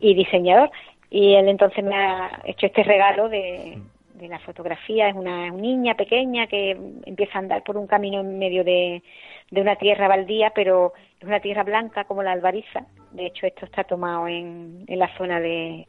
y 0.00 0.14
diseñador. 0.14 0.70
Y 1.10 1.34
él 1.34 1.48
entonces 1.48 1.84
me 1.84 1.94
ha 1.94 2.40
hecho 2.44 2.66
este 2.66 2.82
regalo 2.82 3.28
de, 3.28 3.78
de 4.14 4.28
la 4.28 4.38
fotografía. 4.38 5.08
Es 5.08 5.14
una, 5.14 5.52
una 5.52 5.62
niña 5.62 5.94
pequeña 5.94 6.46
que 6.46 6.70
empieza 7.04 7.38
a 7.38 7.42
andar 7.42 7.62
por 7.62 7.76
un 7.76 7.86
camino 7.86 8.20
en 8.20 8.38
medio 8.38 8.64
de 8.64 9.02
de 9.50 9.60
una 9.60 9.76
tierra 9.76 10.08
baldía, 10.08 10.52
pero 10.54 10.92
es 11.18 11.26
una 11.26 11.40
tierra 11.40 11.62
blanca 11.62 12.04
como 12.04 12.22
la 12.22 12.32
albariza. 12.32 12.86
De 13.12 13.26
hecho, 13.26 13.46
esto 13.46 13.64
está 13.64 13.84
tomado 13.84 14.28
en, 14.28 14.84
en 14.86 14.98
la 14.98 15.08
zona 15.16 15.40
de, 15.40 15.86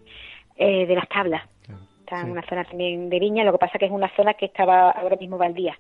eh, 0.56 0.86
de 0.86 0.96
las 0.96 1.08
tablas. 1.10 1.44
Está 2.00 2.22
en 2.22 2.32
una 2.32 2.42
zona 2.48 2.64
también 2.64 3.10
de 3.10 3.20
viña, 3.20 3.44
lo 3.44 3.52
que 3.52 3.60
pasa 3.60 3.78
que 3.78 3.86
es 3.86 3.92
una 3.92 4.10
zona 4.16 4.34
que 4.34 4.46
estaba 4.46 4.90
ahora 4.92 5.16
mismo 5.16 5.38
baldía. 5.38 5.78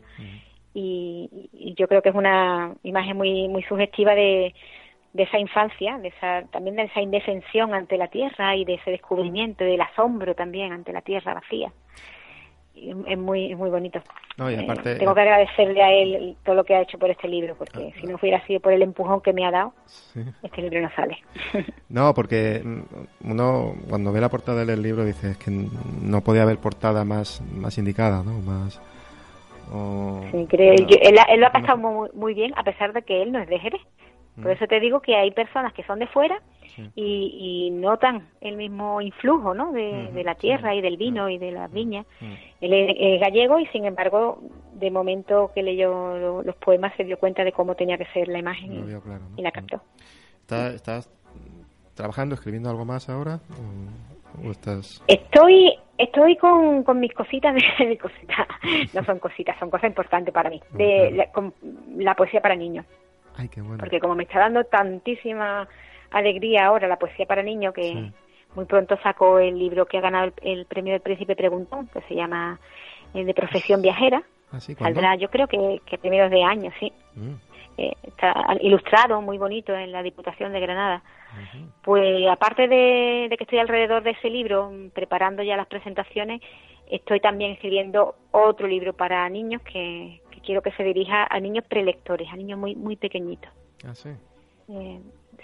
Y, 0.73 1.75
yo 1.77 1.87
creo 1.87 2.01
que 2.01 2.09
es 2.09 2.15
una 2.15 2.73
imagen 2.83 3.17
muy 3.17 3.47
muy 3.47 3.63
sugestiva 3.63 4.13
de, 4.15 4.53
de 5.13 5.23
esa 5.23 5.39
infancia, 5.39 5.97
de 5.97 6.09
esa, 6.09 6.43
también 6.51 6.75
de 6.75 6.83
esa 6.83 7.01
indefensión 7.01 7.73
ante 7.73 7.97
la 7.97 8.07
tierra 8.07 8.55
y 8.55 8.65
de 8.65 8.75
ese 8.75 8.91
descubrimiento, 8.91 9.63
del 9.63 9.81
asombro 9.81 10.35
también 10.35 10.73
ante 10.73 10.93
la 10.93 11.01
tierra 11.01 11.33
vacía 11.33 11.71
es 13.07 13.17
muy 13.17 13.55
muy 13.55 13.69
bonito. 13.69 13.99
Eh, 14.37 14.67
tengo 14.97 15.13
que 15.13 15.21
agradecerle 15.21 15.83
a 15.83 15.91
él 15.91 16.37
todo 16.45 16.55
lo 16.55 16.63
que 16.63 16.75
ha 16.75 16.81
hecho 16.81 16.97
por 16.97 17.09
este 17.09 17.27
libro, 17.27 17.55
porque 17.55 17.91
ah. 17.93 17.99
si 17.99 18.07
no 18.07 18.15
hubiera 18.15 18.45
sido 18.45 18.59
por 18.61 18.71
el 18.71 18.81
empujón 18.81 19.21
que 19.21 19.33
me 19.33 19.45
ha 19.45 19.51
dado, 19.51 19.73
este 20.43 20.61
libro 20.61 20.81
no 20.81 20.89
sale. 20.95 21.17
no, 21.89 22.13
porque 22.13 22.61
mm, 22.63 23.31
uno 23.31 23.75
cuando 23.89 24.13
ve 24.13 24.21
la 24.21 24.29
portada 24.29 24.63
del 24.63 24.81
libro 24.81 25.03
dice 25.03 25.31
es 25.31 25.37
que 25.37 25.51
no 25.51 26.21
podía 26.21 26.43
haber 26.43 26.57
portada 26.57 27.03
más 27.03 27.41
más 27.53 27.77
indicada, 27.77 28.23
¿no? 28.23 28.39
Más 28.39 28.81
sí, 30.31 30.45
creo, 30.49 30.73
él, 30.73 31.39
lo 31.39 31.47
ha 31.47 31.51
pasado 31.51 31.77
muy, 31.77 32.09
muy 32.13 32.33
bien, 32.33 32.53
a 32.55 32.63
pesar 32.63 32.93
de 32.93 33.01
que 33.01 33.21
él 33.21 33.31
no 33.31 33.39
es 33.39 33.47
de 33.47 33.59
Jerez. 33.59 33.81
Por 34.35 34.51
mm. 34.51 34.51
eso 34.51 34.67
te 34.67 34.79
digo 34.79 35.01
que 35.01 35.15
hay 35.15 35.31
personas 35.31 35.73
que 35.73 35.83
son 35.83 35.99
de 35.99 36.07
fuera 36.07 36.41
y, 36.95 37.69
notan 37.71 38.27
el 38.41 38.55
mismo 38.55 39.01
influjo 39.01 39.53
¿no? 39.53 39.71
de, 39.71 40.23
la 40.23 40.35
tierra 40.35 40.75
y 40.75 40.81
del 40.81 40.97
vino 40.97 41.29
y 41.29 41.37
de 41.37 41.51
las 41.51 41.71
viñas. 41.71 42.05
Él 42.61 42.73
es, 42.73 43.19
gallego 43.19 43.59
y 43.59 43.65
sin 43.67 43.85
embargo, 43.85 44.41
de 44.73 44.91
momento 44.91 45.51
que 45.53 45.63
leyó 45.63 46.41
los 46.43 46.55
poemas 46.55 46.93
se 46.95 47.03
dio 47.03 47.17
cuenta 47.17 47.43
de 47.43 47.51
cómo 47.51 47.75
tenía 47.75 47.97
que 47.97 48.05
ser 48.07 48.27
la 48.27 48.39
imagen 48.39 48.99
y, 49.37 49.41
la 49.41 49.51
captó. 49.51 49.81
¿Estás, 50.49 51.09
trabajando, 51.95 52.35
escribiendo 52.35 52.69
algo 52.69 52.85
más 52.85 53.09
ahora? 53.09 53.39
O, 54.43 54.51
estás... 54.51 55.03
Estoy 55.07 55.77
estoy 55.99 56.35
con, 56.37 56.83
con 56.83 56.99
mis 56.99 57.13
cositas 57.13 57.53
de, 57.53 57.85
mis 57.85 57.99
cositas 57.99 58.47
no 58.93 59.03
son 59.03 59.19
cositas 59.19 59.55
son 59.59 59.69
cosas 59.69 59.89
importantes 59.89 60.33
para 60.33 60.49
mí 60.49 60.59
de 60.71 61.11
la, 61.11 61.31
con 61.31 61.53
la 61.95 62.15
poesía 62.15 62.41
para 62.41 62.55
niños 62.55 62.85
Ay, 63.35 63.49
qué 63.49 63.61
bueno. 63.61 63.77
porque 63.77 63.99
como 63.99 64.15
me 64.15 64.23
está 64.23 64.39
dando 64.39 64.63
tantísima 64.63 65.67
alegría 66.09 66.65
ahora 66.65 66.87
la 66.87 66.97
poesía 66.97 67.27
para 67.27 67.43
niños 67.43 67.73
que 67.73 68.11
muy 68.55 68.65
pronto 68.65 68.97
sacó 69.03 69.39
el 69.39 69.57
libro 69.57 69.85
que 69.85 69.97
ha 69.97 70.01
ganado 70.01 70.31
el, 70.41 70.65
premio 70.65 70.93
del 70.93 71.01
Príncipe 71.01 71.35
Preguntón, 71.35 71.87
que 71.87 72.01
se 72.01 72.15
llama 72.15 72.59
eh, 73.13 73.23
De 73.23 73.33
Profesión 73.33 73.81
Viajera. 73.81 74.23
¿Ah, 74.51 74.59
sí? 74.59 74.73
Saldrá, 74.75 75.15
yo 75.15 75.29
creo 75.29 75.47
que, 75.47 75.81
que 75.85 75.97
primeros 75.97 76.31
de 76.31 76.43
año, 76.43 76.71
sí. 76.79 76.91
Mm. 77.15 77.33
Eh, 77.79 77.95
está 78.03 78.57
ilustrado, 78.59 79.21
muy 79.21 79.37
bonito, 79.37 79.73
en 79.73 79.93
la 79.93 80.03
Diputación 80.03 80.51
de 80.51 80.59
Granada. 80.59 81.01
Pues 81.81 82.27
aparte 82.27 82.67
de, 82.67 83.27
de, 83.29 83.37
que 83.37 83.45
estoy 83.45 83.59
alrededor 83.59 84.03
de 84.03 84.09
ese 84.11 84.29
libro, 84.29 84.69
mm, 84.69 84.89
preparando 84.89 85.43
ya 85.43 85.55
las 85.55 85.67
presentaciones, 85.67 86.41
estoy 86.89 87.21
también 87.21 87.51
escribiendo 87.51 88.15
otro 88.31 88.67
libro 88.67 88.91
para 88.91 89.29
niños 89.29 89.61
que, 89.61 90.19
que 90.29 90.41
quiero 90.41 90.61
que 90.61 90.73
se 90.73 90.83
dirija 90.83 91.25
a 91.29 91.39
niños 91.39 91.63
prelectores, 91.69 92.27
a 92.29 92.35
niños 92.35 92.59
muy, 92.59 92.75
muy 92.75 92.97
pequeñitos. 92.97 93.49
Ah, 93.87 93.95
sí. 93.95 94.09
Eh, 94.67 94.99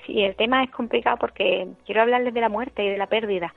sí, 0.06 0.22
el 0.22 0.36
tema 0.36 0.62
es 0.62 0.72
complicado 0.72 1.16
porque 1.16 1.70
quiero 1.86 2.02
hablarles 2.02 2.34
de 2.34 2.42
la 2.42 2.50
muerte 2.50 2.84
y 2.84 2.90
de 2.90 2.98
la 2.98 3.08
pérdida, 3.08 3.54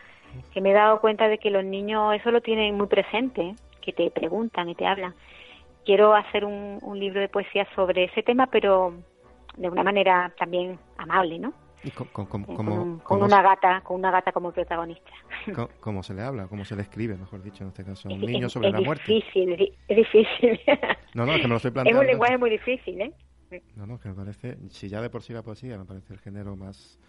que 0.54 0.60
me 0.60 0.70
he 0.70 0.74
dado 0.74 1.00
cuenta 1.00 1.26
de 1.26 1.38
que 1.38 1.50
los 1.50 1.64
niños 1.64 2.14
eso 2.14 2.30
lo 2.30 2.42
tienen 2.42 2.76
muy 2.76 2.86
presente, 2.86 3.56
que 3.80 3.92
te 3.92 4.08
preguntan 4.12 4.68
y 4.68 4.76
te 4.76 4.86
hablan. 4.86 5.14
Quiero 5.88 6.14
hacer 6.14 6.44
un, 6.44 6.78
un 6.82 7.00
libro 7.00 7.18
de 7.18 7.30
poesía 7.30 7.66
sobre 7.74 8.04
ese 8.04 8.22
tema, 8.22 8.46
pero 8.48 8.92
de 9.56 9.70
una 9.70 9.82
manera 9.82 10.30
también 10.38 10.78
amable, 10.98 11.38
¿no? 11.38 11.54
¿Y 11.82 11.90
con, 11.92 12.08
con, 12.08 12.26
con, 12.26 12.98
con 12.98 13.22
una 13.22 13.40
gata, 13.40 13.80
con 13.80 13.96
una 13.96 14.10
gata 14.10 14.30
como 14.30 14.52
protagonista. 14.52 15.10
¿Cómo, 15.80 16.02
se 16.02 16.12
le 16.12 16.20
habla? 16.20 16.46
¿Cómo 16.46 16.66
se 16.66 16.76
le 16.76 16.82
escribe, 16.82 17.16
mejor 17.16 17.42
dicho, 17.42 17.64
en 17.64 17.68
este 17.68 17.86
caso? 17.86 18.10
Un 18.10 18.20
niño 18.20 18.50
sobre 18.50 18.70
la 18.70 18.82
muerte. 18.82 19.10
Difícil, 19.10 19.74
es 19.88 19.96
difícil. 19.96 20.60
No, 21.14 21.24
no, 21.24 21.32
es 21.32 21.40
que 21.40 21.44
me 21.44 21.52
lo 21.52 21.56
estoy 21.56 21.70
planteando. 21.70 22.02
Es 22.02 22.06
un 22.06 22.10
lenguaje 22.10 22.36
muy 22.36 22.50
difícil, 22.50 23.00
¿eh? 23.00 23.14
No, 23.74 23.86
no, 23.86 23.98
que 23.98 24.10
me 24.10 24.14
parece, 24.14 24.58
si 24.68 24.90
ya 24.90 25.00
de 25.00 25.08
por 25.08 25.22
sí 25.22 25.32
la 25.32 25.42
poesía 25.42 25.78
me 25.78 25.86
parece 25.86 26.12
el 26.12 26.18
género 26.18 26.54
más, 26.54 27.00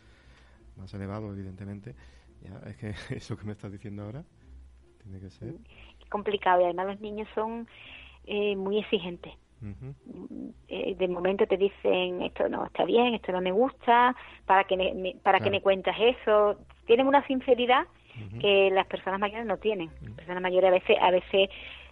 más 0.78 0.94
elevado, 0.94 1.34
evidentemente, 1.34 1.96
ya 2.42 2.62
es 2.66 2.78
que 2.78 2.94
eso 3.18 3.36
que 3.36 3.44
me 3.44 3.52
estás 3.52 3.74
diciendo 3.74 4.04
ahora 4.04 4.24
tiene 5.04 5.20
que 5.20 5.30
ser. 5.30 5.56
Es 6.00 6.10
complicado 6.10 6.62
y 6.62 6.64
además 6.64 6.88
los 6.88 7.02
niños 7.02 7.28
son 7.36 7.68
eh, 8.30 8.56
muy 8.56 8.78
exigentes. 8.78 9.34
Eh, 10.70 10.96
de 10.98 11.08
momento 11.08 11.46
te 11.48 11.58
dicen 11.58 12.22
esto 12.22 12.48
no 12.48 12.66
está 12.66 12.86
bien, 12.86 13.16
esto 13.16 13.32
no 13.32 13.42
me 13.42 13.52
gusta, 13.52 14.16
para 14.46 14.64
que 14.64 14.78
me, 14.78 15.16
para 15.24 15.40
que 15.40 15.50
me 15.50 15.62
cuentas 15.62 15.96
eso. 16.00 16.58
Tienen 16.86 17.08
una 17.08 17.26
sinceridad 17.26 17.88
que 18.40 18.70
las 18.72 18.86
personas 18.86 19.20
mayores 19.20 19.48
no 19.48 19.58
tienen. 19.58 19.90
Las 20.02 20.14
personas 20.14 20.44
mayores 20.44 20.70
a 20.70 20.74
veces 20.74 20.98
a 21.02 21.12
veces 21.12 21.50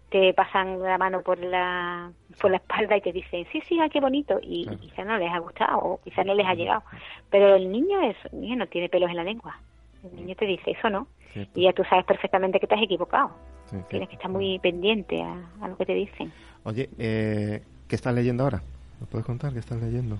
te 0.09 0.33
pasan 0.35 0.79
la 0.79 0.99
mano 0.99 1.23
por 1.23 1.39
la 1.39 2.11
por 2.39 2.51
la 2.51 2.57
espalda 2.57 2.95
y 2.95 3.01
te 3.01 3.11
dicen 3.11 3.45
sí 3.51 3.61
sí 3.67 3.79
ah, 3.81 3.89
qué 3.89 3.99
bonito 3.99 4.39
y 4.41 4.67
quizás 4.77 5.05
no 5.05 5.17
les 5.17 5.31
ha 5.31 5.39
gustado 5.39 5.79
o 5.79 5.99
quizás 6.03 6.23
no 6.23 6.35
les 6.35 6.45
ha 6.45 6.53
llegado. 6.53 6.83
Pero 7.31 7.55
el 7.55 7.71
niño 7.71 7.99
es 8.01 8.15
niño 8.31 8.57
no 8.57 8.67
tiene 8.67 8.89
pelos 8.89 9.09
en 9.09 9.17
la 9.17 9.23
lengua. 9.23 9.59
El 10.03 10.15
niño 10.15 10.35
te 10.35 10.45
dice 10.45 10.71
eso 10.71 10.89
no 10.91 11.07
y 11.55 11.63
ya 11.63 11.73
tú 11.73 11.83
sabes 11.83 12.05
perfectamente 12.05 12.59
que 12.59 12.67
te 12.67 12.75
has 12.75 12.83
equivocado 12.83 13.31
tienes 13.89 14.09
que 14.09 14.15
estar 14.15 14.29
muy 14.29 14.59
pendiente 14.59 15.21
a, 15.21 15.67
lo 15.67 15.77
que 15.77 15.85
te 15.85 15.93
dicen. 15.93 16.31
Oye 16.63 16.89
eh, 16.97 17.61
qué 17.87 17.95
estás 17.95 18.13
leyendo 18.13 18.43
ahora 18.43 18.61
¿me 18.99 19.07
puedes 19.07 19.25
contar 19.25 19.53
qué 19.53 19.59
estás 19.59 19.81
leyendo 19.81 20.17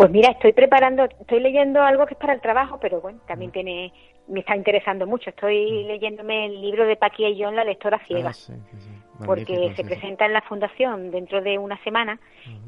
pues 0.00 0.10
mira, 0.10 0.30
estoy 0.30 0.54
preparando, 0.54 1.04
estoy 1.04 1.40
leyendo 1.40 1.82
algo 1.82 2.06
que 2.06 2.14
es 2.14 2.18
para 2.18 2.32
el 2.32 2.40
trabajo, 2.40 2.78
pero 2.80 3.02
bueno, 3.02 3.18
también 3.26 3.50
tiene, 3.50 3.92
me 4.28 4.40
está 4.40 4.56
interesando 4.56 5.06
mucho. 5.06 5.28
Estoy 5.28 5.84
leyéndome 5.84 6.46
el 6.46 6.62
libro 6.62 6.86
de 6.86 6.96
Paquia 6.96 7.28
y 7.28 7.42
John, 7.42 7.54
La 7.54 7.64
lectora 7.64 8.00
ciega, 8.06 8.30
ah, 8.30 9.24
porque 9.26 9.74
se 9.76 9.84
presenta 9.84 10.24
en 10.24 10.32
la 10.32 10.40
fundación 10.40 11.10
dentro 11.10 11.42
de 11.42 11.58
una 11.58 11.76
semana 11.84 12.18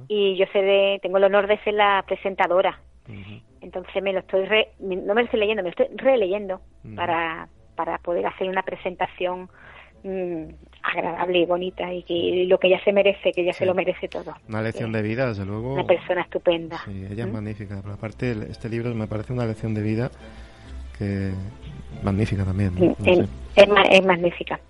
y 0.08 0.36
yo 0.36 0.44
sé 0.52 0.98
tengo 1.00 1.16
el 1.16 1.24
honor 1.24 1.46
de 1.46 1.56
ser 1.60 1.72
la 1.72 2.04
presentadora. 2.06 2.78
Entonces 3.62 4.02
me 4.02 4.12
lo 4.12 4.18
estoy, 4.18 4.46
no 4.80 5.14
me 5.14 5.22
lo 5.22 5.24
estoy 5.24 5.40
leyendo, 5.40 5.62
me 5.62 5.70
lo 5.70 5.82
estoy 5.82 5.96
releyendo 5.96 6.60
para, 6.94 7.48
para 7.76 7.96
poder 7.96 8.26
hacer 8.26 8.46
una 8.46 8.62
presentación 8.62 9.48
Mm, 10.04 10.54
agradable 10.82 11.38
y 11.38 11.46
bonita 11.46 11.92
y 11.92 12.02
que 12.02 12.44
lo 12.48 12.58
que 12.58 12.66
ella 12.66 12.80
se 12.84 12.92
merece, 12.92 13.32
que 13.32 13.42
ella 13.42 13.52
se 13.52 13.64
lo 13.64 13.74
merece 13.74 14.08
todo. 14.08 14.34
Una 14.48 14.62
lección 14.62 14.92
de 14.92 15.02
vida, 15.02 15.28
desde 15.28 15.44
luego. 15.44 15.74
Una 15.74 15.84
persona 15.84 16.22
estupenda. 16.22 16.78
Sí, 16.84 17.06
ella 17.10 17.24
es 17.24 17.30
¿Mm? 17.30 17.32
magnífica. 17.32 17.78
Pero 17.82 17.94
aparte, 17.94 18.32
este 18.50 18.68
libro 18.68 18.94
me 18.94 19.06
parece 19.06 19.32
una 19.32 19.46
lección 19.46 19.74
de 19.74 19.82
vida 19.82 20.10
que 20.98 21.32
magnífica 22.02 22.44
también. 22.44 22.96
es, 23.54 24.04
magnífica. 24.04 24.60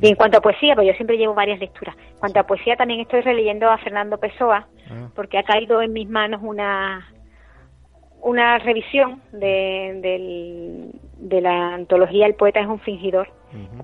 Y 0.00 0.08
en 0.08 0.14
cuanto 0.16 0.38
a 0.38 0.40
poesía, 0.40 0.74
pues 0.74 0.88
yo 0.88 0.94
siempre 0.94 1.16
llevo 1.16 1.34
varias 1.34 1.60
lecturas. 1.60 1.94
En 1.96 2.18
cuanto 2.18 2.40
a 2.40 2.46
poesía, 2.46 2.76
también 2.76 3.00
estoy 3.00 3.20
releyendo 3.20 3.70
a 3.70 3.78
Fernando 3.78 4.18
Pessoa, 4.18 4.66
ah. 4.90 5.08
porque 5.14 5.38
ha 5.38 5.44
caído 5.44 5.82
en 5.82 5.92
mis 5.92 6.08
manos 6.08 6.40
una 6.42 7.06
una 8.22 8.58
revisión 8.58 9.22
de, 9.32 10.90
de 11.20 11.40
la 11.40 11.74
antología 11.74 12.26
El 12.26 12.34
poeta 12.34 12.60
es 12.60 12.66
un 12.66 12.80
fingidor. 12.80 13.28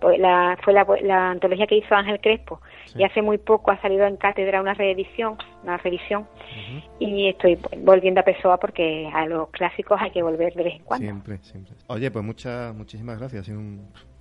Pues 0.01 0.21
la, 0.21 0.57
fue 0.63 0.73
la, 0.73 1.31
antología 1.31 1.67
que 1.67 1.77
hizo 1.77 1.93
Ángel 1.93 2.21
Crespo 2.21 2.61
y 2.95 3.03
hace 3.03 3.21
muy 3.21 3.37
poco 3.37 3.73
ha 3.73 3.81
salido 3.81 4.07
en 4.07 4.17
cátedra 4.17 4.61
una 4.61 4.75
reedición, 4.75 5.37
una 5.65 5.77
revisión 5.77 6.29
y 7.01 7.29
estoy 7.29 7.59
volviendo 7.79 8.21
a 8.21 8.23
Pessoa 8.23 8.59
porque 8.59 9.11
a 9.13 9.27
los 9.27 9.51
clásicos 9.51 10.01
hay 10.01 10.13
que 10.13 10.23
volver 10.23 10.55
de 10.55 10.63
vez 10.63 10.75
en 10.77 10.85
cuando. 10.85 11.05
Siempre, 11.05 11.39
siempre. 11.39 11.75
Oye, 11.89 12.13
pues 12.13 12.25
muchas, 12.25 12.73
muchísimas 12.77 13.19
gracias. 13.19 13.43
Ha 13.43 13.45
sido 13.45 13.59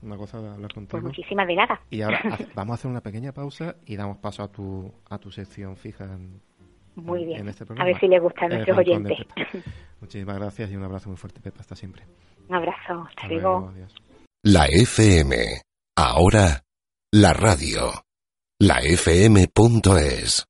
una 0.01 0.17
cosa 0.17 0.37
hablar 0.37 0.73
contigo. 0.73 0.99
Pues 0.99 1.03
muchísimas 1.03 1.45
de 1.45 1.55
nada. 1.55 1.79
Y 1.91 2.01
ahora 2.01 2.21
vamos 2.55 2.71
a 2.71 2.75
hacer 2.75 2.89
una 2.89 3.01
pequeña 3.01 3.31
pausa 3.31 3.75
y 3.85 3.97
damos 3.97 4.17
paso 4.17 4.41
a 4.41 4.51
tu, 4.51 4.91
a 5.11 5.19
tu 5.19 5.29
sección 5.29 5.77
fija 5.77 6.05
en, 6.05 6.41
muy 6.95 7.25
bien. 7.25 7.47
Este 7.47 7.65
a 7.77 7.85
ver 7.85 7.99
si 7.99 8.07
les 8.07 8.21
gusta 8.21 8.45
a 8.45 8.49
nuestros 8.49 8.77
oyentes. 8.77 9.17
Muchísimas 10.01 10.37
gracias 10.37 10.71
y 10.71 10.75
un 10.75 10.83
abrazo 10.83 11.09
muy 11.09 11.17
fuerte, 11.17 11.41
Pepa. 11.41 11.59
Hasta 11.59 11.75
siempre. 11.75 12.03
Un 12.47 12.55
abrazo. 12.55 13.07
Hasta, 13.07 13.27
luego. 13.27 13.73
La 14.43 14.65
FM. 14.65 15.61
Ahora, 15.97 16.63
la 17.11 17.33
radio. 17.33 17.91
La 18.59 18.79
FM.es. 18.79 20.45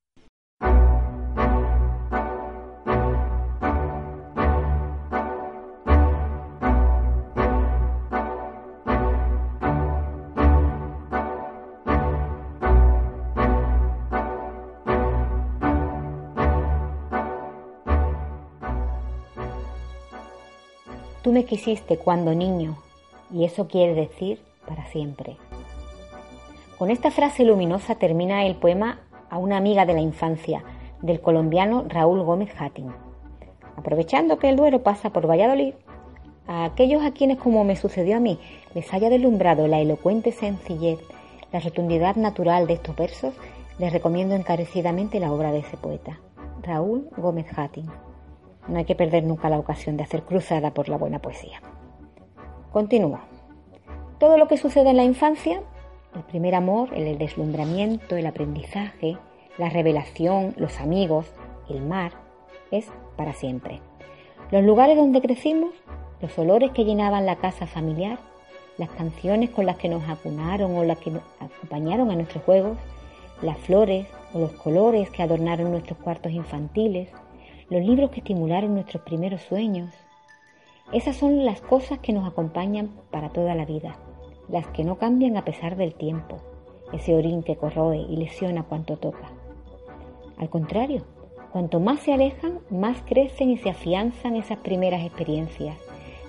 Tú 21.26 21.32
me 21.32 21.44
quisiste 21.44 21.98
cuando 21.98 22.36
niño, 22.36 22.78
y 23.34 23.46
eso 23.46 23.68
quiere 23.68 23.96
decir 23.96 24.40
para 24.68 24.86
siempre. 24.92 25.38
Con 26.78 26.92
esta 26.92 27.10
frase 27.10 27.44
luminosa 27.44 27.96
termina 27.96 28.46
el 28.46 28.54
poema 28.54 29.00
a 29.32 29.40
una 29.40 29.58
amiga 29.58 29.88
de 29.88 29.96
la 29.96 30.02
infancia, 30.02 30.64
del 31.02 31.22
colombiano 31.22 31.84
Raúl 31.88 32.22
Gómez 32.22 32.52
Hattin. 32.60 32.94
Aprovechando 33.76 34.38
que 34.38 34.50
el 34.50 34.56
Duero 34.56 34.84
pasa 34.84 35.10
por 35.10 35.28
Valladolid, 35.28 35.74
a 36.46 36.64
aquellos 36.64 37.04
a 37.04 37.10
quienes, 37.10 37.40
como 37.40 37.64
me 37.64 37.76
sucedió 37.76 38.18
a 38.18 38.20
mí, 38.20 38.38
les 38.76 38.94
haya 38.94 39.10
deslumbrado 39.10 39.68
la 39.68 39.80
elocuente 39.80 40.32
sencillez, 40.32 41.00
la 41.52 41.60
rotundidad 41.60 42.18
natural 42.18 42.68
de 42.68 42.76
estos 42.76 42.96
versos, 42.96 43.34
les 43.80 43.92
recomiendo 43.92 44.36
encarecidamente 44.36 45.20
la 45.20 45.34
obra 45.34 45.52
de 45.52 45.62
ese 45.62 45.76
poeta, 45.76 46.20
Raúl 46.62 47.10
Gómez 47.18 47.48
Hattin. 47.58 47.90
No 48.68 48.78
hay 48.78 48.86
que 48.86 48.96
perder 48.96 49.24
nunca 49.24 49.50
la 49.50 49.60
ocasión 49.60 49.98
de 49.98 50.04
hacer 50.04 50.24
cruzada 50.24 50.74
por 50.74 50.90
la 50.90 50.98
buena 50.98 51.20
poesía. 51.20 51.62
Continúa. 52.72 53.22
Todo 54.20 54.38
lo 54.38 54.48
que 54.48 54.58
sucede 54.58 54.90
en 54.90 54.98
la 54.98 55.04
infancia, 55.04 55.62
el 56.16 56.24
primer 56.24 56.56
amor, 56.56 56.90
el 56.94 57.18
deslumbramiento, 57.18 58.16
el 58.16 58.26
aprendizaje, 58.26 59.18
la 59.58 59.70
revelación, 59.70 60.54
los 60.58 60.80
amigos, 60.80 61.28
el 61.70 61.82
mar, 61.82 62.14
es 62.72 62.88
para 63.16 63.34
siempre. 63.34 63.82
Los 64.52 64.64
lugares 64.64 64.98
donde 64.98 65.22
crecimos, 65.22 65.72
los 66.22 66.38
olores 66.38 66.72
que 66.72 66.86
llenaban 66.86 67.26
la 67.26 67.36
casa 67.36 67.68
familiar, 67.68 68.20
las 68.78 68.90
canciones 68.90 69.50
con 69.50 69.66
las 69.66 69.78
que 69.78 69.90
nos 69.90 70.08
acunaron 70.10 70.76
o 70.76 70.84
las 70.84 70.98
que 70.98 71.12
nos 71.12 71.24
acompañaron 71.40 72.12
a 72.12 72.16
nuestros 72.16 72.44
juegos, 72.44 72.78
las 73.42 73.58
flores 73.58 74.08
o 74.34 74.40
los 74.40 74.52
colores 74.54 75.10
que 75.10 75.24
adornaron 75.24 75.72
nuestros 75.72 75.98
cuartos 76.00 76.32
infantiles, 76.32 77.10
los 77.70 77.84
libros 77.84 78.12
que 78.12 78.20
estimularon 78.20 78.74
nuestros 78.74 79.04
primeros 79.04 79.42
sueños. 79.42 79.92
Esas 80.94 81.16
son 81.16 81.46
las 81.46 81.62
cosas 81.62 82.00
que 82.00 82.14
nos 82.14 82.28
acompañan 82.28 82.92
para 83.12 83.30
toda 83.30 83.56
la 83.56 83.66
vida, 83.66 83.98
las 84.48 84.68
que 84.68 84.84
no 84.84 84.98
cambian 84.98 85.36
a 85.36 85.46
pesar 85.46 85.76
del 85.76 85.96
tiempo, 85.96 86.38
ese 86.94 87.16
orín 87.16 87.42
que 87.42 87.56
corroe 87.56 87.98
y 87.98 88.18
lesiona 88.18 88.64
cuanto 88.64 88.98
toca. 88.98 89.32
Al 90.38 90.50
contrario, 90.50 91.04
cuanto 91.52 91.80
más 91.80 92.02
se 92.02 92.14
alejan, 92.14 92.60
más 92.70 93.02
crecen 93.06 93.50
y 93.50 93.58
se 93.58 93.70
afianzan 93.70 94.36
esas 94.36 94.60
primeras 94.60 95.04
experiencias, 95.04 95.78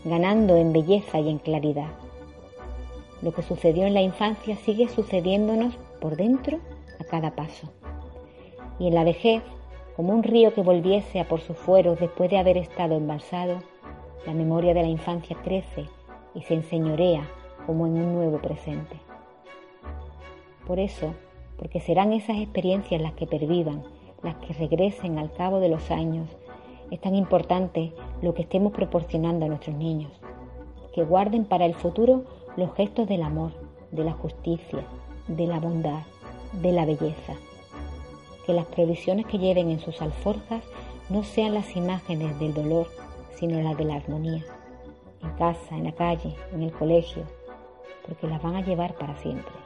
ganando 0.05 0.57
en 0.57 0.73
belleza 0.73 1.21
y 1.21 1.29
en 1.29 1.39
claridad. 1.39 1.91
Lo 3.21 3.33
que 3.33 3.43
sucedió 3.43 3.87
en 3.87 3.95
la 3.95 4.03
infancia 4.03 4.57
sigue 4.57 4.89
sucediéndonos 4.89 5.75
por 6.01 6.17
dentro 6.17 6.61
a 6.99 7.05
cada 7.05 7.35
paso. 7.35 7.71
Y 8.79 8.89
en 8.89 8.95
la 8.95 9.05
vejez 9.05 9.43
como 9.97 10.13
un 10.13 10.23
río 10.23 10.53
que 10.53 10.61
volviese 10.61 11.21
a 11.21 11.27
por 11.27 11.41
sus 11.41 11.57
fueros 11.57 11.99
después 11.99 12.29
de 12.29 12.37
haber 12.37 12.59
estado 12.59 12.97
embalsado, 12.97 13.63
la 14.27 14.35
memoria 14.35 14.75
de 14.75 14.83
la 14.83 14.89
infancia 14.89 15.39
crece 15.43 15.87
y 16.35 16.43
se 16.43 16.53
enseñorea 16.53 17.27
como 17.65 17.87
en 17.87 17.95
un 17.95 18.15
nuevo 18.15 18.39
presente. 18.39 18.97
Por 20.67 20.79
eso, 20.79 21.15
porque 21.57 21.81
serán 21.81 22.13
esas 22.13 22.37
experiencias 22.37 23.01
las 23.01 23.15
que 23.15 23.27
pervivan, 23.27 23.85
las 24.23 24.35
que 24.37 24.53
regresen 24.53 25.19
al 25.19 25.33
cabo 25.33 25.61
de 25.61 25.71
los 25.71 25.91
años, 25.91 26.29
es 26.91 27.01
tan 27.01 27.15
importante 27.15 27.95
lo 28.21 28.35
que 28.35 28.43
estemos 28.43 28.75
proporcionando 28.75 29.47
a 29.47 29.49
nuestros 29.49 29.77
niños, 29.77 30.13
que 30.95 31.05
guarden 31.05 31.47
para 31.47 31.65
el 31.65 31.75
futuro 31.75 32.25
los 32.57 32.75
gestos 32.75 33.09
del 33.09 33.23
amor, 33.23 33.53
de 33.93 34.05
la 34.05 34.13
justicia, 34.13 34.85
de 35.27 35.47
la 35.47 35.59
bondad, 35.59 36.03
de 36.61 36.73
la 36.73 36.85
belleza. 36.85 37.33
Que 38.47 38.53
las 38.53 38.67
provisiones 38.67 39.27
que 39.27 39.39
lleven 39.39 39.71
en 39.71 39.81
sus 39.81 40.01
alforjas 40.01 40.63
no 41.11 41.25
sean 41.25 41.55
las 41.55 41.75
imágenes 41.77 42.39
del 42.39 42.55
dolor, 42.55 42.89
sino 43.39 43.61
las 43.61 43.77
de 43.77 43.85
la 43.85 43.97
armonía, 43.97 44.45
en 45.23 45.31
casa, 45.33 45.77
en 45.77 45.85
la 45.85 45.93
calle, 45.93 46.35
en 46.53 46.63
el 46.63 46.73
colegio, 46.73 47.25
porque 48.07 48.27
las 48.29 48.43
van 48.43 48.57
a 48.57 48.65
llevar 48.65 48.95
para 48.95 49.17
siempre. 49.17 49.66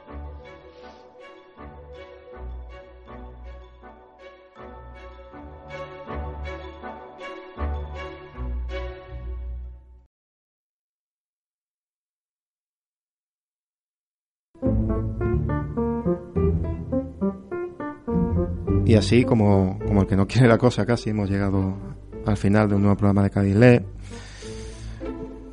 Así, 19.01 19.25
como, 19.25 19.79
como 19.79 20.01
el 20.01 20.07
que 20.07 20.15
no 20.15 20.27
quiere 20.27 20.47
la 20.47 20.59
cosa, 20.59 20.85
casi 20.85 21.09
hemos 21.09 21.27
llegado 21.27 21.75
al 22.23 22.37
final 22.37 22.69
de 22.69 22.75
un 22.75 22.83
nuevo 22.83 22.95
programa 22.95 23.23
de 23.23 23.31
Cadillé. 23.31 23.83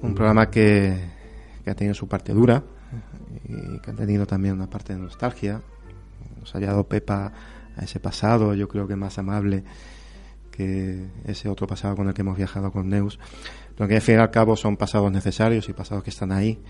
Un 0.02 0.14
programa 0.14 0.50
que, 0.50 0.94
que 1.64 1.70
ha 1.70 1.74
tenido 1.74 1.94
su 1.94 2.06
parte 2.06 2.34
dura 2.34 2.62
y 3.44 3.80
que 3.80 3.90
ha 3.90 3.94
tenido 3.94 4.26
también 4.26 4.54
una 4.54 4.68
parte 4.68 4.92
de 4.92 4.98
nostalgia. 4.98 5.62
Nos 6.38 6.54
ha 6.54 6.58
llevado 6.58 6.84
Pepa 6.86 7.32
a 7.74 7.82
ese 7.82 7.98
pasado, 8.00 8.52
yo 8.52 8.68
creo 8.68 8.86
que 8.86 8.96
más 8.96 9.18
amable 9.18 9.64
que 10.50 11.08
ese 11.24 11.48
otro 11.48 11.66
pasado 11.66 11.96
con 11.96 12.06
el 12.06 12.12
que 12.12 12.20
hemos 12.20 12.36
viajado 12.36 12.70
con 12.70 12.90
Neus. 12.90 13.18
Pero 13.74 13.88
que 13.88 13.96
al 13.96 14.02
fin 14.02 14.16
y 14.16 14.18
al 14.18 14.30
cabo 14.30 14.56
son 14.56 14.76
pasados 14.76 15.10
necesarios 15.10 15.68
y 15.70 15.72
pasados 15.72 16.04
que 16.04 16.10
están 16.10 16.32
ahí 16.32 16.60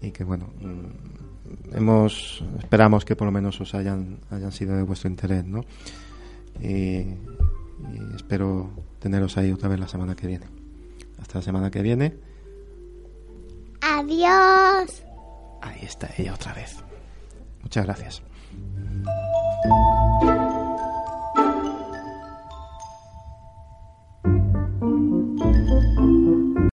y 0.00 0.10
que 0.10 0.22
bueno 0.22 0.52
hemos 1.72 2.44
esperamos 2.58 3.04
que 3.04 3.16
por 3.16 3.26
lo 3.26 3.32
menos 3.32 3.60
os 3.60 3.74
hayan 3.74 4.20
hayan 4.30 4.52
sido 4.52 4.76
de 4.76 4.82
vuestro 4.82 5.08
interés 5.08 5.44
no 5.44 5.62
y, 6.60 7.06
espero 8.14 8.70
teneros 8.98 9.36
ahí 9.36 9.52
otra 9.52 9.68
vez 9.68 9.78
la 9.78 9.88
semana 9.88 10.14
que 10.14 10.26
viene. 10.26 10.46
Hasta 11.20 11.38
la 11.38 11.42
semana 11.42 11.70
que 11.70 11.82
viene. 11.82 12.16
Adiós. 13.80 15.02
Ahí 15.62 15.80
está 15.82 16.08
ella 16.16 16.34
otra 16.34 16.54
vez. 16.54 16.76
Muchas 17.62 17.84
gracias. 17.84 18.22